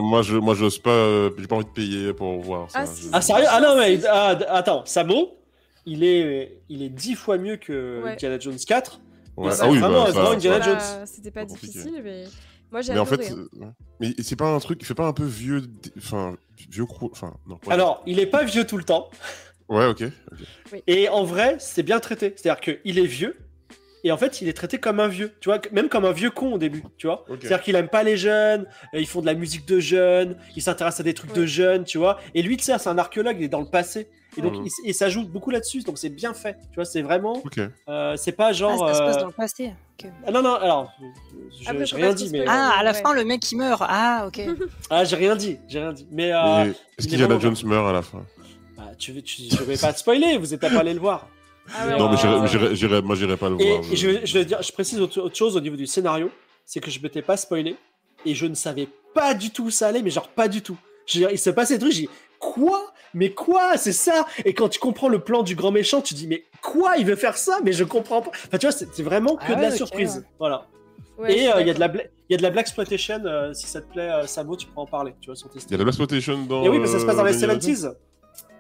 moi, 0.00 0.22
je, 0.22 0.36
moi, 0.36 0.54
j'ose 0.54 0.78
pas, 0.78 0.90
euh, 0.90 1.30
j'ai 1.38 1.46
pas 1.46 1.56
envie 1.56 1.66
de 1.66 1.70
payer 1.70 2.14
pour 2.14 2.40
voir. 2.40 2.70
Ça, 2.70 2.86
ah, 3.12 3.20
sérieux? 3.20 3.44
Ah 3.48 3.60
non, 3.60 3.76
mais 3.76 4.04
attends, 4.48 4.86
Samo, 4.86 5.36
il 5.84 6.02
est, 6.02 6.62
il 6.70 6.82
est 6.82 6.88
10 6.88 7.14
fois 7.14 7.36
mieux 7.36 7.58
que 7.58 8.02
Indiana 8.06 8.38
Jones 8.38 8.56
4. 8.56 9.00
Ouais. 9.36 9.52
Ah 9.60 9.68
oui, 9.68 9.78
vraiment, 9.78 10.10
bah, 10.10 10.30
Indiana 10.32 10.64
Jones. 10.64 11.04
C'était 11.04 11.30
pas 11.30 11.44
difficile, 11.44 12.00
mais. 12.02 12.24
Moi, 12.72 12.82
j'ai 12.82 12.92
mais 12.92 13.00
en 13.00 13.06
fait, 13.06 13.30
hein. 13.30 13.46
euh, 13.60 13.66
mais 13.98 14.14
c'est 14.22 14.36
pas 14.36 14.48
un 14.48 14.58
truc, 14.60 14.78
il 14.80 14.86
fait 14.86 14.94
pas 14.94 15.06
un 15.06 15.12
peu 15.12 15.24
vieux, 15.24 15.62
enfin 15.98 16.36
vieux, 16.70 16.86
enfin 17.02 17.34
non. 17.46 17.58
Alors, 17.68 18.02
il 18.06 18.18
est 18.20 18.26
pas 18.26 18.44
vieux 18.44 18.64
tout 18.64 18.76
le 18.76 18.84
temps. 18.84 19.10
Ouais, 19.68 19.86
ok. 19.86 20.04
Et 20.86 21.08
en 21.08 21.24
vrai, 21.24 21.56
c'est 21.58 21.82
bien 21.82 22.00
traité. 22.00 22.34
C'est-à-dire 22.36 22.60
qu'il 22.60 22.98
est 22.98 23.06
vieux, 23.06 23.36
et 24.04 24.12
en 24.12 24.16
fait 24.16 24.40
il 24.40 24.48
est 24.48 24.52
traité 24.52 24.78
comme 24.78 25.00
un 25.00 25.08
vieux 25.08 25.32
tu 25.40 25.48
vois 25.48 25.60
même 25.72 25.88
comme 25.88 26.04
un 26.04 26.12
vieux 26.12 26.30
con 26.30 26.54
au 26.54 26.58
début 26.58 26.82
tu 26.96 27.06
vois 27.06 27.24
c'est 27.28 27.46
à 27.46 27.48
dire 27.48 27.62
qu'il 27.62 27.76
aime 27.76 27.88
pas 27.88 28.02
les 28.02 28.16
jeunes 28.16 28.66
ils 28.92 29.06
font 29.06 29.20
de 29.20 29.26
la 29.26 29.34
musique 29.34 29.66
de 29.66 29.78
jeunes 29.78 30.36
ils 30.56 30.62
s'intéressent 30.62 31.00
à 31.00 31.02
des 31.02 31.14
trucs 31.14 31.34
de 31.34 31.46
jeunes 31.46 31.84
tu 31.84 31.98
vois 31.98 32.18
et 32.34 32.42
lui 32.42 32.56
tu 32.56 32.64
sais 32.64 32.78
c'est 32.78 32.88
un 32.88 32.98
archéologue 32.98 33.36
il 33.38 33.44
est 33.44 33.48
dans 33.48 33.60
le 33.60 33.70
passé 33.70 34.08
et 34.36 34.42
donc 34.42 34.54
il, 34.84 34.94
s'ajoute 34.94 35.28
beaucoup 35.28 35.50
là-dessus 35.50 35.80
donc 35.80 35.98
c'est 35.98 36.08
bien 36.08 36.34
fait 36.34 36.56
tu 36.70 36.76
vois 36.76 36.84
c'est 36.84 37.02
vraiment 37.02 37.42
euh, 37.88 38.16
c'est 38.16 38.32
pas 38.32 38.52
genre 38.52 38.84
ah, 38.84 38.92
ça 38.92 38.94
se 38.94 39.00
passe 39.00 39.16
euh, 39.16 39.20
dans 39.20 39.26
le 39.26 39.32
passé 39.32 39.72
ah, 40.26 40.30
non 40.30 40.42
non 40.42 40.54
alors 40.54 40.92
j'ai 41.60 41.96
rien 41.96 42.14
dit 42.14 42.30
mais 42.30 42.44
ah 42.46 42.74
à 42.78 42.82
la 42.82 42.94
fin 42.94 43.12
le 43.12 43.24
mec 43.24 43.50
il 43.50 43.56
meurt. 43.56 43.82
Ah 43.86 44.24
ok. 44.26 44.40
Ah 44.90 45.04
j'ai 45.04 45.16
rien 45.16 45.36
dit 45.36 45.58
j'ai 45.68 45.78
rien 45.78 45.92
dit. 45.92 46.06
Mais, 46.10 46.32
euh, 46.32 46.72
est-ce 46.98 47.06
qu'il 47.06 47.20
y 47.20 47.22
a 47.22 47.28
la 47.28 47.38
Jones 47.38 47.56
meurt 47.64 47.88
à 47.88 47.92
la 47.92 48.02
fin? 48.02 48.24
bah, 48.76 48.84
tu, 48.98 49.22
tu, 49.22 49.42
je 49.50 49.62
vais 49.62 49.76
pas 49.76 49.92
te 49.92 49.98
spoiler 49.98 50.38
vous 50.38 50.54
êtes 50.54 50.60
pas 50.60 50.68
allé 50.78 50.94
le 50.94 51.00
voir. 51.00 51.28
Ah 51.74 51.86
non, 51.96 52.10
mais 52.10 52.16
j'irai, 52.74 53.02
moi, 53.02 53.16
j'irai 53.16 53.36
pas 53.36 53.48
le 53.48 53.56
voir. 53.56 53.84
Et 53.92 53.96
je, 53.96 54.24
je, 54.24 54.38
dire, 54.40 54.62
je 54.62 54.72
précise 54.72 55.00
autre, 55.00 55.30
chose 55.34 55.56
au 55.56 55.60
niveau 55.60 55.76
du 55.76 55.86
scénario, 55.86 56.30
c'est 56.64 56.80
que 56.80 56.90
je 56.90 57.00
m'étais 57.00 57.22
pas 57.22 57.36
spoilé 57.36 57.76
et 58.24 58.34
je 58.34 58.46
ne 58.46 58.54
savais 58.54 58.88
pas 59.14 59.34
du 59.34 59.50
tout 59.50 59.64
où 59.64 59.70
ça 59.70 59.88
allait, 59.88 60.02
mais 60.02 60.10
genre 60.10 60.28
pas 60.28 60.48
du 60.48 60.62
tout. 60.62 60.76
il 61.14 61.38
se 61.38 61.50
passait 61.50 61.74
des 61.74 61.80
trucs, 61.80 61.92
j'ai 61.92 62.08
quoi? 62.52 62.92
Mais 63.14 63.30
quoi? 63.30 63.76
C'est 63.76 63.92
ça 63.92 64.26
Et 64.44 64.54
quand 64.54 64.68
tu 64.68 64.78
comprends 64.78 65.08
le 65.08 65.18
plan 65.18 65.42
du 65.42 65.54
grand 65.54 65.70
méchant, 65.70 66.00
tu 66.00 66.14
dis 66.14 66.26
mais 66.26 66.44
quoi? 66.62 66.96
Il 66.98 67.06
veut 67.06 67.16
faire 67.16 67.36
ça? 67.36 67.58
Mais 67.64 67.72
je 67.72 67.84
comprends 67.84 68.22
pas. 68.22 68.30
Enfin, 68.30 68.58
tu 68.58 68.66
vois, 68.66 68.72
c'est 68.72 69.02
vraiment 69.02 69.36
que 69.36 69.44
ah 69.52 69.54
de 69.54 69.62
la 69.62 69.70
surprise. 69.70 70.24
Voilà. 70.38 70.66
et 71.28 71.48
euh, 71.48 71.60
il 71.60 71.66
y 71.66 71.70
a 71.70 71.74
de 71.74 71.80
la 71.80 71.92
il 72.30 72.34
y 72.34 72.36
a 72.36 72.38
de 72.38 72.42
la 72.42 72.50
Black 72.50 72.66
Exploitation, 72.66 73.24
euh, 73.24 73.52
si 73.52 73.66
ça 73.66 73.80
te 73.80 73.92
plaît, 73.92 74.08
euh, 74.08 74.24
Samo, 74.24 74.54
tu 74.54 74.68
pourras 74.68 74.82
en 74.82 74.86
parler, 74.86 75.14
tu 75.20 75.26
vois, 75.26 75.34
sur 75.34 75.50
Il 75.52 75.60
y 75.60 75.64
a 75.64 75.66
de 75.66 75.72
la 75.72 75.78
Black 75.78 75.88
Exploitation 75.88 76.44
dans. 76.44 76.62
Et 76.62 76.68
oui, 76.68 76.78
mais 76.78 76.86
ça 76.86 77.00
se 77.00 77.04
passe 77.04 77.16
dans 77.16 77.24
les 77.24 77.32
70s. 77.32 77.92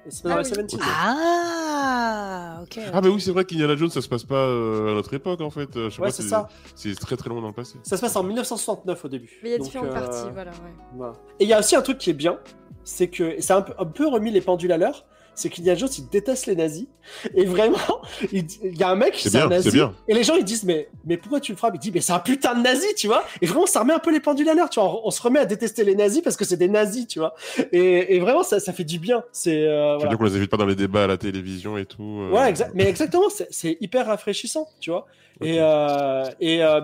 C'est 0.08 0.24
dans 0.24 0.30
ah, 0.30 0.42
les 0.42 0.48
70s. 0.48 0.78
Ah, 0.82 2.58
ok. 2.62 2.80
Ah, 2.92 3.00
bah 3.00 3.08
oui, 3.10 3.20
c'est 3.20 3.30
vrai 3.30 3.44
qu'Indiana 3.44 3.76
Jones, 3.76 3.90
ça 3.90 4.00
se 4.00 4.08
passe 4.08 4.24
pas 4.24 4.34
euh, 4.34 4.90
à 4.90 4.94
notre 4.94 5.12
époque 5.12 5.40
en 5.40 5.50
fait. 5.50 5.68
Je 5.74 5.90
sais 5.90 6.00
ouais, 6.00 6.10
c'est 6.10 6.22
ça. 6.22 6.48
C'est 6.74 6.94
très 6.94 7.16
très 7.16 7.28
loin 7.28 7.40
dans 7.40 7.48
le 7.48 7.54
passé. 7.54 7.78
Ça 7.82 7.96
se 7.96 8.00
passe 8.00 8.16
en 8.16 8.24
1969 8.24 9.04
au 9.04 9.08
début. 9.08 9.38
Mais 9.42 9.50
il 9.50 9.52
y 9.52 9.54
a 9.54 9.58
différentes 9.58 9.90
euh, 9.90 10.00
parties, 10.00 10.30
voilà, 10.32 10.50
ouais. 10.96 11.10
Et 11.38 11.44
il 11.44 11.48
y 11.48 11.52
a 11.52 11.58
aussi 11.58 11.76
un 11.76 11.82
truc 11.82 11.98
qui 11.98 12.10
est 12.10 12.14
bien, 12.14 12.38
c'est 12.84 13.08
que 13.08 13.40
ça 13.40 13.56
a 13.56 13.58
un 13.58 13.62
peu, 13.62 13.72
un 13.78 13.86
peu 13.86 14.08
remis 14.08 14.30
les 14.30 14.40
pendules 14.40 14.72
à 14.72 14.78
l'heure 14.78 15.04
c'est 15.40 15.48
qu'Indiana 15.48 15.78
Jones 15.78 15.88
il 15.98 16.08
déteste 16.08 16.46
les 16.46 16.56
nazis. 16.56 16.86
Et 17.34 17.44
vraiment 17.44 17.78
il, 18.32 18.46
y 18.62 18.82
a 18.82 18.90
un 18.90 18.94
mec 18.94 19.14
qui 19.14 19.30
c'est 19.30 19.40
un 19.40 19.48
nazi. 19.48 19.70
bien. 19.70 19.94
et 20.06 20.14
les 20.14 20.22
gens 20.22 20.36
ils 20.36 20.44
disent 20.44 20.64
mais 20.64 20.88
mais 21.04 21.16
pourquoi 21.16 21.40
tu 21.40 21.52
le 21.52 21.58
frappes? 21.58 21.74
Il 21.76 21.80
dit 21.80 21.92
mais 21.92 22.00
c'est 22.00 22.12
un 22.12 22.18
putain 22.18 22.54
de 22.54 22.62
nazi 22.62 22.94
tu 22.94 23.06
vois? 23.06 23.24
Et 23.40 23.46
vraiment 23.46 23.66
ça 23.66 23.80
remet 23.80 23.94
un 23.94 23.98
peu 23.98 24.12
les 24.12 24.20
pendules 24.20 24.48
à 24.48 24.54
l'heure 24.54 24.70
tu 24.70 24.80
vois? 24.80 25.00
On, 25.04 25.10
se 25.10 25.22
remet 25.22 25.40
à 25.40 25.46
détester 25.46 25.84
les 25.84 25.94
nazis 25.94 26.22
parce 26.22 26.36
que 26.36 26.44
c'est 26.44 26.56
des 26.56 26.68
nazis 26.68 27.06
tu 27.06 27.18
vois? 27.18 27.34
Et, 27.72 28.16
et 28.16 28.20
vraiment 28.20 28.42
ça, 28.42 28.60
ça, 28.60 28.72
fait 28.72 28.84
du 28.84 28.98
bien. 28.98 29.24
C'est 29.32 29.66
euh, 29.66 29.96
voilà. 29.96 30.16
qu'on 30.16 30.24
les 30.24 30.36
évite 30.36 30.50
pas 30.50 30.56
dans 30.56 30.66
les 30.66 30.76
débats 30.76 31.04
à 31.04 31.06
la 31.06 31.16
télévision 31.16 31.78
et 31.78 31.86
tout 31.86 32.02
euh... 32.02 32.30
ouais 32.30 32.52
mais 32.74 32.84
exactement 32.84 33.28
c'est 33.50 33.76
hyper 33.80 34.06
rafraîchissant 34.06 34.68
tu 34.80 34.90
vois? 34.90 35.06
Et, 35.42 35.56
euh, 35.58 36.24
et 36.40 36.62
euh, 36.62 36.82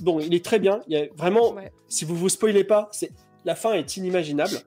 bon 0.00 0.20
il 0.20 0.32
est 0.34 0.44
très 0.44 0.60
bien. 0.60 0.80
Il 0.86 0.96
y 0.96 1.00
a 1.00 1.06
vraiment 1.16 1.56
si 1.88 2.04
vous 2.04 2.14
vous 2.14 2.28
spoilez 2.28 2.64
pas 2.64 2.88
c'est 2.92 3.10
la 3.44 3.56
fin 3.56 3.72
est 3.72 3.96
inimaginable 3.96 4.58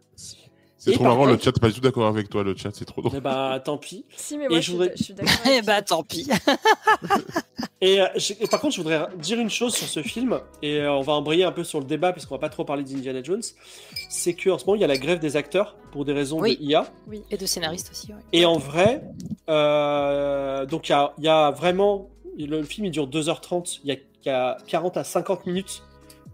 c'est 0.83 0.93
trop 0.93 1.03
marrant, 1.03 1.25
le 1.25 1.37
chat, 1.37 1.51
pas 1.51 1.67
du 1.67 1.75
tout 1.75 1.81
d'accord 1.81 2.07
avec 2.07 2.27
toi, 2.27 2.43
le 2.43 2.55
chat, 2.57 2.71
c'est 2.73 2.85
trop 2.85 3.03
drôle. 3.03 3.13
Eh 3.15 3.21
bah, 3.21 3.61
tant 3.63 3.77
pis. 3.77 4.03
Si, 4.17 4.35
mais 4.35 4.47
moi, 4.47 4.61
je, 4.61 4.71
suis 4.95 5.13
d'accord. 5.13 5.31
Eh 5.51 5.61
bah, 5.61 5.83
tant 5.83 6.01
pis. 6.01 6.27
et, 7.81 8.01
euh, 8.01 8.07
et, 8.39 8.47
par 8.47 8.59
contre, 8.59 8.73
je 8.73 8.81
voudrais 8.81 9.05
dire 9.19 9.39
une 9.39 9.51
chose 9.51 9.75
sur 9.75 9.87
ce 9.87 10.01
film, 10.01 10.39
et 10.63 10.77
euh, 10.77 10.91
on 10.91 11.01
va 11.01 11.13
embrayer 11.13 11.43
un 11.43 11.51
peu 11.51 11.63
sur 11.63 11.79
le 11.79 11.85
débat, 11.85 12.13
puisqu'on 12.13 12.33
va 12.33 12.39
pas 12.39 12.49
trop 12.49 12.65
parler 12.65 12.83
d'Indiana 12.83 13.21
Jones. 13.21 13.43
C'est 14.09 14.33
qu'en 14.33 14.57
ce 14.57 14.65
moment, 14.65 14.75
il 14.75 14.81
y 14.81 14.83
a 14.83 14.87
la 14.87 14.97
grève 14.97 15.19
des 15.19 15.35
acteurs 15.35 15.75
pour 15.91 16.03
des 16.03 16.13
raisons 16.13 16.39
oui. 16.39 16.57
de 16.57 16.63
IA. 16.63 16.87
Oui, 17.07 17.21
et 17.29 17.37
de 17.37 17.45
scénaristes 17.45 17.91
aussi. 17.91 18.09
Et 18.33 18.45
en 18.45 18.57
vrai, 18.57 19.03
euh, 19.49 20.65
donc 20.65 20.89
il 20.89 20.93
y 20.93 20.95
a, 20.95 21.13
y 21.19 21.27
a, 21.27 21.51
vraiment. 21.51 22.09
Le 22.39 22.63
film, 22.63 22.87
il 22.87 22.91
dure 22.91 23.07
2h30, 23.07 23.81
il 23.83 23.89
y 23.89 23.91
a, 23.91 23.97
y 24.25 24.29
a 24.33 24.57
40 24.65 24.97
à 24.97 25.03
50 25.03 25.45
minutes 25.45 25.83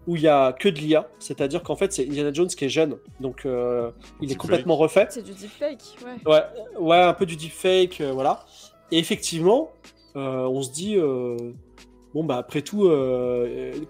où 0.08 0.16
il 0.16 0.22
y 0.22 0.28
a 0.28 0.54
que 0.54 0.70
de 0.70 0.78
l'IA, 0.78 1.06
c'est-à-dire 1.18 1.62
qu'en 1.62 1.76
fait 1.76 1.92
c'est 1.92 2.06
Indiana 2.06 2.32
Jones 2.32 2.48
qui 2.48 2.64
est 2.64 2.70
jeune, 2.70 2.96
donc 3.20 3.44
euh, 3.44 3.90
il 4.22 4.32
est 4.32 4.36
complètement 4.36 4.74
refait. 4.74 5.06
C'est 5.10 5.22
du 5.22 5.32
deepfake, 5.32 5.98
ouais. 6.02 6.32
Ouais, 6.32 6.42
ouais, 6.80 6.96
un 6.96 7.12
peu 7.12 7.26
du 7.26 7.36
deepfake, 7.36 8.00
euh, 8.00 8.12
voilà. 8.12 8.46
Et 8.90 8.98
effectivement, 8.98 9.70
euh, 10.16 10.46
on 10.46 10.62
se 10.62 10.72
dit, 10.72 10.96
bon 12.14 12.24
bah 12.24 12.38
après 12.38 12.62
tout, 12.62 12.90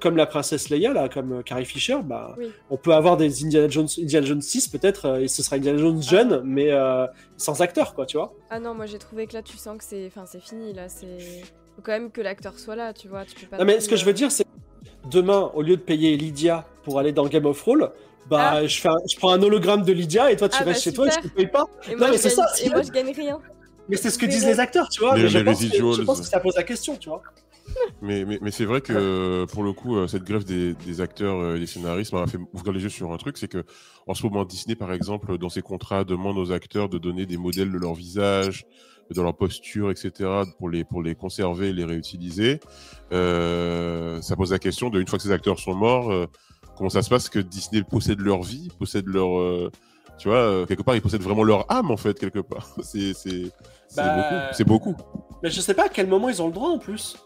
comme 0.00 0.16
la 0.16 0.26
princesse 0.26 0.70
Leia 0.70 0.92
là, 0.92 1.08
comme 1.08 1.44
Carrie 1.44 1.64
Fisher, 1.64 1.98
bah 2.04 2.34
on 2.68 2.76
peut 2.76 2.94
avoir 2.94 3.16
des 3.16 3.44
Indiana 3.44 3.68
Jones, 3.68 3.86
Indiana 3.96 4.26
Jones 4.26 4.42
6 4.42 4.68
peut-être, 4.68 5.20
et 5.20 5.28
ce 5.28 5.44
sera 5.44 5.54
Indiana 5.54 5.78
Jones 5.78 6.00
ah. 6.00 6.10
jeune, 6.10 6.42
mais 6.42 6.70
sans 7.36 7.62
acteur 7.62 7.94
quoi, 7.94 8.06
tu 8.06 8.16
vois. 8.16 8.34
Ah 8.50 8.58
non, 8.58 8.74
moi 8.74 8.86
j'ai 8.86 8.98
trouvé 8.98 9.28
que 9.28 9.34
là 9.34 9.42
tu 9.42 9.56
sens 9.56 9.78
que 9.78 9.84
c'est, 9.84 10.08
enfin 10.08 10.26
c'est 10.26 10.42
fini 10.42 10.72
là, 10.72 10.88
c'est 10.88 11.18
faut 11.76 11.82
quand 11.82 11.92
même 11.92 12.10
que 12.10 12.20
l'acteur 12.20 12.58
soit 12.58 12.74
là, 12.74 12.92
tu 12.92 13.06
vois. 13.06 13.24
Tu 13.24 13.36
peux 13.36 13.46
pas 13.46 13.58
non 13.58 13.64
mais 13.64 13.78
ce 13.78 13.88
que 13.88 13.94
je 13.94 14.04
veux 14.04 14.12
dire 14.12 14.32
c'est 14.32 14.48
demain, 15.10 15.50
au 15.54 15.62
lieu 15.62 15.76
de 15.76 15.82
payer 15.82 16.16
Lydia 16.16 16.66
pour 16.84 16.98
aller 16.98 17.12
dans 17.12 17.26
Game 17.26 17.46
of 17.46 17.58
Thrones, 17.58 17.90
bah, 18.28 18.50
ah. 18.52 18.66
je, 18.66 18.80
fais 18.80 18.88
je 19.10 19.16
prends 19.16 19.32
un 19.32 19.42
hologramme 19.42 19.82
de 19.82 19.92
Lydia 19.92 20.30
et 20.30 20.36
toi, 20.36 20.48
tu 20.48 20.58
ah, 20.60 20.64
restes 20.64 20.78
bah, 20.78 20.90
chez 20.90 20.92
toi 20.92 21.06
et 21.06 21.10
tu 21.10 21.24
ne 21.24 21.30
payes 21.30 21.46
pas. 21.46 21.64
Et 21.90 21.94
non, 21.94 22.08
mais 22.10 22.18
c'est 22.18 22.30
ça. 22.30 22.46
Et 22.62 22.68
moi, 22.68 22.82
je 22.82 22.90
gagne 22.90 23.12
rien. 23.12 23.38
Mais 23.88 23.96
c'est 23.96 24.10
ce 24.10 24.18
que 24.18 24.26
disent 24.26 24.46
les 24.46 24.60
acteurs, 24.60 24.88
tu 24.88 25.00
vois. 25.00 25.14
Mais, 25.14 25.28
je, 25.28 26.02
pense 26.02 26.20
que, 26.20 26.26
ça 26.26 26.40
pose 26.40 26.54
la 26.56 26.62
question, 26.62 26.96
tu 26.96 27.08
vois. 27.08 27.22
mais, 28.02 28.24
mais, 28.26 28.38
mais 28.42 28.50
c'est 28.50 28.66
vrai 28.66 28.82
que 28.82 29.46
pour 29.50 29.62
le 29.62 29.72
coup, 29.72 29.96
euh, 29.96 30.06
cette 30.06 30.24
grève 30.24 30.44
des, 30.44 30.74
des 30.74 31.00
acteurs 31.00 31.36
euh, 31.36 31.56
et 31.56 31.60
des 31.60 31.66
scénaristes 31.66 32.12
m'a 32.12 32.26
fait 32.26 32.38
ouvrir 32.52 32.72
les 32.72 32.82
yeux 32.82 32.88
sur 32.90 33.12
un 33.12 33.16
truc, 33.16 33.38
c'est 33.38 33.48
que 33.48 33.64
en 34.06 34.14
ce 34.14 34.22
moment, 34.24 34.44
Disney, 34.44 34.74
par 34.74 34.92
exemple, 34.92 35.38
dans 35.38 35.48
ses 35.48 35.62
contrats, 35.62 36.04
demande 36.04 36.36
aux 36.36 36.52
acteurs 36.52 36.88
de 36.88 36.98
donner 36.98 37.24
des 37.24 37.38
modèles 37.38 37.72
de 37.72 37.78
leur 37.78 37.94
visage, 37.94 38.66
de 39.14 39.22
leur 39.22 39.34
posture, 39.36 39.90
etc., 39.90 40.30
pour 40.58 40.68
les, 40.68 40.84
pour 40.84 41.02
les 41.02 41.14
conserver 41.14 41.72
les 41.72 41.84
réutiliser. 41.84 42.60
Euh, 43.12 44.20
ça 44.20 44.36
pose 44.36 44.52
la 44.52 44.58
question 44.58 44.90
de, 44.90 45.00
une 45.00 45.06
fois 45.06 45.18
que 45.18 45.22
ces 45.22 45.32
acteurs 45.32 45.58
sont 45.58 45.74
morts, 45.74 46.12
euh, 46.12 46.26
comment 46.76 46.90
ça 46.90 47.02
se 47.02 47.08
passe 47.08 47.28
que 47.28 47.38
Disney 47.38 47.82
possède 47.82 48.20
leur 48.20 48.42
vie, 48.42 48.68
possède 48.78 49.06
leur. 49.06 49.38
Euh, 49.38 49.70
tu 50.18 50.28
vois, 50.28 50.66
quelque 50.66 50.82
part, 50.82 50.96
ils 50.96 51.00
possèdent 51.00 51.22
vraiment 51.22 51.44
leur 51.44 51.70
âme, 51.70 51.92
en 51.92 51.96
fait, 51.96 52.18
quelque 52.18 52.40
part. 52.40 52.68
C'est 52.82 53.12
bah, 53.96 54.16
beaucoup. 54.16 54.44
C'est 54.52 54.64
beaucoup. 54.64 54.96
Mais 55.42 55.50
je 55.50 55.60
sais 55.60 55.74
pas 55.74 55.86
à 55.86 55.88
quel 55.88 56.08
moment 56.08 56.28
ils 56.28 56.42
ont 56.42 56.48
le 56.48 56.52
droit, 56.52 56.70
en 56.70 56.78
plus. 56.78 57.16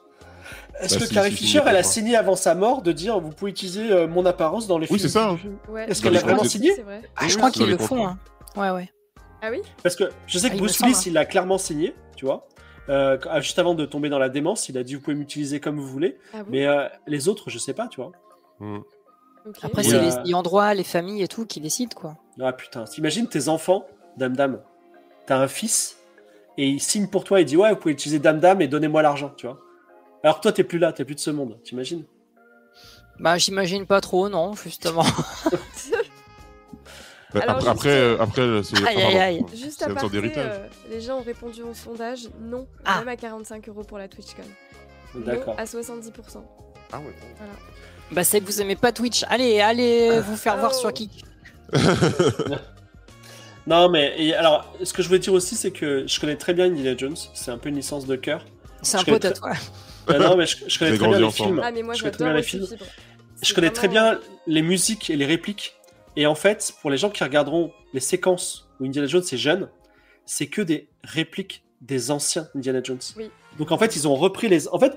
Est-ce 0.81 0.99
bah, 0.99 1.07
que 1.07 1.15
Carrie 1.15 1.31
Fisher, 1.31 1.63
elle 1.67 1.77
a 1.77 1.83
signé 1.83 2.17
avant 2.17 2.37
sa 2.37 2.55
mort 2.55 2.83
de 2.83 2.93
dire 2.93 3.19
vous 3.19 3.31
pouvez 3.31 3.51
utiliser 3.51 4.07
mon 4.07 4.27
apparence 4.27 4.67
dans 4.67 4.79
les 4.79 4.87
films 4.87 4.97
Oui, 4.97 5.01
c'est 5.01 5.09
ça. 5.09 5.37
Est-ce 5.89 6.03
qu'elle 6.03 6.17
a 6.17 6.21
vraiment 6.21 6.45
signé 6.45 6.73
ah, 7.17 7.29
Je 7.29 7.37
crois 7.37 7.51
qu'ils 7.51 7.69
le 7.69 7.79
font. 7.79 8.07
Hein. 8.07 8.19
Ouais, 8.57 8.71
ouais. 8.71 8.91
Ah 9.43 9.51
oui? 9.51 9.61
Parce 9.83 9.97
que 9.97 10.05
je 10.27 10.39
sais 10.39 10.49
que 10.49 10.55
ah, 10.55 10.59
Bruce 10.59 10.79
Willis, 10.81 11.03
il 11.07 11.13
l'a 11.15 11.27
clairement 11.27 11.59
signé, 11.59 11.95
tu 12.17 12.25
vois. 12.25 12.47
Euh, 12.89 13.19
juste 13.41 13.59
avant 13.59 13.75
de 13.75 13.85
tomber 13.85 14.09
dans 14.09 14.19
la 14.19 14.29
démence, 14.29 14.69
il 14.69 14.79
a 14.79 14.85
dit 14.85 14.95
vous 14.95 15.01
pouvez 15.01 15.17
m'utiliser 15.17 15.61
comme 15.61 15.79
vous 15.79 15.87
voulez. 15.87 16.17
Ah 16.33 16.39
mais 16.49 16.67
euh, 16.67 16.89
les 17.07 17.29
autres, 17.29 17.51
je 17.51 17.59
sais 17.59 17.75
pas, 17.75 17.89
tu 17.89 18.01
vois. 18.01 18.13
Hmm. 18.61 18.81
Après, 19.63 19.83
c'est 19.83 20.01
les 20.01 20.17
ayants 20.29 20.43
droit, 20.43 20.73
les 20.73 20.85
familles 20.85 21.23
et 21.23 21.29
tout 21.29 21.45
qui 21.45 21.61
décident, 21.61 21.95
quoi. 21.95 22.17
Ah 22.41 22.53
putain, 22.53 22.85
t'imagines 22.85 23.29
tes 23.29 23.49
enfants, 23.49 23.87
dame 24.17 24.37
dame, 24.37 24.61
t'as 25.27 25.39
un 25.39 25.49
fils, 25.49 25.97
et 26.59 26.69
il 26.69 26.81
signe 26.81 27.09
pour 27.09 27.25
toi, 27.25 27.41
il 27.41 27.45
dit 27.45 27.57
ouais, 27.57 27.71
vous 27.71 27.77
pouvez 27.77 27.93
utiliser 27.93 28.19
Dame 28.19 28.39
Dame 28.39 28.61
et 28.61 28.69
donnez-moi 28.69 29.03
l'argent, 29.03 29.33
tu 29.37 29.47
vois. 29.47 29.59
Alors 30.23 30.41
toi, 30.41 30.53
t'es 30.53 30.65
plus 30.65 30.79
là, 30.79 30.93
t'es 30.93 31.05
plus 31.05 31.15
de 31.15 31.21
ce 31.21 31.31
monde, 31.31 31.59
t'imagines? 31.65 32.05
Bah, 33.19 33.39
j'imagine 33.39 33.87
pas 33.87 34.01
trop, 34.01 34.29
non, 34.29 34.55
justement. 34.55 35.05
Bah, 37.35 37.41
après, 37.47 38.17
après, 38.19 38.63
c'est 38.63 38.87
aïe, 38.87 39.03
aïe, 39.03 39.19
aïe. 39.19 39.45
Juste 39.55 39.83
après, 39.83 40.07
euh, 40.15 40.67
les 40.91 41.01
gens 41.01 41.19
ont 41.19 41.23
répondu 41.23 41.63
au 41.63 41.73
sondage 41.73 42.29
non, 42.41 42.67
ah. 42.85 42.99
même 42.99 43.09
à 43.09 43.17
45 43.17 43.69
euros 43.69 43.85
pour 43.85 43.99
la 43.99 44.09
TwitchCon. 44.09 44.43
D'accord. 45.15 45.55
à 45.59 45.65
70%. 45.65 46.11
Ah 46.93 46.99
ouais. 46.99 47.15
Voilà. 47.39 47.53
Bah, 48.11 48.25
c'est 48.25 48.41
que 48.41 48.47
vous 48.47 48.61
aimez 48.61 48.77
pas 48.77 48.93
Twitch. 48.93 49.25
Allez, 49.29 49.61
allez 49.61 50.21
vous 50.21 50.37
faire 50.37 50.59
voir 50.59 50.75
sur 50.75 50.93
Kik. 50.93 51.25
non, 53.67 53.89
mais 53.89 54.35
alors, 54.35 54.75
ce 54.83 54.93
que 54.93 55.03
je 55.03 55.09
voulais 55.09 55.21
dire 55.21 55.33
aussi, 55.33 55.55
c'est 55.57 55.71
que 55.71 56.05
je 56.07 56.21
connais 56.21 56.37
très 56.37 56.53
bien 56.53 56.67
Indiana 56.67 56.97
Jones. 56.97 57.17
C'est 57.35 57.51
un 57.51 57.59
peu 57.59 57.71
une 57.71 57.77
licence 57.77 58.07
de 58.07 58.17
cœur. 58.17 58.45
C'est 58.83 58.99
un 58.99 59.05
pote 59.05 59.25
à 59.25 59.33
toi. 59.33 59.53
Ah 60.09 60.19
non, 60.19 60.37
mais 60.37 60.47
je, 60.47 60.79
connais 60.81 60.99
très 60.99 61.07
bien 61.07 61.21
les 61.21 61.31
films. 61.31 61.61
Ah, 61.63 61.71
mais 61.71 61.83
moi, 61.85 61.95
je 61.95 62.03
connais 62.03 62.35
les 62.35 62.43
films. 62.43 62.67
Je 63.41 63.55
connais 63.55 63.71
très 63.71 63.87
bien 63.87 64.19
les 64.49 64.63
musiques 64.63 65.11
et 65.11 65.17
les 65.17 65.27
répliques. 65.27 65.77
Et 66.17 66.27
en 66.27 66.35
fait, 66.35 66.75
pour 66.81 66.91
les 66.91 66.97
gens 66.97 67.11
qui 67.11 67.25
regarderont 67.25 67.73
les 67.93 68.01
séquences 68.01 68.69
où 68.81 68.85
Indiana 68.85 69.07
Jones 69.07 69.23
est 69.23 69.37
jeune, 69.37 69.69
c'est 70.27 70.47
que 70.47 70.63
des 70.63 70.89
répliques 71.03 71.65
des 71.81 72.11
anciens 72.11 72.49
Indiana 72.55 72.81
Jones. 72.83 73.01
Oui. 73.17 73.31
Donc 73.59 73.71
en 73.71 73.79
fait, 73.79 73.97
ils 73.97 74.09
ont 74.09 74.15
repris 74.15 74.49
les. 74.49 74.69
En 74.69 74.79
fait, 74.79 74.97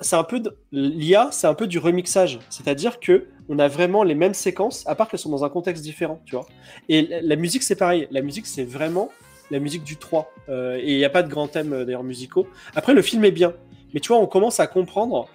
c'est 0.00 0.16
un 0.16 0.24
peu 0.24 0.42
l'IA, 0.70 1.28
c'est 1.32 1.46
un 1.46 1.54
peu 1.54 1.66
du 1.66 1.78
remixage, 1.78 2.38
c'est-à-dire 2.48 3.00
que 3.00 3.26
on 3.48 3.58
a 3.58 3.66
vraiment 3.66 4.04
les 4.04 4.14
mêmes 4.14 4.34
séquences, 4.34 4.86
à 4.86 4.94
part 4.94 5.08
qu'elles 5.08 5.18
sont 5.18 5.30
dans 5.30 5.44
un 5.44 5.48
contexte 5.48 5.82
différent, 5.82 6.20
tu 6.24 6.36
vois. 6.36 6.46
Et 6.88 7.08
la 7.22 7.36
musique, 7.36 7.64
c'est 7.64 7.74
pareil. 7.74 8.06
La 8.10 8.22
musique, 8.22 8.46
c'est 8.46 8.64
vraiment 8.64 9.10
la 9.50 9.58
musique 9.58 9.82
du 9.82 9.96
3. 9.96 10.32
Euh, 10.48 10.76
et 10.76 10.92
il 10.92 10.96
n'y 10.98 11.04
a 11.04 11.10
pas 11.10 11.24
de 11.24 11.28
grands 11.28 11.48
thèmes 11.48 11.72
euh, 11.72 11.84
d'ailleurs 11.84 12.04
musicaux. 12.04 12.46
Après, 12.76 12.94
le 12.94 13.02
film 13.02 13.24
est 13.24 13.32
bien, 13.32 13.54
mais 13.92 13.98
tu 13.98 14.08
vois, 14.08 14.18
on 14.18 14.26
commence 14.26 14.60
à 14.60 14.68
comprendre 14.68 15.28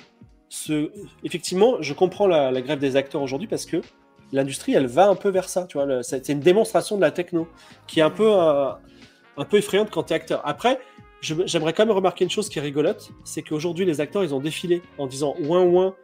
ce. 0.48 0.92
Effectivement, 1.26 1.82
je 1.82 1.94
comprends 1.94 2.28
la, 2.28 2.52
la 2.52 2.62
grève 2.62 2.80
des 2.80 2.96
acteurs 2.96 3.22
aujourd'hui 3.22 3.48
parce 3.48 3.66
que 3.66 3.82
l'industrie, 4.32 4.74
elle 4.74 4.88
va 4.88 5.08
un 5.08 5.16
peu 5.16 5.30
vers 5.30 5.50
ça, 5.50 5.66
tu 5.66 5.78
vois. 5.78 6.04
C'est 6.04 6.30
une 6.30 6.40
démonstration 6.40 6.96
de 6.96 7.02
la 7.02 7.12
techno 7.12 7.48
qui 7.88 8.00
est 8.00 8.04
un 8.04 8.10
peu, 8.10 8.32
un, 8.32 9.46
peu 9.50 9.58
effrayante 9.58 9.90
quand 9.92 10.04
tu 10.04 10.14
es 10.14 10.16
acteur. 10.16 10.42
Après, 10.46 10.80
j'aimerais 11.22 11.74
quand 11.74 11.86
même 11.86 11.96
remarquer 11.96 12.24
une 12.24 12.30
chose 12.30 12.50
qui 12.50 12.60
est 12.60 12.62
rigolote, 12.62 13.12
c'est 13.24 13.42
qu'aujourd'hui, 13.42 13.86
les 13.86 14.02
acteurs, 14.02 14.24
ils 14.24 14.34
ont 14.34 14.40
défilé 14.40 14.82
en 14.98 15.08
disant 15.08 15.36
ouin 15.40 15.64
ouin. 15.64 15.96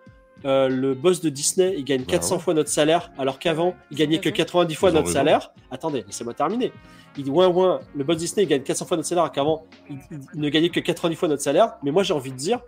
Euh, 0.44 0.70
le 0.70 0.96
boss 0.96 1.22
de 1.22 1.30
Disney, 1.30 1.76
il 1.78 1.84
gagne 1.84 2.04
400 2.04 2.38
bah 2.38 2.42
fois 2.42 2.54
notre 2.56 2.70
salaire, 2.70 3.12
alors 3.20 3.38
qu'avant, 3.38 3.76
il 3.92 3.98
gagnait 3.98 4.18
que 4.18 4.30
90 4.30 4.74
fois 4.74 4.92
notre 4.92 5.10
salaire. 5.10 5.54
Attendez, 5.70 6.04
laissez-moi 6.08 6.34
terminer. 6.34 6.74
Il 7.16 7.26
dit 7.26 7.30
ouin 7.30 7.48
ouin, 7.48 7.80
le 7.96 8.04
boss 8.04 8.18
Disney, 8.18 8.44
il 8.46 8.50
gagne 8.50 8.64
400 8.64 8.86
fois 8.86 8.98
notre 8.98 9.08
salaire, 9.08 9.24
alors 9.24 9.34
qu'avant, 9.34 9.66
il, 9.88 10.00
ne 10.34 10.50
gagnait 10.50 10.70
que 10.70 10.80
90 10.80 11.16
fois 11.16 11.28
notre 11.28 11.44
salaire. 11.44 11.74
Mais 11.84 11.92
moi, 11.92 12.02
j'ai 12.02 12.14
envie 12.14 12.32
de 12.32 12.38
dire, 12.38 12.60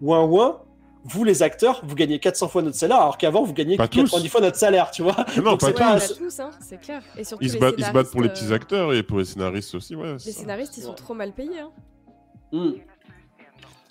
ouin 0.00 0.22
ouin, 0.22 0.60
vous 1.08 1.24
les 1.24 1.42
acteurs, 1.42 1.80
vous 1.84 1.94
gagnez 1.94 2.18
400 2.18 2.48
fois 2.48 2.62
notre 2.62 2.76
salaire, 2.76 2.98
alors 2.98 3.18
qu'avant 3.18 3.42
vous 3.42 3.52
gagnez 3.52 3.76
90 3.76 4.28
fois 4.28 4.40
notre 4.40 4.56
salaire, 4.56 4.90
tu 4.90 5.02
vois. 5.02 5.16
non, 5.42 5.56
pas 5.56 5.72
tous. 5.72 6.40
Hein, 6.40 6.50
c'est 6.60 6.80
clair. 6.80 7.02
Et 7.16 7.24
surtout, 7.24 7.44
ils, 7.44 7.50
se 7.50 7.58
battent, 7.58 7.74
ils, 7.78 7.84
se 7.84 7.92
battent, 7.92 8.10
pour 8.10 8.22
les 8.22 8.28
petits 8.28 8.50
euh, 8.50 8.54
acteurs 8.54 8.92
et 8.92 9.02
pour 9.02 9.18
les 9.18 9.24
scénaristes 9.24 9.74
aussi, 9.74 9.94
ouais. 9.94 10.14
Les 10.14 10.32
scénaristes, 10.32 10.76
ils 10.76 10.82
sont 10.82 10.94
trop 10.94 11.14
mal 11.14 11.32
payés. 11.32 11.60
Hein. 11.60 11.70
Hmm. 12.52 12.72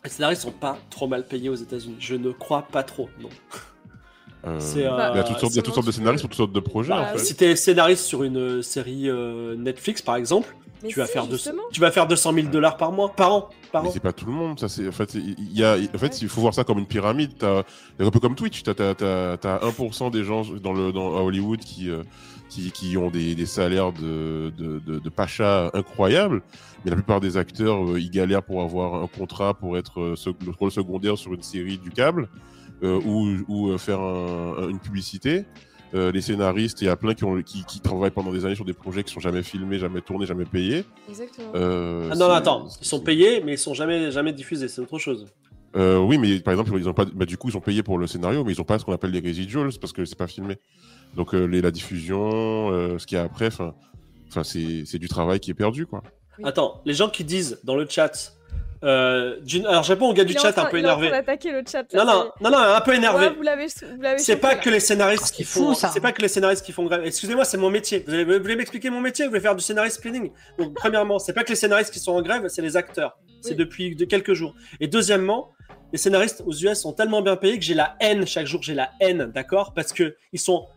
Les 0.04 0.10
scénaristes 0.10 0.41
sont 0.43 0.51
pas 0.51 0.78
trop 0.89 1.08
mal 1.08 1.25
payés 1.25 1.49
aux 1.49 1.56
États-Unis. 1.56 1.95
Je 1.99 2.15
ne 2.15 2.32
crois 2.32 2.63
pas 2.63 2.84
trop, 2.84 3.10
non. 3.19 3.30
Euh, 4.45 4.60
il 4.75 4.82
y 4.82 4.86
a 4.86 5.23
toutes 5.23 5.39
sortes, 5.39 5.56
toutes 5.56 5.73
sortes 5.73 5.88
de 5.88 5.91
scénaristes 5.91 6.21
pour 6.21 6.30
toutes 6.30 6.38
sortes 6.38 6.51
de 6.51 6.60
projets. 6.60 6.89
Bah, 6.89 7.10
en 7.13 7.17
fait. 7.17 7.23
Si 7.23 7.36
t'es 7.36 7.56
scénariste 7.56 8.06
sur 8.06 8.23
une 8.23 8.62
série 8.62 9.10
euh, 9.10 9.56
Netflix, 9.56 10.01
par 10.01 10.15
exemple, 10.17 10.56
tu 10.89 11.00
vas, 11.00 11.06
faire 11.06 11.28
200, 11.28 11.52
tu 11.71 11.82
vas 11.82 11.91
faire 11.91 12.08
200 12.08 12.34
000 12.34 12.48
dollars 12.48 12.78
par 12.78 12.91
mois, 12.91 13.12
par 13.12 13.34
an. 13.34 13.50
Par 13.71 13.84
mais 13.84 13.89
c'est 13.91 14.00
pas 14.00 14.13
tout 14.13 14.26
le 14.26 14.32
monde. 14.32 14.60
Ça, 14.60 14.69
c'est, 14.69 14.88
en 14.88 14.91
fait, 14.91 15.13
il 15.13 15.54
y 15.54 15.63
a, 15.63 15.78
en 15.93 15.98
fait, 15.98 16.21
il 16.21 16.30
faut 16.30 16.41
voir 16.41 16.54
ça 16.54 16.63
comme 16.63 16.80
une 16.80 16.86
pyramide. 16.86 17.32
T'as, 17.38 17.63
un 18.00 18.12
peu 18.12 18.19
comme 18.19 18.36
Twitch. 18.36 18.63
Tu 18.63 18.69
as, 18.69 18.74
1% 18.74 20.12
des 20.12 20.24
gens 20.24 20.43
dans 20.62 20.74
le, 20.74 20.91
dans, 20.91 21.17
à 21.17 21.21
Hollywood 21.21 21.60
qui, 21.60 21.89
euh, 21.89 22.04
qui, 22.50 22.71
qui, 22.71 22.98
ont 22.98 23.10
des, 23.10 23.36
des 23.36 23.45
salaires 23.45 23.91
de, 23.91 24.52
de, 24.58 24.80
de, 24.80 25.00
de, 25.00 25.10
pacha 25.10 25.71
incroyables. 25.74 26.41
Mais 26.84 26.91
la 26.91 26.95
plupart 26.95 27.19
des 27.19 27.38
acteurs, 27.38 27.84
euh, 27.84 28.00
ils 28.00 28.12
galèrent 28.12 28.43
pour 28.43 28.62
avoir 28.62 29.04
un 29.04 29.08
contrat 29.08 29.54
pour 29.54 29.78
être 29.78 30.00
euh, 30.00 30.15
le 30.45 30.52
rôle 30.52 30.71
secondaire 30.71 31.17
sur 31.17 31.34
une 31.34 31.43
série 31.43 31.78
du 31.78 31.91
câble 31.91 32.30
ou, 32.84 33.30
ou 33.48 33.78
faire 33.80 34.00
une 34.02 34.80
publicité. 34.80 35.45
Euh, 35.95 36.12
les 36.12 36.19
scénaristes, 36.19 36.81
il 36.81 36.86
y 36.86 36.89
a 36.89 36.97
plein 36.97 37.13
qui, 37.13 37.23
ont, 37.23 37.41
qui, 37.41 37.63
qui, 37.63 37.79
travaillent 37.79 38.12
pendant 38.12 38.34
des 38.34 38.45
années 38.45 38.55
sur 38.55 38.65
des 38.65 38.73
projets 38.73 39.03
qui 39.03 39.13
sont 39.13 39.21
jamais 39.21 39.43
filmés, 39.43 39.79
jamais 39.79 40.01
tournés, 40.01 40.25
jamais 40.25 40.43
payés. 40.43 40.84
Exactement. 41.08 41.51
Euh, 41.55 42.10
ah 42.12 42.15
non, 42.15 42.27
non, 42.27 42.34
attends, 42.34 42.67
ils 42.81 42.88
sont 42.88 42.99
payés, 42.99 43.41
mais 43.41 43.53
ils 43.53 43.58
sont 43.58 43.73
jamais, 43.73 44.12
jamais 44.12 44.34
diffusés, 44.34 44.67
c'est 44.67 44.81
autre 44.81 44.99
chose. 44.99 45.25
Euh, 45.77 45.97
oui, 45.97 46.17
mais 46.17 46.39
par 46.39 46.53
exemple, 46.53 46.71
ils 46.77 46.89
ont 46.89 46.93
pas, 46.93 47.05
bah, 47.05 47.25
du 47.25 47.38
coup, 47.38 47.47
ils 47.47 47.53
sont 47.53 47.62
payés 47.62 47.81
pour 47.81 47.97
le 47.97 48.08
scénario, 48.08 48.43
mais 48.43 48.51
ils 48.51 48.60
ont 48.60 48.65
pas 48.65 48.77
ce 48.77 48.84
qu'on 48.84 48.91
appelle 48.91 49.12
les 49.12 49.21
residuals 49.21 49.69
parce 49.79 49.93
que 49.93 50.03
c'est 50.03 50.17
pas 50.17 50.27
filmé. 50.27 50.58
Donc 51.15 51.31
les, 51.31 51.62
la 51.62 51.71
diffusion, 51.71 52.97
ce 52.99 53.05
qu'il 53.05 53.17
y 53.17 53.21
a 53.21 53.23
après, 53.23 53.47
enfin, 53.47 53.73
c'est 54.43 54.99
du 54.99 55.08
travail 55.08 55.39
qui 55.39 55.51
est 55.51 55.55
perdu, 55.55 55.86
quoi. 55.86 56.03
Attends, 56.43 56.81
les 56.84 56.93
gens 56.93 57.08
qui 57.08 57.23
disent 57.23 57.60
dans 57.63 57.77
le 57.77 57.88
chat, 57.88 58.34
euh, 58.86 59.38
alors 59.67 59.84
réponds 59.84 60.10
au 60.10 60.13
gars 60.13 60.24
du 60.24 60.34
chat 60.34 60.58
un 60.58 60.65
peu 60.65 60.78
énervé. 60.78 61.10
le 61.10 61.63
chat. 61.69 61.91
non, 61.93 62.06
non, 62.06 62.32
non, 62.39 62.52
non, 62.52 62.58
un 62.58 62.82
peu 62.82 62.93
énervé. 62.93 63.30
Ouais, 63.30 64.17
c'est 64.17 64.38
pas 64.38 64.56
que 64.56 64.69
les 64.69 64.80
scénaristes 64.80 65.34
qui 65.34 65.43
font. 65.43 65.74
C'est 65.74 66.00
pas 66.00 66.12
que 66.12 66.21
les 66.21 66.28
scénaristes 66.28 66.63
qui 66.63 66.71
font 66.71 66.86
grève. 66.86 67.02
Excusez-moi, 67.04 67.45
c'est 67.45 67.58
mon 67.58 67.71
métier. 67.71 68.06
Vous, 68.08 68.13
voulez 68.39 68.56
m'expliquer 68.56 68.89
mon 68.89 69.02
métier 69.02 69.26
Vous 69.26 69.32
voulez 69.32 69.41
faire 69.41 69.56
du 69.56 69.63
scénariste 69.63 70.02
planning? 70.02 70.32
Donc 70.60 70.76
premièrement, 70.76 71.17
c'est 71.17 71.34
pas 71.34 71.43
que 71.43 71.50
les 71.50 71.56
scénaristes 71.56 71.91
qui 71.91 72.00
sont 72.00 72.12
en 72.12 72.21
grève, 72.21 72.48
c'est 72.48 72.62
les 72.62 72.78
acteurs. 72.78 73.17
C'est 73.41 73.56
depuis 73.56 73.95
de 73.95 74.06
quelques 74.06 74.34
jours. 74.34 74.56
Et 74.80 74.88
deuxièmement, 74.88 75.52
les 75.91 75.98
scénaristes 75.98 76.43
aux 76.45 76.54
US 76.54 76.80
sont 76.80 76.93
tellement 76.93 77.21
bien 77.21 77.36
payés 77.36 77.58
que 77.58 77.63
j'ai 77.63 77.74
la 77.74 77.95
haine 78.00 78.28
chaque 78.28 78.45
jour. 78.45 78.62
J'ai 78.62 78.74
la 78.74 78.91
haine, 79.00 79.32
d'accord? 79.34 79.74
Parce 79.74 79.93
que 79.93 80.15
ils 80.34 80.39
sont 80.39 80.67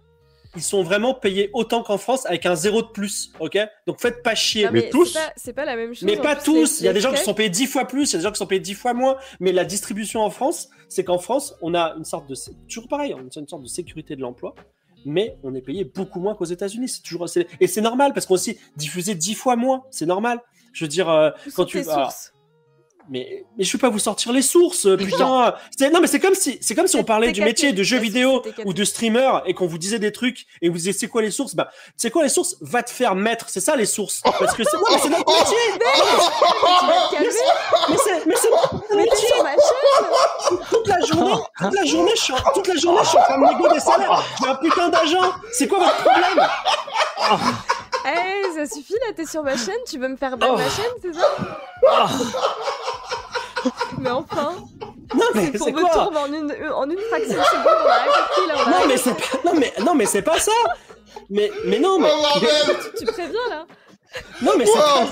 ils 0.57 0.63
sont 0.63 0.83
vraiment 0.83 1.15
payés 1.15 1.51
autant 1.53 1.83
qu'en 1.83 1.99
France 1.99 2.27
avec 2.27 2.47
un 2.47 2.55
zéro 2.55 2.83
de 2.83 2.89
plus, 2.89 3.33
ok? 3.41 3.59
Donc 3.87 4.01
faites 4.01 4.23
pas 4.23 4.35
chier. 4.35 4.69
mais, 4.71 4.89
tous 4.91 5.17
C'est 5.37 5.53
pas, 5.53 5.65
la 5.65 5.77
même 5.77 5.95
chose. 5.95 6.05
Mais 6.05 6.17
pas 6.17 6.37
tous. 6.37 6.81
Il 6.81 6.85
y 6.85 6.89
a 6.89 6.93
des 6.93 7.01
gens 7.01 7.13
qui 7.13 7.23
sont 7.23 7.35
payés 7.35 7.51
dix 7.51 7.67
fois 7.67 7.85
plus, 7.85 8.11
il 8.11 8.13
y 8.15 8.17
a 8.17 8.19
des 8.19 8.25
gens 8.25 8.33
qui 8.33 8.39
sont 8.39 8.47
payés 8.47 8.61
dix 8.61 8.75
fois 8.75 8.95
moins. 8.95 9.17
Mais 9.41 9.53
la 9.53 9.65
distribution 9.65 10.23
en 10.23 10.31
France, 10.31 10.69
c'est 10.89 11.05
qu'en 11.05 11.19
France, 11.19 11.55
on 11.63 11.75
a 11.75 11.95
une 11.97 12.05
sorte 12.05 12.29
de 12.29 12.35
toujours 12.69 12.89
pareil, 12.89 13.15
on 13.15 13.19
a 13.19 13.23
une 13.23 13.49
sorte 13.49 13.63
de 13.63 13.69
sécurité 13.69 14.17
de 14.17 14.21
l'emploi. 14.21 14.55
Mais 15.05 15.37
on 15.45 15.55
est 15.55 15.63
payé 15.63 15.85
beaucoup 15.85 16.21
moins 16.21 16.35
qu'aux 16.35 16.45
États-Unis. 16.45 16.89
C'est 16.89 17.03
toujours 17.03 17.27
et 17.61 17.67
c'est 17.67 17.81
normal 17.81 18.13
parce 18.13 18.27
qu'on 18.27 18.35
aussi 18.35 18.59
diffusé 18.77 19.15
dix 19.15 19.35
fois 19.35 19.57
moins. 19.57 19.85
C'est 19.91 20.07
normal. 20.07 20.41
Je 20.73 20.85
veux 20.85 20.89
dire, 20.89 21.09
euh, 21.09 21.31
quand 21.55 21.65
tu 21.65 21.83
mais, 23.11 23.45
mais 23.57 23.65
je 23.65 23.73
peux 23.73 23.79
pas 23.79 23.89
vous 23.89 23.99
sortir 23.99 24.33
les 24.33 24.43
sources, 24.43 24.87
putain. 24.97 25.55
Non, 25.93 26.01
mais 26.01 26.07
c'est 26.07 26.21
comme 26.21 26.35
si, 26.35 26.59
c'est 26.61 26.75
comme 26.75 26.87
si 26.87 26.97
on 26.97 27.05
parlait 27.05 27.33
du 27.33 27.43
métier 27.43 27.73
de 27.73 27.83
jeu 27.83 27.99
vidéo 27.99 28.43
ou 28.65 28.73
de 28.73 28.85
streamer 28.85 29.41
et 29.47 29.55
qu'on 29.55 29.67
vous 29.67 29.79
disait 29.79 29.99
des 29.99 30.13
trucs 30.13 30.47
et 30.63 30.69
vous 30.69 30.77
disiez 30.77 30.93
c'est 30.93 31.09
quoi 31.09 31.23
les 31.23 31.31
sources? 31.31 31.55
Bah, 31.55 31.71
c'est 31.97 32.11
quoi 32.11 32.23
les 32.23 32.29
sources? 32.29 32.57
Va 32.61 32.83
te 32.83 32.91
faire 32.91 33.15
mettre. 33.15 33.47
C'est 33.49 33.61
ça 33.61 33.77
les 33.77 33.87
sources. 33.87 34.21
Parce 34.23 34.55
que 34.55 34.63
c'est, 34.65 34.77
non, 34.77 34.83
mais 34.91 34.99
c'est 35.03 35.09
notre 35.09 35.39
métier. 35.39 35.57
Mais 37.89 37.97
c'est, 38.05 38.27
mais 38.27 38.35
c'est 38.37 38.51
notre 38.51 38.95
métier. 38.97 39.29
Toute 40.71 40.87
la 40.87 41.01
journée, 41.01 41.33
toute 41.59 41.75
la 41.75 41.85
journée, 41.85 42.13
je 42.15 42.21
suis, 42.21 42.35
toute 42.55 42.67
la 42.67 42.77
journée, 42.77 43.01
je 43.03 43.09
suis 43.09 43.19
en 43.19 43.23
train 43.23 43.39
de 43.39 43.47
négocier 43.47 43.75
des 43.75 43.81
salaires. 43.81 44.25
J'ai 44.41 44.49
un 44.49 44.55
putain 44.57 44.89
d'agent. 44.89 45.33
C'est 45.53 45.69
quoi 45.69 45.79
votre 45.79 45.97
problème? 45.97 46.49
Eh, 48.07 48.55
ça 48.55 48.67
suffit 48.75 48.95
là, 48.95 49.13
t'es 49.17 49.27
sur 49.27 49.43
ma 49.43 49.57
chaîne, 49.57 49.79
tu 49.89 49.99
veux 49.99 50.09
me 50.09 50.17
faire 50.17 50.37
battre 50.37 50.57
ma 50.57 50.69
chaîne, 50.69 50.93
c'est 51.03 51.15
ça? 51.15 51.37
Mais 54.09 54.15
enfin 54.15 54.55
Non 55.15 55.27
mais 55.35 55.53
c'est 55.53 55.73
quoi 55.73 55.91
tourne 55.91 56.17
en 56.17 56.27
une, 56.27 56.53
en 56.75 56.89
une 56.91 56.99
fraction 56.99 57.39
de 57.39 57.45
seconde, 57.45 57.77
on 57.85 57.91
a 57.91 57.99
compris 58.07 58.49
là. 58.49 58.71
non 58.71 58.87
mais 58.87 58.97
c'est 58.97 59.15
pas... 59.15 59.39
non 59.45 59.55
mais 59.55 59.73
non 59.85 59.95
mais 59.95 60.07
c'est 60.07 60.23
pas 60.23 60.39
ça. 60.39 60.53
Mais 61.31 61.51
mais 61.67 61.79
non 61.79 61.99
mais, 61.99 62.11
Tu, 62.97 63.05
tu, 63.05 63.13
préviens 63.13 63.49
là. 63.51 63.67
Non 64.41 64.53
mais 64.57 64.65
c'est 64.65 64.79
pas... 64.79 65.07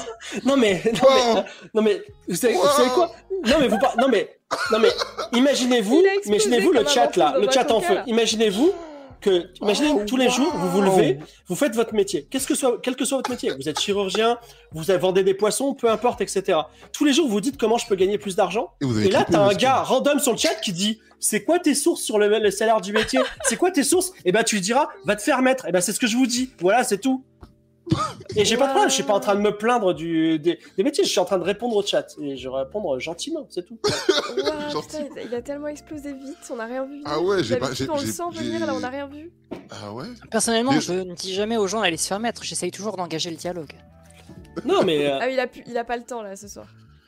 non 0.45 0.57
mais 0.57 0.83
non 0.87 1.09
mais 1.15 1.45
non 1.75 1.83
mais 1.83 2.03
vous 2.29 2.37
savez, 2.37 2.55
vous 2.55 2.67
savez 2.67 2.91
quoi? 2.91 3.11
Non 3.45 3.57
mais 3.61 3.69
vous 3.69 3.79
pas 3.79 3.93
non 3.99 4.09
mais 4.09 4.39
non 4.73 4.79
mais 4.79 4.91
imaginez-vous 5.33 6.03
imaginez-vous 6.25 6.73
le 6.73 6.87
chat 6.87 7.15
là, 7.17 7.35
le 7.39 7.51
chat 7.51 7.71
en 7.71 7.81
feu. 7.81 7.99
Imaginez-vous 8.07 8.73
que, 9.21 9.49
imaginez, 9.61 9.91
oh, 9.95 10.03
tous 10.07 10.17
les 10.17 10.29
jours, 10.31 10.53
vous 10.55 10.69
vous 10.71 10.81
levez, 10.81 11.19
vous 11.49 11.57
faites 11.57 11.75
votre 11.75 11.95
métier. 11.95 12.27
Qu'est-ce 12.31 12.47
que 12.47 12.55
soit, 12.55 12.79
quel 12.83 12.97
que 12.97 13.05
soit 13.05 13.19
votre 13.19 13.31
métier, 13.31 13.51
vous 13.57 13.69
êtes 13.69 13.81
chirurgien, 13.81 14.39
vous 14.73 14.83
vendez 14.99 15.23
des 15.23 15.35
poissons, 15.35 15.75
peu 15.75 15.91
importe, 15.91 16.21
etc. 16.21 16.59
Tous 16.93 17.05
les 17.05 17.13
jours, 17.13 17.29
vous 17.29 17.41
dites 17.41 17.57
comment 17.57 17.79
je 17.79 17.87
peux 17.87 17.97
gagner 17.97 18.19
plus 18.19 18.37
d'argent. 18.37 18.73
Et, 18.83 19.11
là, 19.11 19.25
t'as 19.29 19.41
un 19.41 19.55
gars 19.55 19.83
random 19.83 20.19
sur 20.19 20.33
le 20.33 20.39
chat 20.39 20.55
qui 20.57 20.73
dit, 20.73 21.01
c'est 21.19 21.45
quoi 21.45 21.59
tes 21.59 21.75
sources 21.75 22.03
sur 22.03 22.19
le, 22.19 22.29
le 22.39 22.51
salaire 22.51 22.81
du 22.81 22.93
métier? 22.93 23.21
c'est 23.45 23.57
quoi 23.57 23.71
tes 23.71 23.85
sources? 23.85 24.11
Et 24.19 24.27
eh 24.27 24.33
ben, 24.33 24.43
tu 24.43 24.57
lui 24.57 24.63
diras, 24.63 24.89
va 25.05 25.17
te 25.17 25.23
faire 25.23 25.43
mettre. 25.43 25.65
Et 25.65 25.69
eh 25.71 25.73
ben, 25.73 25.81
c'est 25.81 25.93
ce 25.93 26.01
que 26.01 26.07
je 26.07 26.17
vous 26.17 26.27
dis. 26.27 26.51
Voilà, 26.61 26.85
c'est 26.85 26.99
tout. 26.99 27.25
Et 28.35 28.45
j'ai 28.45 28.57
pas 28.57 28.67
de 28.67 28.71
problème, 28.71 28.91
je 28.91 28.95
suis 28.95 29.03
pas 29.03 29.15
en 29.15 29.21
train 29.21 29.35
de 29.35 29.41
me 29.41 29.57
plaindre 29.57 29.95
du, 29.95 30.39
des, 30.39 30.59
métiers, 30.79 31.05
je 31.05 31.09
suis 31.09 31.21
en 31.21 31.25
train 31.25 31.39
de 31.39 31.45
répondre 31.45 31.77
au 31.77 31.83
chat. 31.83 32.07
Et 32.21 32.37
je 32.37 32.49
vais 32.49 32.57
répondre 32.57 32.99
gentiment, 32.99 33.47
c'est 33.49 33.65
tout. 33.65 33.79
il 34.37 35.35
a 35.35 35.43
tellement 35.43 35.69
explosé 35.69 36.13
vite, 36.13 36.37
on 36.51 36.59
a 36.59 36.67
rien 36.67 36.85
vu. 36.85 37.03
Ah 37.05 37.21
ouais, 37.21 37.43
j'ai 37.43 37.57
pas. 37.57 37.71
On 37.89 38.01
le 38.01 38.07
sent 38.07 38.23
venir 38.33 38.67
là, 38.67 38.75
on 38.75 38.83
a 38.83 38.89
rien 38.89 39.07
vu. 39.07 39.33
Ah 39.71 39.93
ouais 39.93 40.07
Personnellement, 40.31 40.79
je 40.81 40.93
ne 40.93 41.15
dis 41.15 41.33
jamais 41.33 41.57
aux 41.57 41.67
gens 41.67 41.81
d'aller 41.81 41.97
se 41.97 42.09
faire 42.09 42.21
mettre, 42.21 42.43
j'essaye 42.43 42.71
toujours 42.71 42.97
d'engager 42.97 43.31
le 43.31 43.37
dialogue. 43.37 43.73
Non, 44.65 44.83
mais. 44.83 45.07
Ah, 45.07 45.29
il 45.29 45.39
a, 45.39 45.47
il 45.67 45.77
a 45.77 45.85
pas 45.85 45.97
le 45.97 46.05
temps 46.05 46.23
là 46.23 46.37
ce 46.37 46.49
soir. 46.49 46.67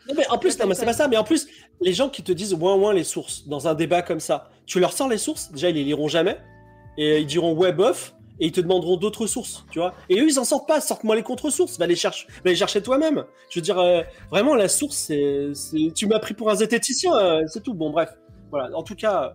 Non, 0.09 0.14
mais 0.16 0.26
en 0.29 0.39
plus, 0.39 0.59
non, 0.59 0.66
mais 0.66 0.74
c'est 0.74 0.87
pas 0.87 0.93
ça. 0.93 1.09
Mais 1.09 1.16
en 1.16 1.24
plus, 1.24 1.47
les 1.81 1.93
gens 1.93 2.09
qui 2.09 2.22
te 2.22 2.33
disent 2.33 2.55
moins 2.55 2.76
moins 2.76 2.95
les 2.95 3.05
sources 3.05 3.47
dans 3.47 3.68
un 3.68 3.74
débat 3.74 4.03
comme 4.03 4.20
ça, 4.20 4.49
tu 4.64 4.81
leur 4.81 4.93
sors 4.93 5.09
les 5.09 5.18
sources. 5.18 5.51
Déjà, 5.53 5.68
ils 5.68 5.74
les 5.74 5.85
liront 5.85 6.09
jamais 6.09 6.39
et 6.97 7.20
ils 7.20 7.26
diront 7.26 7.53
ouais 7.53 7.72
bof 7.72 8.14
et 8.41 8.47
ils 8.47 8.53
te 8.53 8.61
demanderont 8.61 8.97
d'autres 8.97 9.26
sources, 9.26 9.64
tu 9.70 9.78
vois. 9.78 9.95
Et 10.09 10.20
eux, 10.20 10.26
ils 10.28 10.39
en 10.39 10.45
sortent 10.45 10.68
pas. 10.68 10.80
Sorte-moi 10.80 11.16
les 11.16 11.22
contre-sources. 11.22 11.78
Va 11.78 11.86
les 11.86 11.97
chercher, 11.97 12.26
va 12.45 12.51
les 12.51 12.57
chercher 12.57 12.82
toi-même. 12.82 13.24
Je 13.51 13.59
veux 13.59 13.62
dire, 13.62 13.78
euh, 13.78 14.03
vraiment, 14.30 14.55
la 14.55 14.68
source, 14.68 14.97
c'est, 14.97 15.53
tu 15.95 16.07
m'as 16.07 16.18
pris 16.18 16.34
pour 16.34 16.51
un 16.51 16.55
zététicien, 16.55 17.14
euh, 17.16 17.43
c'est 17.47 17.62
tout. 17.62 17.74
Bon, 17.74 17.91
bref, 17.91 18.11
voilà. 18.51 18.76
En 18.76 18.82
tout 18.82 18.95
cas, 18.95 19.34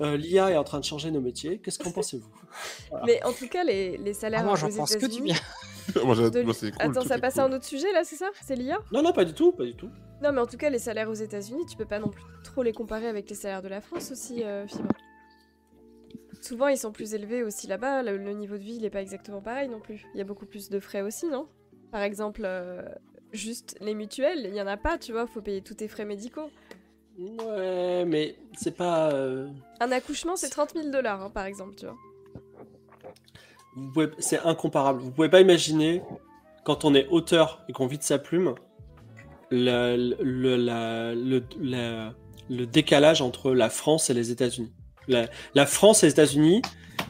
euh, 0.00 0.16
l'IA 0.16 0.50
est 0.50 0.56
en 0.56 0.64
train 0.64 0.80
de 0.80 0.84
changer 0.84 1.10
nos 1.10 1.20
métiers. 1.20 1.58
Qu'est-ce 1.58 1.78
qu'en 1.78 1.90
pensez-vous? 1.90 2.30
Mais 3.06 3.22
en 3.24 3.32
tout 3.32 3.48
cas, 3.48 3.64
les, 3.64 3.96
les 3.98 4.14
salaires 4.14 4.40
ah, 4.42 4.46
moi, 4.46 4.56
j'en 4.56 4.70
pense 4.70 4.96
que 4.96 5.06
du 5.06 5.22
bien. 5.22 5.36
moi, 6.04 6.14
moi, 6.14 6.30
cool, 6.30 6.72
Attends, 6.78 7.02
ça 7.02 7.18
passe 7.18 7.38
à 7.38 7.44
un 7.44 7.52
autre 7.52 7.64
sujet 7.64 7.92
là, 7.92 8.02
c'est 8.04 8.16
ça? 8.16 8.30
C'est 8.44 8.56
l'IA 8.56 8.78
Non, 8.92 9.02
non, 9.02 9.12
pas 9.12 9.24
du 9.24 9.32
tout, 9.32 9.52
pas 9.52 9.64
du 9.64 9.74
tout. 9.74 9.90
Non, 10.22 10.32
mais 10.32 10.40
en 10.40 10.46
tout 10.46 10.56
cas, 10.56 10.70
les 10.70 10.78
salaires 10.78 11.10
aux 11.10 11.14
États-Unis, 11.14 11.66
tu 11.68 11.76
peux 11.76 11.84
pas 11.84 11.98
non 11.98 12.08
plus 12.08 12.22
trop 12.44 12.62
les 12.62 12.72
comparer 12.72 13.08
avec 13.08 13.28
les 13.28 13.34
salaires 13.34 13.62
de 13.62 13.68
la 13.68 13.80
France 13.80 14.12
aussi, 14.12 14.44
euh, 14.44 14.66
Fibre. 14.68 14.94
Souvent, 16.42 16.66
ils 16.66 16.76
sont 16.76 16.90
plus 16.90 17.14
élevés 17.14 17.44
aussi 17.44 17.68
là-bas. 17.68 18.02
Le, 18.02 18.32
niveau 18.32 18.56
de 18.58 18.62
vie, 18.62 18.74
il 18.74 18.84
est 18.84 18.90
pas 18.90 19.00
exactement 19.00 19.40
pareil 19.40 19.68
non 19.68 19.78
plus. 19.78 20.04
Il 20.12 20.18
y 20.18 20.20
a 20.20 20.24
beaucoup 20.24 20.44
plus 20.44 20.68
de 20.70 20.80
frais 20.80 21.00
aussi, 21.00 21.28
non? 21.28 21.46
Par 21.92 22.02
exemple, 22.02 22.42
euh, 22.44 22.82
juste 23.32 23.76
les 23.80 23.94
mutuelles, 23.94 24.46
il 24.48 24.54
y 24.54 24.60
en 24.60 24.66
a 24.66 24.76
pas, 24.76 24.98
tu 24.98 25.12
vois. 25.12 25.28
Faut 25.28 25.40
payer 25.40 25.62
tous 25.62 25.74
tes 25.74 25.86
frais 25.86 26.04
médicaux. 26.04 26.50
Ouais, 27.16 28.04
mais 28.04 28.34
c'est 28.58 28.76
pas. 28.76 29.12
Euh, 29.12 29.46
un 29.78 29.92
accouchement, 29.92 30.34
c'est 30.34 30.48
30 30.48 30.72
000 30.74 30.90
dollars, 30.90 31.22
hein, 31.22 31.30
par 31.30 31.44
exemple, 31.44 31.76
tu 31.76 31.86
vois. 31.86 31.96
C'est 34.18 34.40
incomparable. 34.40 35.00
Vous 35.00 35.12
pouvez 35.12 35.28
pas 35.28 35.40
imaginer, 35.40 36.02
quand 36.64 36.84
on 36.84 36.92
est 36.92 37.06
auteur 37.08 37.64
et 37.68 37.72
qu'on 37.72 37.86
vit 37.86 37.98
de 37.98 38.02
sa 38.02 38.18
plume, 38.18 38.56
le, 39.50 40.16
le, 42.48 42.66
décalage 42.66 43.22
entre 43.22 43.52
la 43.52 43.70
France 43.70 44.10
et 44.10 44.14
les 44.14 44.32
États-Unis. 44.32 44.72
La, 45.08 45.66
France 45.66 46.02
et 46.02 46.06
les 46.06 46.12
États-Unis, 46.12 46.62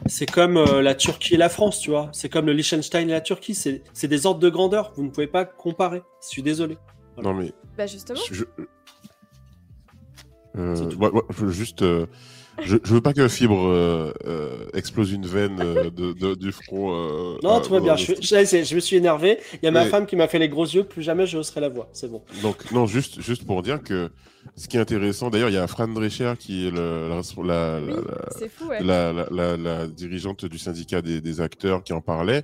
c'est 0.05 0.25
comme 0.29 0.57
euh, 0.57 0.81
la 0.81 0.95
Turquie 0.95 1.35
et 1.35 1.37
la 1.37 1.49
France, 1.49 1.79
tu 1.79 1.89
vois. 1.89 2.09
C'est 2.11 2.29
comme 2.29 2.45
le 2.45 2.53
Liechtenstein 2.53 3.09
et 3.09 3.13
la 3.13 3.21
Turquie. 3.21 3.55
C'est 3.55 4.07
des 4.07 4.25
ordres 4.25 4.39
de 4.39 4.49
grandeur. 4.49 4.93
Vous 4.95 5.03
ne 5.03 5.09
pouvez 5.09 5.27
pas 5.27 5.45
comparer. 5.45 6.01
Je 6.21 6.27
suis 6.29 6.43
désolé. 6.43 6.77
Non, 7.21 7.33
mais. 7.33 7.53
Bah, 7.77 7.87
justement. 7.87 8.19
Euh, 10.55 10.91
juste. 11.47 11.81
Euh, 11.81 12.07
je, 12.61 12.77
je, 12.83 12.93
veux 12.93 13.01
pas 13.01 13.13
que 13.13 13.27
Fibre 13.27 13.67
euh, 13.67 14.13
euh 14.25 14.65
explose 14.73 15.11
une 15.11 15.25
veine 15.25 15.59
euh, 15.59 15.89
de, 15.89 16.13
de, 16.13 16.35
du 16.35 16.51
front. 16.51 16.93
Euh, 16.93 17.37
non, 17.43 17.59
tout 17.61 17.71
va 17.71 17.79
bien. 17.79 17.95
Je, 17.95 18.13
je, 18.21 18.75
me 18.75 18.79
suis 18.79 18.95
énervé. 18.95 19.39
Il 19.53 19.65
y 19.65 19.67
a 19.67 19.71
ma 19.71 19.85
femme 19.85 20.05
qui 20.05 20.15
m'a 20.15 20.27
fait 20.27 20.39
les 20.39 20.49
gros 20.49 20.65
yeux. 20.65 20.83
Plus 20.83 21.01
jamais 21.01 21.25
je 21.25 21.37
hausserai 21.37 21.61
la 21.61 21.69
voix. 21.69 21.89
C'est 21.93 22.09
bon. 22.09 22.21
Donc, 22.41 22.71
non, 22.71 22.85
juste, 22.85 23.21
juste 23.21 23.45
pour 23.45 23.63
dire 23.63 23.81
que 23.81 24.09
ce 24.55 24.67
qui 24.67 24.77
est 24.77 24.79
intéressant, 24.79 25.29
d'ailleurs, 25.29 25.49
il 25.49 25.55
y 25.55 25.57
a 25.57 25.67
Fran 25.67 25.87
Drescher 25.87 26.33
qui 26.37 26.67
est 26.67 26.71
le, 26.71 27.09
la, 27.09 27.15
la, 27.15 27.23
fou, 27.23 28.67
ouais. 28.69 28.83
la, 28.83 29.87
dirigeante 29.87 30.45
du 30.45 30.57
syndicat 30.57 31.01
des, 31.01 31.21
des, 31.21 31.41
acteurs 31.41 31.83
qui 31.83 31.93
en 31.93 32.01
parlait. 32.01 32.43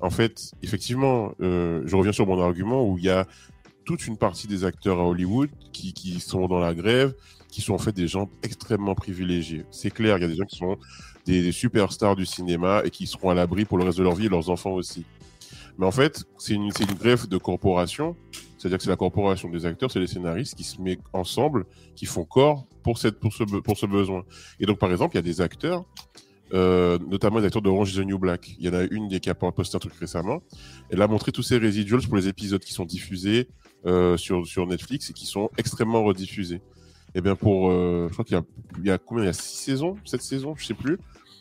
En 0.00 0.10
fait, 0.10 0.52
effectivement, 0.62 1.32
je 1.40 1.96
reviens 1.96 2.12
sur 2.12 2.26
mon 2.26 2.40
argument 2.40 2.84
où 2.86 2.98
il 2.98 3.04
y 3.04 3.10
a 3.10 3.26
toute 3.84 4.06
une 4.06 4.16
partie 4.16 4.46
des 4.46 4.64
acteurs 4.64 4.98
à 4.98 5.04
Hollywood 5.04 5.50
qui, 5.72 5.92
qui 5.92 6.20
sont 6.20 6.46
dans 6.46 6.58
la 6.58 6.74
grève 6.74 7.14
qui 7.52 7.60
sont 7.60 7.74
en 7.74 7.78
fait 7.78 7.92
des 7.92 8.08
gens 8.08 8.30
extrêmement 8.42 8.94
privilégiés. 8.94 9.64
C'est 9.70 9.90
clair, 9.90 10.16
il 10.16 10.22
y 10.22 10.24
a 10.24 10.28
des 10.28 10.34
gens 10.34 10.46
qui 10.46 10.56
sont 10.56 10.78
des, 11.26 11.52
superstars 11.52 12.16
du 12.16 12.24
cinéma 12.24 12.82
et 12.84 12.90
qui 12.90 13.06
seront 13.06 13.28
à 13.28 13.34
l'abri 13.34 13.66
pour 13.66 13.78
le 13.78 13.84
reste 13.84 13.98
de 13.98 14.02
leur 14.02 14.14
vie 14.14 14.26
et 14.26 14.28
leurs 14.30 14.48
enfants 14.48 14.72
aussi. 14.72 15.04
Mais 15.78 15.86
en 15.86 15.90
fait, 15.90 16.24
c'est 16.38 16.54
une, 16.54 16.64
une 16.64 16.94
greffe 16.98 17.28
de 17.28 17.36
corporation, 17.36 18.16
c'est-à-dire 18.56 18.78
que 18.78 18.84
c'est 18.84 18.90
la 18.90 18.96
corporation 18.96 19.50
des 19.50 19.66
acteurs, 19.66 19.90
c'est 19.90 20.00
les 20.00 20.06
scénaristes 20.06 20.54
qui 20.54 20.64
se 20.64 20.80
mettent 20.80 21.00
ensemble, 21.12 21.66
qui 21.94 22.06
font 22.06 22.24
corps 22.24 22.66
pour, 22.82 22.98
cette, 22.98 23.20
pour, 23.20 23.32
ce, 23.32 23.44
pour 23.44 23.76
ce 23.76 23.86
besoin. 23.86 24.24
Et 24.58 24.66
donc, 24.66 24.78
par 24.78 24.90
exemple, 24.90 25.14
il 25.14 25.18
y 25.18 25.20
a 25.20 25.22
des 25.22 25.40
acteurs, 25.42 25.84
euh, 26.54 26.98
notamment 27.06 27.38
les 27.38 27.46
acteurs 27.46 27.62
de 27.62 27.68
Orange 27.68 27.92
is 27.92 28.00
the 28.00 28.06
New 28.06 28.18
Black. 28.18 28.54
Il 28.58 28.64
y 28.64 28.68
en 28.68 28.74
a 28.74 28.82
une 28.84 29.08
qui 29.20 29.28
a 29.28 29.34
posté 29.34 29.76
un 29.76 29.78
truc 29.78 29.94
récemment. 29.94 30.42
Elle 30.90 31.02
a 31.02 31.06
montré 31.06 31.32
tous 31.32 31.42
ces 31.42 31.58
residuals 31.58 32.02
pour 32.02 32.16
les 32.16 32.28
épisodes 32.28 32.62
qui 32.62 32.72
sont 32.72 32.84
diffusés 32.86 33.48
euh, 33.86 34.16
sur, 34.16 34.46
sur 34.46 34.66
Netflix 34.66 35.10
et 35.10 35.12
qui 35.12 35.26
sont 35.26 35.50
extrêmement 35.58 36.04
rediffusés. 36.04 36.60
Et 37.14 37.18
eh 37.18 37.20
bien 37.20 37.36
pour, 37.36 37.70
euh, 37.70 38.06
je 38.08 38.12
crois 38.14 38.24
qu'il 38.24 38.36
y 38.36 38.38
a, 38.38 38.42
il 38.78 38.86
y 38.86 38.90
a 38.90 38.96
combien? 38.96 39.24
Il 39.24 39.26
y 39.26 39.30
a 39.30 39.34
6 39.34 39.64
saisons, 39.64 39.96
7 40.04 40.22
saisons, 40.22 40.54
je 40.56 40.64
sais 40.64 40.74
plus. 40.74 40.98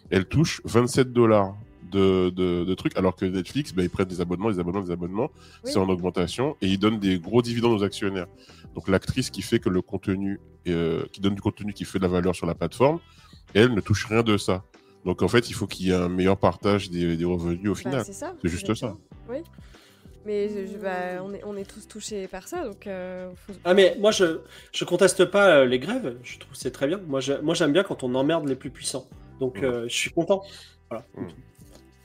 Elle 0.09 0.25
touche 0.25 0.61
27 0.65 1.13
dollars 1.13 1.55
de, 1.91 2.29
de, 2.29 2.65
de, 2.65 2.73
trucs, 2.73 2.97
alors 2.97 3.15
que 3.15 3.25
Netflix, 3.25 3.73
bah, 3.73 3.83
ils 3.83 3.89
prennent 3.89 4.07
des 4.07 4.19
abonnements, 4.19 4.51
des 4.51 4.59
abonnements, 4.59 4.81
des 4.81 4.91
abonnements. 4.91 5.31
C'est 5.63 5.77
en 5.77 5.87
augmentation 5.87 6.57
et 6.61 6.67
ils 6.67 6.79
donnent 6.79 6.99
des 6.99 7.19
gros 7.19 7.41
dividendes 7.41 7.79
aux 7.79 7.83
actionnaires. 7.83 8.27
Donc 8.75 8.87
l'actrice 8.87 9.29
qui 9.29 9.41
fait 9.41 9.59
que 9.59 9.69
le 9.69 9.81
contenu, 9.81 10.39
euh, 10.67 11.05
qui 11.11 11.21
donne 11.21 11.35
du 11.35 11.41
contenu 11.41 11.73
qui 11.73 11.85
fait 11.85 11.99
de 11.99 12.03
la 12.03 12.09
valeur 12.09 12.35
sur 12.35 12.47
la 12.47 12.55
plateforme, 12.55 12.99
elle 13.53 13.73
ne 13.73 13.81
touche 13.81 14.05
rien 14.05 14.23
de 14.23 14.37
ça. 14.37 14.63
Donc 15.05 15.21
en 15.21 15.27
fait, 15.27 15.49
il 15.49 15.53
faut 15.53 15.67
qu'il 15.67 15.87
y 15.87 15.91
ait 15.91 15.95
un 15.95 16.09
meilleur 16.09 16.37
partage 16.37 16.89
des, 16.89 17.17
des 17.17 17.25
revenus 17.25 17.69
au 17.69 17.73
bah, 17.73 17.79
final. 17.79 18.05
c'est 18.05 18.49
juste 18.49 18.73
ça. 18.73 18.95
Oui. 19.29 19.37
Mais 20.25 20.49
bah, 20.81 21.23
on, 21.23 21.33
est, 21.33 21.43
on 21.43 21.55
est 21.57 21.69
tous 21.69 21.87
touchés 21.87 22.27
par 22.27 22.47
ça, 22.47 22.63
donc. 22.63 22.85
Euh, 22.85 23.29
ah 23.65 23.73
mais 23.73 23.95
moi 23.99 24.11
je 24.11 24.39
je 24.71 24.85
conteste 24.85 25.25
pas 25.25 25.49
euh, 25.49 25.65
les 25.65 25.79
grèves, 25.79 26.17
je 26.23 26.37
trouve 26.37 26.55
c'est 26.55 26.71
très 26.71 26.87
bien. 26.87 26.99
Moi 27.07 27.21
moi 27.41 27.55
j'aime 27.55 27.73
bien 27.73 27.83
quand 27.83 28.03
on 28.03 28.13
emmerde 28.13 28.47
les 28.47 28.55
plus 28.55 28.69
puissants, 28.69 29.07
donc 29.39 29.63
euh, 29.63 29.83
je 29.87 29.95
suis 29.95 30.11
content. 30.11 30.43
Voilà. 30.89 31.05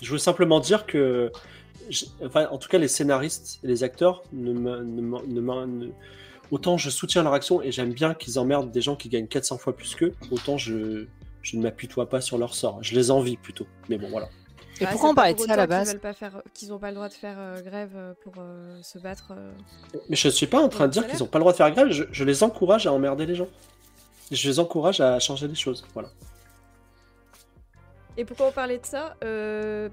Je 0.01 0.13
veux 0.13 0.19
simplement 0.19 0.61
dire 0.61 0.87
que, 0.87 1.31
enfin 2.25 2.49
en 2.51 2.59
tout 2.59 2.69
cas 2.69 2.79
les 2.79 2.89
scénaristes 2.89 3.61
et 3.65 3.67
les 3.67 3.83
acteurs 3.83 4.23
ne, 4.33 4.53
ne, 4.53 5.91
autant 6.51 6.79
je 6.79 6.91
soutiens 6.91 7.23
leur 7.23 7.35
action 7.35 7.63
et 7.63 7.73
j'aime 7.73 7.93
bien 7.93 8.15
qu'ils 8.15 8.39
emmerdent 8.39 8.71
des 8.71 8.81
gens 8.81 8.97
qui 8.97 9.09
gagnent 9.09 9.27
400 9.27 9.59
fois 9.59 9.77
plus 9.77 9.95
qu'eux, 9.95 10.15
autant 10.31 10.57
je 10.57 11.07
je 11.43 11.57
ne 11.57 11.63
m'apitoie 11.63 12.09
pas 12.09 12.21
sur 12.21 12.39
leur 12.39 12.55
sort. 12.55 12.83
Je 12.83 12.95
les 12.97 13.13
envie 13.13 13.37
plutôt. 13.37 13.69
Mais 13.89 13.99
bon 13.99 14.09
voilà. 14.09 14.29
Et 14.81 14.85
bah, 14.85 14.91
pourquoi 14.91 15.11
on 15.11 15.15
parlait 15.15 15.35
de 15.35 15.41
ça 15.41 15.53
à 15.53 15.57
la 15.57 15.67
base 15.67 15.99
Qu'ils 16.53 16.69
n'ont 16.69 16.79
pas 16.79 16.91
le 16.91 16.97
droit 16.97 17.09
de 17.09 17.15
faire 17.15 17.37
euh, 17.39 17.63
grève 17.63 17.93
euh, 17.95 18.13
pour 18.23 18.35
euh, 18.39 18.79
se 18.83 18.99
battre. 18.99 19.33
Mais 20.09 20.17
je 20.17 20.29
ne 20.29 20.33
suis 20.33 20.47
pas 20.47 20.61
en 20.61 20.69
train 20.69 20.87
de 20.87 20.93
dire 20.93 21.07
qu'ils 21.07 21.21
n'ont 21.21 21.27
pas 21.27 21.39
le 21.39 21.43
droit 21.43 21.53
de 21.53 21.57
faire 21.57 21.71
grève, 21.71 21.91
je, 21.91 22.25
les 22.25 22.43
encourage 22.43 22.87
à 22.87 22.93
emmerder 22.93 23.27
les 23.27 23.35
gens. 23.35 23.49
Je 24.31 24.49
les 24.49 24.59
encourage 24.59 25.01
à 25.01 25.19
changer 25.19 25.49
les 25.49 25.55
choses, 25.55 25.85
voilà. 25.95 26.11
Et 28.17 28.25
pourquoi 28.25 28.49
on 28.49 28.53
parlait 28.53 28.79
de 28.79 28.87
ça 28.87 29.17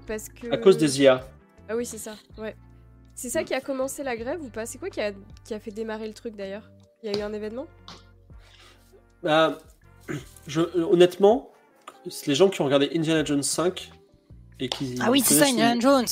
Parce 0.06 0.28
que... 0.28 0.52
À 0.52 0.58
cause 0.58 0.76
des 0.76 1.00
IA. 1.00 1.26
Ah 1.68 1.76
oui, 1.76 1.86
c'est 1.86 1.98
ça, 1.98 2.14
ouais. 2.38 2.56
C'est 3.14 3.30
ça 3.30 3.44
qui 3.44 3.54
a 3.54 3.60
commencé 3.60 4.02
la 4.02 4.16
grève 4.16 4.42
ou 4.42 4.48
pas? 4.48 4.66
C'est 4.66 4.78
quoi 4.78 4.90
qui 4.90 5.00
a, 5.00 5.12
qui 5.44 5.54
a 5.54 5.60
fait 5.60 5.70
démarrer 5.70 6.08
le 6.08 6.14
truc 6.14 6.34
d'ailleurs? 6.34 6.68
Il 7.02 7.12
y 7.12 7.14
a 7.14 7.18
eu 7.18 7.22
un 7.22 7.32
événement? 7.32 7.66
Bah, 9.22 9.58
je, 10.48 10.60
Honnêtement, 10.82 11.52
les 12.26 12.34
gens 12.34 12.48
qui 12.48 12.60
ont 12.60 12.64
regardé 12.64 12.90
Indiana 12.94 13.24
Jones 13.24 13.42
5 13.42 13.92
ah 15.00 15.10
oui, 15.10 15.20
c'est 15.24 15.34
ça, 15.34 15.46
Indiana 15.46 15.80
Jones. 15.80 16.06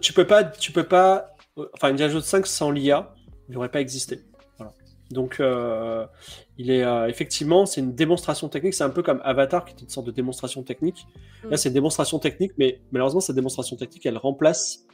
tu 0.00 0.12
peux 0.12 0.26
pas, 0.26 0.44
tu 0.44 0.72
peux 0.72 0.84
pas. 0.84 1.36
Enfin, 1.74 1.88
Indiana 1.88 2.12
Jones 2.12 2.22
5 2.22 2.46
sans 2.46 2.70
l'IA, 2.70 3.14
il 3.48 3.54
n'aurait 3.54 3.70
pas 3.70 3.80
existé. 3.80 4.20
Donc, 5.12 5.40
euh, 5.40 6.06
il 6.56 6.70
est 6.70 6.82
euh, 6.82 7.06
effectivement, 7.06 7.66
c'est 7.66 7.82
une 7.82 7.94
démonstration 7.94 8.48
technique. 8.48 8.74
C'est 8.74 8.84
un 8.84 8.90
peu 8.90 9.02
comme 9.02 9.20
Avatar, 9.24 9.64
qui 9.64 9.74
est 9.74 9.82
une 9.82 9.88
sorte 9.88 10.06
de 10.06 10.10
démonstration 10.10 10.62
technique. 10.62 11.06
Là, 11.44 11.50
mm. 11.50 11.56
c'est 11.58 11.68
une 11.68 11.74
démonstration 11.74 12.18
technique, 12.18 12.52
mais 12.56 12.80
malheureusement, 12.92 13.20
cette 13.20 13.36
démonstration 13.36 13.76
technique, 13.76 14.06
elle 14.06 14.16
remplace 14.16 14.86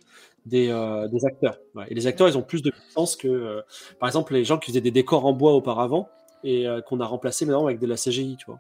des, 0.45 0.69
euh, 0.71 1.07
des 1.09 1.25
acteurs. 1.25 1.59
Et 1.89 1.95
les 1.95 2.07
acteurs, 2.09 2.29
ils 2.29 2.37
ont 2.37 2.43
plus 2.43 2.63
de 2.63 2.71
puissance 2.71 3.15
que, 3.15 3.63
par 4.01 4.09
exemple, 4.09 4.35
les 4.35 4.45
gens 4.45 4.59
qui 4.59 4.73
faisaient 4.73 4.81
des 4.81 4.91
décors 4.91 5.25
en 5.25 5.33
bois 5.33 5.53
auparavant 5.53 6.09
et 6.43 6.67
qu'on 6.87 7.01
a 7.01 7.07
remplacé 7.07 7.47
maintenant 7.47 7.67
avec 7.67 7.79
de 7.79 7.87
la 7.87 7.97
CGI, 7.97 8.37
tu 8.39 8.47
vois. 8.47 8.59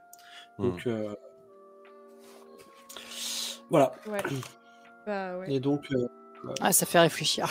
Mm. 0.59 0.77
Voilà. 3.71 3.93
Bah, 5.07 5.35
Et 5.47 5.61
donc. 5.61 5.87
Euh, 5.93 6.09
ah, 6.61 6.73
ça 6.73 6.87
fait 6.87 7.01
réfléchir. 7.01 7.49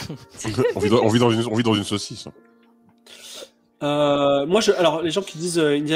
on, 0.76 0.80
vit 0.80 0.90
dans, 0.90 1.04
on, 1.04 1.10
vit 1.10 1.20
dans 1.20 1.32
une, 1.32 1.46
on, 1.46 1.56
vit 1.56 1.64
dans, 1.64 1.74
une, 1.74 1.84
saucisse. 1.84 2.28
Euh, 3.84 4.46
moi, 4.46 4.62
je, 4.62 4.72
alors 4.72 5.02
les 5.02 5.12
gens 5.12 5.22
qui 5.22 5.38
disent 5.38 5.60
euh, 5.60 5.78
il 5.78 5.88
y 5.88 5.94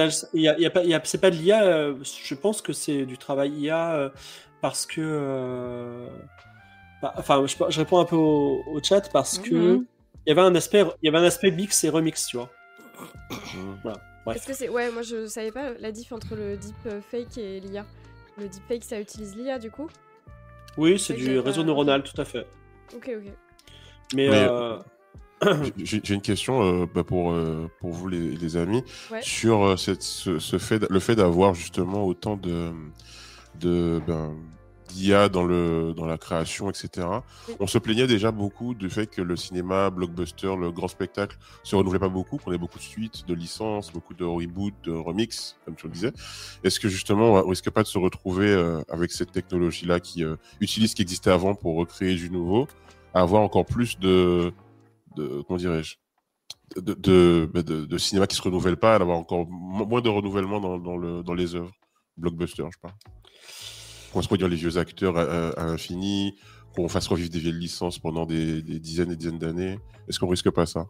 a, 0.47 0.59
y 0.59 0.65
a 0.65 0.69
pas, 0.69 0.84
y 0.84 0.93
a, 0.93 1.01
c'est 1.03 1.19
pas 1.19 1.32
de 1.32 1.36
l'IA, 1.36 1.63
euh, 1.63 1.95
je 2.03 2.36
pense 2.36 2.61
que 2.61 2.74
c'est 2.74 3.05
du 3.05 3.17
travail 3.17 3.51
IA 3.53 3.93
euh, 3.93 4.09
parce 4.61 4.86
que, 4.86 6.07
bah, 7.01 7.13
enfin, 7.17 7.43
je, 7.47 7.55
je, 7.69 7.80
réponds 7.80 7.99
un 7.99 8.05
peu 8.05 8.15
au, 8.15 8.61
au 8.67 8.84
chat 8.84 9.09
parce 9.11 9.39
que 9.39 9.55
mhm. 9.55 9.86
il 10.26 10.30
y 10.30 10.32
avait 10.32 10.41
un 10.47 10.53
aspect, 10.53 10.86
il 11.01 11.07
y 11.07 11.09
avait 11.09 11.17
un 11.17 11.28
aspect 11.28 11.49
mix 11.49 11.84
et 11.84 11.89
remix, 11.89 12.28
tu 12.28 12.38
vois. 12.38 12.49
Mhm. 13.32 13.80
voilà. 13.82 13.97
Ouais. 14.28 14.36
Est-ce 14.36 14.45
que 14.45 14.53
c'est, 14.53 14.69
ouais, 14.69 14.91
moi 14.91 15.01
je 15.01 15.26
savais 15.26 15.51
pas 15.51 15.72
la 15.80 15.91
diff 15.91 16.11
entre 16.11 16.36
le 16.36 16.57
deep 16.57 17.01
fake 17.09 17.39
et 17.39 17.59
l'IA. 17.61 17.86
Le 18.38 18.47
deepfake, 18.47 18.84
ça 18.84 18.99
utilise 18.99 19.36
l'IA 19.36 19.57
du 19.57 19.72
coup? 19.72 19.89
Oui, 20.78 20.99
c'est 20.99 21.13
du 21.13 21.39
réseau 21.39 21.63
neuronal, 21.63 22.03
tout 22.03 22.19
à 22.19 22.26
fait. 22.26 22.47
Ok, 22.95 23.11
ok. 23.17 23.34
Mais. 24.15 24.28
Euh, 24.30 24.78
j'ai 25.78 26.13
une 26.13 26.22
question 26.22 26.61
euh, 26.61 26.86
bah, 26.93 27.03
pour, 27.03 27.32
euh, 27.32 27.67
pour 27.80 27.91
vous, 27.91 28.07
les, 28.07 28.57
amis, 28.57 28.84
sur 29.22 29.78
cette, 29.78 30.03
ce, 30.03 30.57
fait, 30.57 30.89
le 30.89 30.99
fait 30.99 31.15
d'avoir 31.15 31.53
justement 31.53 32.05
autant 32.05 32.38
de. 32.38 32.72
de 33.59 34.01
ben, 34.05 34.36
d'IA 34.92 35.30
dans, 35.30 35.44
le, 35.44 35.94
dans 35.96 36.06
la 36.06 36.18
création, 36.18 36.70
etc. 36.70 37.08
On 37.60 37.68
se 37.68 37.78
plaignait 37.78 38.08
déjà 38.08 38.32
beaucoup 38.32 38.74
du 38.74 38.89
fait 38.89 39.08
que 39.08 39.22
le 39.22 39.36
cinéma, 39.36 39.89
blockbuster, 39.89 40.56
le 40.56 40.72
grand 40.72 40.88
spectacle 40.88 41.38
se 41.64 41.76
renouvelait 41.76 42.00
pas 42.00 42.10
beaucoup, 42.10 42.38
qu'on 42.38 42.52
ait 42.52 42.58
beaucoup 42.58 42.78
de 42.78 42.84
suites, 42.84 43.26
de 43.28 43.34
licences, 43.34 43.92
beaucoup 43.92 44.14
de 44.14 44.24
reboots, 44.24 44.74
de 44.84 44.92
remix, 44.92 45.58
comme 45.66 45.76
tu 45.76 45.88
le 45.88 45.94
disais. 45.94 46.14
Est-ce 46.64 46.80
que 46.80 46.89
justement, 46.89 47.34
on 47.34 47.48
risque 47.48 47.70
pas 47.70 47.84
de 47.84 47.88
se 47.88 47.98
retrouver 47.98 48.48
euh, 48.48 48.82
avec 48.89 49.12
cette 49.12 49.32
technologie-là 49.32 50.00
qui 50.00 50.24
euh, 50.24 50.36
utilise 50.60 50.92
ce 50.92 50.96
qui 50.96 51.02
existait 51.02 51.32
avant 51.32 51.56
pour 51.56 51.76
recréer 51.76 52.16
du 52.16 52.30
nouveau, 52.30 52.68
à 53.14 53.22
avoir 53.22 53.42
encore 53.42 53.66
plus 53.66 54.00
de, 54.00 54.54
de 55.16 55.42
comment 55.48 55.58
dirais-je, 55.58 55.96
de, 56.78 56.94
de, 56.94 57.50
bah, 57.54 57.64
de, 57.64 57.86
de, 57.86 57.98
cinéma 57.98 58.28
qui 58.28 58.36
se 58.36 58.42
renouvelle 58.42 58.78
pas, 58.78 58.98
d'avoir 59.00 59.18
encore 59.18 59.48
moins 59.50 60.02
de 60.02 60.10
renouvellement 60.10 60.60
dans, 60.60 60.78
dans, 60.78 60.98
le, 60.98 61.24
dans 61.24 61.34
les 61.34 61.56
œuvres. 61.56 61.72
Blockbuster, 62.18 62.64
je 62.72 62.80
parle 62.80 62.94
qu'on 64.12 64.22
se 64.22 64.28
produire 64.28 64.47
les 64.47 64.55
vieux 64.55 64.78
acteurs 64.78 65.18
à, 65.18 65.66
l'infini, 65.66 66.36
qu'on 66.76 66.88
fasse 66.88 67.07
revivre 67.07 67.30
des 67.30 67.39
vieilles 67.39 67.53
licences 67.53 67.99
pendant 67.99 68.26
des, 68.26 68.62
dizaines 68.62 69.12
et 69.12 69.16
dizaines 69.16 69.39
d'années. 69.39 69.80
Est-ce 70.07 70.20
qu'on 70.20 70.28
risque 70.28 70.49
pas 70.49 70.66
ça? 70.66 70.88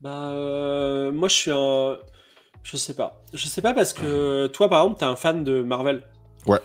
Bah, 0.00 0.30
euh, 0.30 1.12
moi, 1.12 1.28
je 1.28 1.34
suis 1.34 1.50
un. 1.50 1.98
Je 2.62 2.76
sais 2.76 2.94
pas. 2.94 3.22
Je 3.32 3.46
sais 3.46 3.62
pas 3.62 3.74
parce 3.74 3.92
que 3.92 4.46
toi, 4.48 4.68
par 4.68 4.82
exemple, 4.82 5.00
t'es 5.00 5.06
un 5.06 5.16
fan 5.16 5.44
de 5.44 5.62
Marvel. 5.62 6.02
Ouais. 6.46 6.58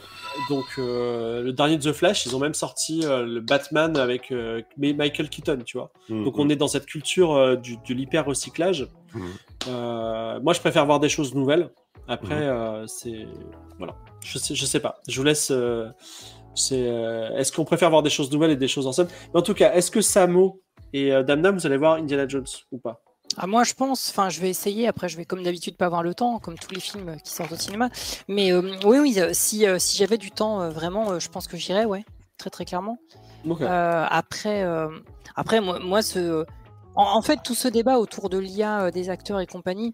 Donc, 0.49 0.65
euh, 0.77 1.41
le 1.41 1.53
dernier 1.53 1.79
The 1.79 1.91
Flash, 1.91 2.25
ils 2.25 2.35
ont 2.35 2.39
même 2.39 2.53
sorti 2.53 3.01
euh, 3.03 3.25
le 3.25 3.41
Batman 3.41 3.97
avec 3.97 4.33
Michael 4.77 5.29
Keaton, 5.29 5.59
tu 5.65 5.77
vois. 5.77 5.91
Mmh, 6.09 6.23
Donc, 6.23 6.37
on 6.37 6.45
mmh. 6.45 6.51
est 6.51 6.55
dans 6.55 6.67
cette 6.67 6.85
culture 6.85 7.57
du, 7.57 7.77
de 7.77 7.93
l'hyper 7.93 8.25
recyclage. 8.25 8.87
Mmh. 9.13 9.19
moi, 10.41 10.53
je 10.53 10.59
préfère 10.59 10.85
voir 10.85 10.99
des 10.99 11.09
choses 11.09 11.33
nouvelles. 11.35 11.69
Après, 12.07 12.49
c'est. 12.87 13.27
Voilà. 13.77 13.95
Je 14.25 14.39
sais, 14.39 14.55
je 14.55 14.65
sais 14.65 14.79
pas. 14.79 15.01
Je 15.07 15.17
vous 15.19 15.25
laisse. 15.25 15.51
Euh, 15.51 15.87
c'est, 16.55 16.87
euh, 16.87 17.35
est-ce 17.37 17.51
qu'on 17.51 17.65
préfère 17.65 17.89
voir 17.89 18.01
des 18.01 18.09
choses 18.09 18.31
nouvelles 18.31 18.51
et 18.51 18.55
des 18.55 18.67
choses 18.67 18.87
anciennes 18.87 19.09
Mais 19.33 19.39
en 19.39 19.43
tout 19.43 19.53
cas, 19.53 19.73
est-ce 19.73 19.91
que 19.91 20.01
Samo 20.01 20.61
et 20.93 21.11
euh, 21.11 21.21
Damnam, 21.21 21.57
vous 21.57 21.65
allez 21.65 21.77
voir 21.77 21.95
Indiana 21.95 22.27
Jones 22.27 22.45
ou 22.71 22.77
pas? 22.77 23.01
Ah, 23.37 23.47
moi, 23.47 23.63
je 23.63 23.73
pense, 23.73 24.09
enfin, 24.09 24.29
je 24.29 24.39
vais 24.39 24.49
essayer. 24.49 24.87
Après, 24.87 25.09
je 25.09 25.17
vais, 25.17 25.25
comme 25.25 25.43
d'habitude, 25.43 25.75
pas 25.75 25.85
avoir 25.85 26.03
le 26.03 26.13
temps, 26.13 26.39
comme 26.39 26.57
tous 26.57 26.73
les 26.73 26.79
films 26.79 27.17
qui 27.23 27.31
sortent 27.31 27.51
au 27.51 27.57
cinéma. 27.57 27.89
Mais 28.27 28.53
oui, 28.53 28.99
oui, 28.99 29.19
si, 29.33 29.65
si 29.77 29.97
j'avais 29.97 30.17
du 30.17 30.31
temps, 30.31 30.69
vraiment, 30.69 31.19
je 31.19 31.29
pense 31.29 31.47
que 31.47 31.57
j'irais, 31.57 31.85
ouais, 31.85 32.05
très, 32.37 32.49
très 32.49 32.65
clairement. 32.65 32.97
après, 33.59 34.65
après, 35.35 35.59
moi, 35.59 35.79
moi 35.79 36.01
ce, 36.01 36.45
en, 36.95 37.21
fait, 37.21 37.41
tout 37.43 37.55
ce 37.55 37.67
débat 37.67 37.99
autour 37.99 38.29
de 38.29 38.37
l'IA, 38.37 38.89
des 38.91 39.09
acteurs 39.09 39.41
et 39.41 39.47
compagnie, 39.47 39.93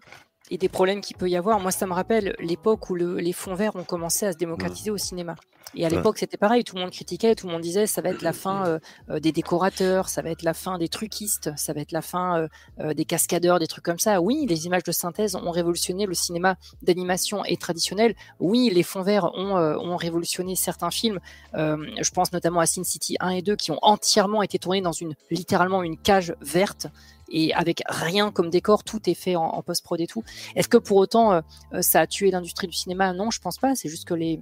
et 0.50 0.58
des 0.58 0.68
problèmes 0.68 1.00
qu'il 1.00 1.16
peut 1.16 1.28
y 1.28 1.36
avoir. 1.36 1.60
Moi, 1.60 1.70
ça 1.70 1.86
me 1.86 1.92
rappelle 1.92 2.36
l'époque 2.38 2.90
où 2.90 2.94
les 2.94 3.32
fonds 3.32 3.54
verts 3.54 3.76
ont 3.76 3.84
commencé 3.84 4.26
à 4.26 4.32
se 4.32 4.36
démocratiser 4.36 4.90
au 4.90 4.98
cinéma. 4.98 5.34
Et 5.74 5.86
à 5.86 5.88
l'époque, 5.88 6.18
c'était 6.18 6.36
pareil, 6.36 6.64
tout 6.64 6.76
le 6.76 6.82
monde 6.82 6.90
critiquait, 6.90 7.34
tout 7.34 7.46
le 7.46 7.52
monde 7.52 7.62
disait 7.62 7.86
ça 7.86 8.02
va 8.02 8.10
être 8.10 8.22
la 8.22 8.32
fin 8.32 8.66
euh, 8.66 8.78
euh, 9.10 9.20
des 9.20 9.32
décorateurs, 9.32 10.08
ça 10.08 10.22
va 10.22 10.30
être 10.30 10.42
la 10.42 10.54
fin 10.54 10.78
des 10.78 10.88
truquistes, 10.88 11.50
ça 11.56 11.72
va 11.72 11.80
être 11.80 11.92
la 11.92 12.02
fin 12.02 12.48
euh, 12.78 12.94
des 12.94 13.04
cascadeurs, 13.04 13.58
des 13.58 13.66
trucs 13.66 13.84
comme 13.84 13.98
ça. 13.98 14.20
Oui, 14.20 14.46
les 14.48 14.66
images 14.66 14.84
de 14.84 14.92
synthèse 14.92 15.34
ont 15.34 15.50
révolutionné 15.50 16.06
le 16.06 16.14
cinéma 16.14 16.56
d'animation 16.82 17.44
et 17.44 17.56
traditionnel. 17.56 18.14
Oui, 18.40 18.70
les 18.72 18.82
fonds 18.82 19.02
verts 19.02 19.34
ont, 19.34 19.56
ont 19.56 19.96
révolutionné 19.96 20.56
certains 20.56 20.90
films. 20.90 21.20
je 21.54 22.10
pense 22.10 22.32
notamment 22.32 22.60
à 22.60 22.66
Sin 22.66 22.84
City 22.84 23.16
1 23.20 23.30
et 23.30 23.42
2 23.42 23.56
qui 23.56 23.70
ont 23.70 23.78
entièrement 23.82 24.42
été 24.42 24.58
tournés 24.58 24.80
dans 24.80 24.92
une 24.92 25.14
littéralement 25.30 25.82
une 25.82 25.96
cage 25.96 26.34
verte 26.40 26.88
et 27.32 27.52
avec 27.54 27.82
rien 27.88 28.30
comme 28.30 28.50
décor, 28.50 28.84
tout 28.84 29.00
est 29.08 29.14
fait 29.14 29.34
en, 29.36 29.62
post-prod 29.62 30.00
et 30.00 30.06
tout. 30.06 30.22
Est-ce 30.54 30.68
que 30.68 30.76
pour 30.76 30.98
autant 30.98 31.32
euh, 31.32 31.40
euh, 31.72 31.82
ça 31.82 32.00
a 32.00 32.06
tué 32.06 32.30
l'industrie 32.30 32.68
du 32.68 32.76
cinéma? 32.76 33.12
Non, 33.12 33.30
je 33.30 33.40
pense 33.40 33.58
pas. 33.58 33.74
C'est 33.74 33.88
juste 33.88 34.06
que 34.06 34.14
les 34.14 34.40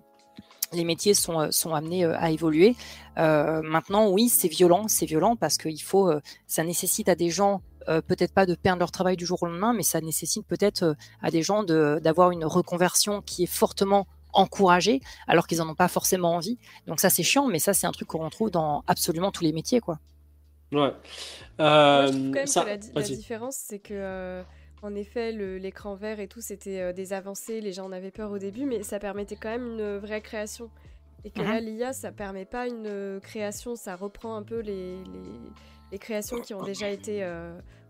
les 0.73 0.85
métiers 0.85 1.15
sont, 1.15 1.41
euh, 1.41 1.51
sont 1.51 1.75
amenés 1.75 2.05
à 2.05 2.31
évoluer. 2.31 2.77
maintenant, 3.17 4.09
oui, 4.09 4.29
c'est 4.29 4.49
violent, 4.49 4.89
c'est 4.89 5.07
violent 5.07 5.37
parce 5.37 5.59
qu'il 5.59 5.83
faut, 5.83 6.11
ça 6.47 6.65
nécessite 6.65 7.09
à 7.09 7.15
des 7.15 7.29
gens 7.29 7.61
peut-être 7.87 8.33
pas 8.33 8.47
de 8.47 8.55
perdre 8.55 8.79
leur 8.79 8.91
travail 8.91 9.17
du 9.17 9.27
jour 9.27 9.43
au 9.43 9.47
lendemain, 9.47 9.75
mais 9.75 9.83
ça 9.83 10.01
nécessite 10.01 10.47
peut-être 10.47 10.97
à 11.23 11.31
des 11.31 11.43
gens 11.43 11.63
d'avoir 11.65 12.31
une 12.31 12.45
reconversion 12.45 13.21
qui 13.21 13.43
est 13.43 13.53
fortement 13.53 14.07
encouragée, 14.33 15.01
alors 15.27 15.47
qu'ils 15.47 15.59
n'en 15.59 15.69
ont 15.69 15.75
pas 15.75 15.89
forcément 15.89 16.35
envie. 16.35 16.59
Donc 16.87 17.01
ça, 17.01 17.11
c'est 17.11 17.23
chiant, 17.23 17.47
mais 17.47 17.59
ça, 17.59 17.75
c'est 17.75 17.87
un 17.87 17.93
truc 17.93 18.09
qu'on 18.09 18.25
retrouve 18.25 18.51
dans 18.51 18.85
absolument 18.87 19.31
tous 19.31 19.45
les 19.45 19.53
métiers, 19.53 19.81
quoi. 19.81 19.99
Ouais. 20.73 20.93
Euh, 21.61 22.07
je 22.07 22.13
trouve 22.13 22.55
quand 22.55 22.65
même 22.65 22.81
que 22.81 22.95
la, 22.95 23.03
différence, 23.03 23.57
c'est 23.57 23.81
que, 23.81 23.93
euh, 23.93 24.43
en 24.83 24.95
effet, 24.95 25.33
l'écran 25.33 25.95
vert 25.95 26.21
et 26.21 26.29
tout, 26.29 26.41
c'était 26.41 26.81
euh, 26.81 26.93
des 26.93 27.13
avancées, 27.13 27.61
les 27.61 27.73
gens 27.73 27.87
en 27.87 27.93
avaient 27.93 28.11
peur 28.11 28.31
au 28.31 28.39
début, 28.39 28.65
mais 28.65 28.83
ça 28.83 28.99
permettait 28.99 29.37
quand 29.37 29.51
même 29.51 29.79
une 29.79 29.99
vraie 29.99 30.21
création. 30.21 30.71
Et 31.25 31.31
que 31.31 31.41
là, 31.43 31.61
mhm. 31.61 31.67
l'IA, 31.67 31.93
ça 31.93 32.13
permet 32.13 32.47
pas 32.47 32.67
une 32.67 33.21
création, 33.21 33.77
ça 33.77 33.95
reprend 33.95 34.37
un 34.37 34.43
peu 34.43 34.61
les, 34.61 34.97
les, 35.05 35.41
les 35.93 35.99
créations 35.99 36.41
qui 36.41 36.55
ont 36.55 36.63
déjà 36.63 36.89
été 36.89 37.29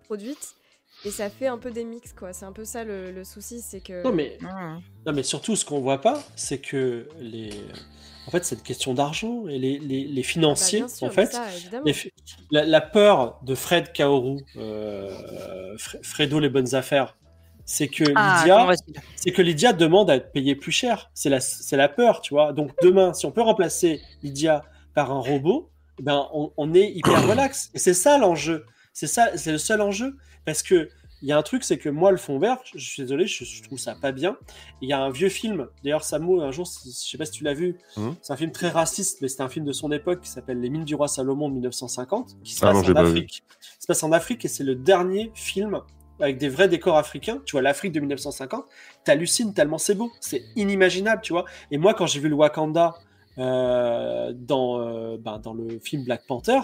produites. 0.04 0.56
Et 1.04 1.10
ça 1.10 1.30
fait 1.30 1.46
un 1.46 1.58
peu 1.58 1.70
des 1.70 1.84
mix, 1.84 2.12
quoi. 2.12 2.32
C'est 2.32 2.44
un 2.44 2.52
peu 2.52 2.64
ça 2.64 2.84
le, 2.84 3.10
le 3.10 3.24
souci, 3.24 3.62
c'est 3.62 3.80
que. 3.80 4.02
Non 4.02 4.12
mais, 4.12 4.38
non, 5.06 5.12
mais 5.14 5.22
surtout, 5.22 5.56
ce 5.56 5.64
qu'on 5.64 5.80
voit 5.80 6.00
pas, 6.00 6.22
c'est 6.36 6.58
que 6.58 7.08
les 7.18 7.50
en 8.26 8.30
fait, 8.30 8.44
c'est 8.44 8.54
une 8.54 8.62
question 8.62 8.94
d'argent. 8.94 9.48
Et 9.48 9.58
les, 9.58 9.78
les, 9.78 10.04
les 10.04 10.22
financiers, 10.22 10.84
ah 10.84 10.92
bah, 11.00 11.06
en 11.08 11.10
fait, 11.10 11.36
la, 12.50 12.80
peur 12.80 13.40
de 13.42 13.54
Fred 13.54 13.92
Kaoru, 13.92 14.38
euh, 14.56 15.76
Fredo 16.02 16.38
les 16.38 16.48
bonnes 16.48 16.74
affaires, 16.74 17.16
c'est 17.64 17.88
que 17.88 18.04
ah, 18.14 18.38
Lydia, 18.38 18.68
c'est 19.16 19.32
que 19.32 19.42
Lydia 19.42 19.72
demande 19.72 20.10
à 20.10 20.16
être 20.16 20.32
payée 20.32 20.54
plus 20.54 20.72
cher. 20.72 21.10
C'est 21.14 21.28
la, 21.28 21.40
c'est 21.40 21.76
la 21.76 21.88
peur, 21.88 22.20
tu 22.20 22.34
vois. 22.34 22.52
Donc 22.52 22.70
demain, 22.82 23.14
si 23.14 23.26
on 23.26 23.32
peut 23.32 23.42
remplacer 23.42 24.00
Lydia 24.22 24.64
par 24.94 25.10
un 25.10 25.20
robot, 25.20 25.70
eh 25.98 26.02
ben 26.02 26.28
on, 26.32 26.52
on 26.56 26.74
est 26.74 26.90
hyper 26.90 27.26
relax. 27.28 27.70
Et 27.74 27.78
c'est 27.78 27.94
ça 27.94 28.18
l'enjeu. 28.18 28.64
C'est 28.92 29.06
ça, 29.06 29.36
c'est 29.36 29.52
le 29.52 29.58
seul 29.58 29.80
enjeu, 29.80 30.16
parce 30.50 30.64
que 30.64 30.88
il 31.22 31.28
y 31.28 31.32
a 31.32 31.38
un 31.38 31.42
truc, 31.42 31.62
c'est 31.64 31.78
que 31.78 31.88
moi, 31.88 32.10
le 32.10 32.16
fond 32.16 32.38
vert, 32.38 32.58
je, 32.74 32.78
suis 32.78 33.02
désolé, 33.02 33.26
je, 33.26 33.62
trouve 33.62 33.78
ça 33.78 33.94
pas 33.94 34.10
bien. 34.10 34.36
Il 34.80 34.88
y 34.88 34.92
a 34.92 35.00
un 35.00 35.10
vieux 35.10 35.28
film, 35.28 35.68
d'ailleurs, 35.84 36.02
Samo, 36.02 36.40
un 36.40 36.50
jour, 36.50 36.66
je 36.66 36.90
sais 36.90 37.18
pas 37.18 37.26
si 37.26 37.32
tu 37.32 37.44
l'as 37.44 37.52
vu, 37.52 37.76
mmh. 37.96 38.08
c'est 38.22 38.32
un 38.32 38.36
film 38.36 38.50
très 38.50 38.70
raciste, 38.70 39.20
mais 39.20 39.28
c'est 39.28 39.42
un 39.42 39.48
film 39.50 39.66
de 39.66 39.72
son 39.72 39.92
époque 39.92 40.22
qui 40.22 40.30
s'appelle 40.30 40.60
Les 40.60 40.70
mines 40.70 40.84
du 40.84 40.94
roi 40.94 41.08
Salomon 41.08 41.50
de 41.50 41.54
1950, 41.54 42.38
qui 42.42 42.54
se 42.54 42.64
ah 42.64 42.72
passe 42.72 42.88
en 42.88 42.94
Afrique. 42.96 43.44
se 43.78 43.86
passe 43.86 44.02
en 44.02 44.12
Afrique 44.12 44.44
et 44.46 44.48
c'est 44.48 44.64
le 44.64 44.74
dernier 44.74 45.30
film 45.34 45.82
avec 46.20 46.38
des 46.38 46.48
vrais 46.48 46.68
décors 46.68 46.96
africains. 46.96 47.40
Tu 47.44 47.52
vois, 47.52 47.62
l'Afrique 47.62 47.92
de 47.92 48.00
1950, 48.00 48.64
t'hallucines 49.04 49.52
tellement 49.52 49.78
c'est 49.78 49.94
beau, 49.94 50.10
c'est 50.20 50.42
inimaginable, 50.56 51.20
tu 51.22 51.34
vois. 51.34 51.44
Et 51.70 51.76
moi, 51.76 51.92
quand 51.92 52.06
j'ai 52.06 52.20
vu 52.20 52.30
le 52.30 52.34
Wakanda 52.34 52.94
euh, 53.38 54.32
dans, 54.34 54.80
euh, 54.80 55.18
ben, 55.18 55.38
dans 55.38 55.52
le 55.52 55.78
film 55.78 56.04
Black 56.04 56.26
Panther, 56.26 56.60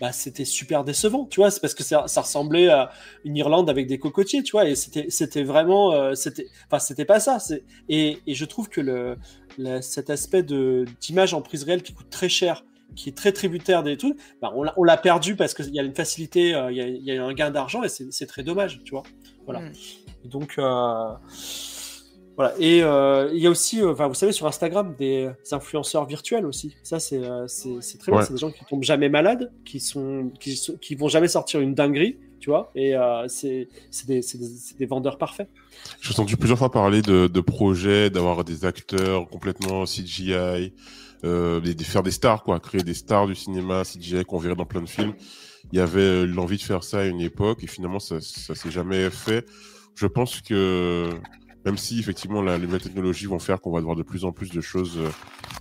bah, 0.00 0.12
c'était 0.12 0.46
super 0.46 0.82
décevant, 0.82 1.26
tu 1.26 1.40
vois, 1.40 1.50
c'est 1.50 1.60
parce 1.60 1.74
que 1.74 1.82
ça, 1.82 2.02
ressemblait 2.02 2.68
à 2.68 2.90
une 3.24 3.36
Irlande 3.36 3.68
avec 3.68 3.86
des 3.86 3.98
cocotiers, 3.98 4.42
tu 4.42 4.52
vois, 4.52 4.66
et 4.66 4.74
c'était, 4.74 5.06
c'était 5.10 5.42
vraiment, 5.42 5.92
euh, 5.92 6.14
c'était, 6.14 6.46
enfin, 6.66 6.78
c'était 6.78 7.04
pas 7.04 7.20
ça. 7.20 7.36
Et, 7.88 8.18
et, 8.26 8.34
je 8.34 8.44
trouve 8.46 8.70
que 8.70 8.80
le, 8.80 9.16
cet 9.82 10.08
aspect 10.08 10.42
de, 10.42 10.86
d'image 11.00 11.34
en 11.34 11.42
prise 11.42 11.64
réelle 11.64 11.82
qui 11.82 11.92
coûte 11.92 12.08
très 12.08 12.30
cher, 12.30 12.64
qui 12.96 13.10
est 13.10 13.16
très 13.16 13.32
tributaire 13.32 13.82
des 13.82 13.98
trucs, 13.98 14.16
bah, 14.40 14.52
on, 14.54 14.62
l'a, 14.62 14.74
on 14.78 14.84
l'a 14.84 14.96
perdu 14.96 15.36
parce 15.36 15.52
qu'il 15.52 15.74
y 15.74 15.78
a 15.78 15.82
une 15.82 15.94
facilité, 15.94 16.54
euh, 16.54 16.72
il, 16.72 16.78
y 16.78 16.80
a, 16.80 16.86
il 16.86 17.04
y, 17.04 17.16
a, 17.16 17.22
un 17.22 17.34
gain 17.34 17.50
d'argent 17.50 17.82
et 17.82 17.88
c'est, 17.88 18.26
très 18.26 18.42
dommage, 18.42 18.80
tu 18.84 18.92
vois. 18.92 19.02
Voilà. 19.44 19.60
Mm. 19.60 19.72
donc, 20.24 20.54
euh, 20.58 21.12
voilà. 22.36 22.54
Et 22.58 22.82
euh, 22.82 23.30
il 23.32 23.40
y 23.40 23.46
a 23.46 23.50
aussi, 23.50 23.82
euh, 23.82 23.92
vous 23.92 24.14
savez, 24.14 24.32
sur 24.32 24.46
Instagram, 24.46 24.94
des 24.98 25.30
influenceurs 25.52 26.06
virtuels 26.06 26.46
aussi. 26.46 26.76
Ça, 26.82 26.98
c'est 26.98 27.22
euh, 27.22 27.46
très 27.98 28.12
bien. 28.12 28.22
C'est 28.22 28.32
des 28.32 28.38
gens 28.38 28.50
qui 28.50 28.64
tombent 28.64 28.82
jamais 28.82 29.08
malades, 29.08 29.52
qui 29.64 29.80
sont, 29.80 30.30
qui, 30.40 30.58
qui 30.80 30.94
vont 30.94 31.08
jamais 31.08 31.28
sortir 31.28 31.60
une 31.60 31.74
dinguerie, 31.74 32.18
tu 32.38 32.50
vois. 32.50 32.70
Et 32.74 32.94
c'est 33.28 33.68
des, 34.06 34.20
des, 34.78 34.86
vendeurs 34.86 35.18
parfaits. 35.18 35.48
J'ai 36.00 36.12
entendu 36.12 36.36
plusieurs 36.36 36.58
fois 36.58 36.70
parler 36.70 37.02
de, 37.02 37.26
de 37.26 37.40
projets, 37.40 38.10
d'avoir 38.10 38.44
des 38.44 38.64
acteurs 38.64 39.28
complètement 39.28 39.84
CGI, 39.84 40.72
euh, 41.24 41.60
de 41.60 41.82
faire 41.82 42.02
des 42.02 42.10
stars, 42.10 42.42
quoi, 42.42 42.58
créer 42.60 42.82
des 42.82 42.94
stars 42.94 43.26
du 43.26 43.34
cinéma 43.34 43.82
CGI 43.84 44.24
qu'on 44.24 44.38
verrait 44.38 44.56
dans 44.56 44.64
plein 44.64 44.80
de 44.80 44.88
films. 44.88 45.12
Il 45.72 45.78
y 45.78 45.82
avait 45.82 46.26
l'envie 46.26 46.56
de 46.56 46.62
faire 46.62 46.82
ça 46.82 47.00
à 47.00 47.04
une 47.04 47.20
époque 47.20 47.62
et 47.62 47.66
finalement 47.66 47.98
ça, 47.98 48.20
ça 48.22 48.54
s'est 48.54 48.70
jamais 48.70 49.10
fait. 49.10 49.44
Je 49.94 50.06
pense 50.06 50.40
que 50.40 51.10
même 51.64 51.76
si 51.76 51.98
effectivement 51.98 52.42
la, 52.42 52.56
les 52.58 52.66
nouvelles 52.66 52.82
technologies 52.82 53.26
vont 53.26 53.38
faire 53.38 53.60
qu'on 53.60 53.72
va 53.72 53.80
voir 53.80 53.96
de 53.96 54.02
plus 54.02 54.24
en 54.24 54.32
plus 54.32 54.50
de 54.50 54.60
choses 54.60 54.98
euh, 54.98 55.10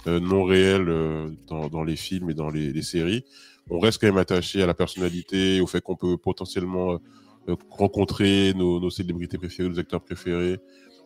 euh, 0.08 0.20
non 0.20 0.44
réelles 0.44 0.90
euh, 0.90 1.30
dans, 1.48 1.68
dans, 1.68 1.84
les 1.84 1.96
films 1.96 2.30
et 2.30 2.34
dans 2.34 2.50
les, 2.50 2.72
les, 2.72 2.82
séries, 2.82 3.26
on 3.70 3.80
reste 3.80 4.00
quand 4.00 4.08
même 4.08 4.18
attaché 4.18 4.62
à 4.62 4.66
la 4.66 4.74
personnalité, 4.74 5.62
au 5.62 5.68
fait 5.68 5.82
qu'on 5.82 5.96
peut 5.96 6.18
potentiellement 6.18 7.00
rencontrer 7.70 8.54
nos, 8.56 8.80
nos, 8.80 8.90
célébrités 8.90 9.38
préférées, 9.38 9.70
nos 9.70 9.80
acteurs 9.80 10.02
préférés. 10.02 10.60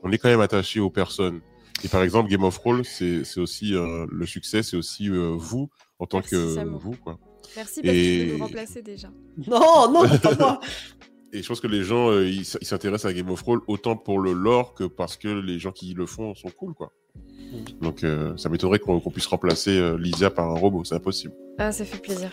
On 0.03 0.11
est 0.11 0.17
quand 0.17 0.29
même 0.29 0.41
attaché 0.41 0.79
aux 0.79 0.89
personnes. 0.89 1.41
Et 1.83 1.87
par 1.87 2.03
exemple, 2.03 2.29
Game 2.29 2.43
of 2.43 2.59
Thrones, 2.59 2.83
c'est 2.83 3.37
aussi 3.37 3.71
le 3.71 4.25
succès, 4.25 4.63
c'est 4.63 4.77
aussi 4.77 5.09
vous 5.09 5.69
en 5.99 6.05
tant 6.05 6.21
que 6.21 6.63
vous. 6.75 6.95
Quoi. 7.03 7.17
Merci 7.55 7.81
parce 7.81 7.95
et... 7.95 8.01
que 8.01 8.31
tu 8.31 8.37
nous 8.37 8.43
remplacer 8.43 8.81
déjà. 8.81 9.09
Non, 9.47 9.91
non, 9.91 10.07
pas 10.19 10.35
moi. 10.35 10.59
Et 11.33 11.41
je 11.41 11.47
pense 11.47 11.59
que 11.59 11.67
les 11.67 11.83
gens, 11.83 12.11
euh, 12.11 12.27
ils 12.27 12.45
s'intéressent 12.45 13.09
à 13.09 13.13
Game 13.13 13.29
of 13.29 13.41
Thrones 13.41 13.61
autant 13.67 13.97
pour 13.97 14.19
le 14.19 14.33
lore 14.33 14.75
que 14.75 14.83
parce 14.83 15.17
que 15.17 15.27
les 15.27 15.59
gens 15.59 15.71
qui 15.71 15.93
le 15.93 16.05
font 16.05 16.35
sont 16.35 16.49
cool, 16.49 16.73
quoi. 16.73 16.91
Donc 17.81 18.03
ça 18.37 18.49
m'étonnerait 18.49 18.79
qu'on 18.79 18.99
puisse 19.11 19.27
remplacer 19.27 19.79
Lysia 19.99 20.31
par 20.31 20.49
un 20.49 20.57
robot, 20.57 20.83
c'est 20.83 20.95
impossible. 20.95 21.33
Ah, 21.59 21.71
ça 21.71 21.85
fait 21.85 21.99
plaisir. 21.99 22.31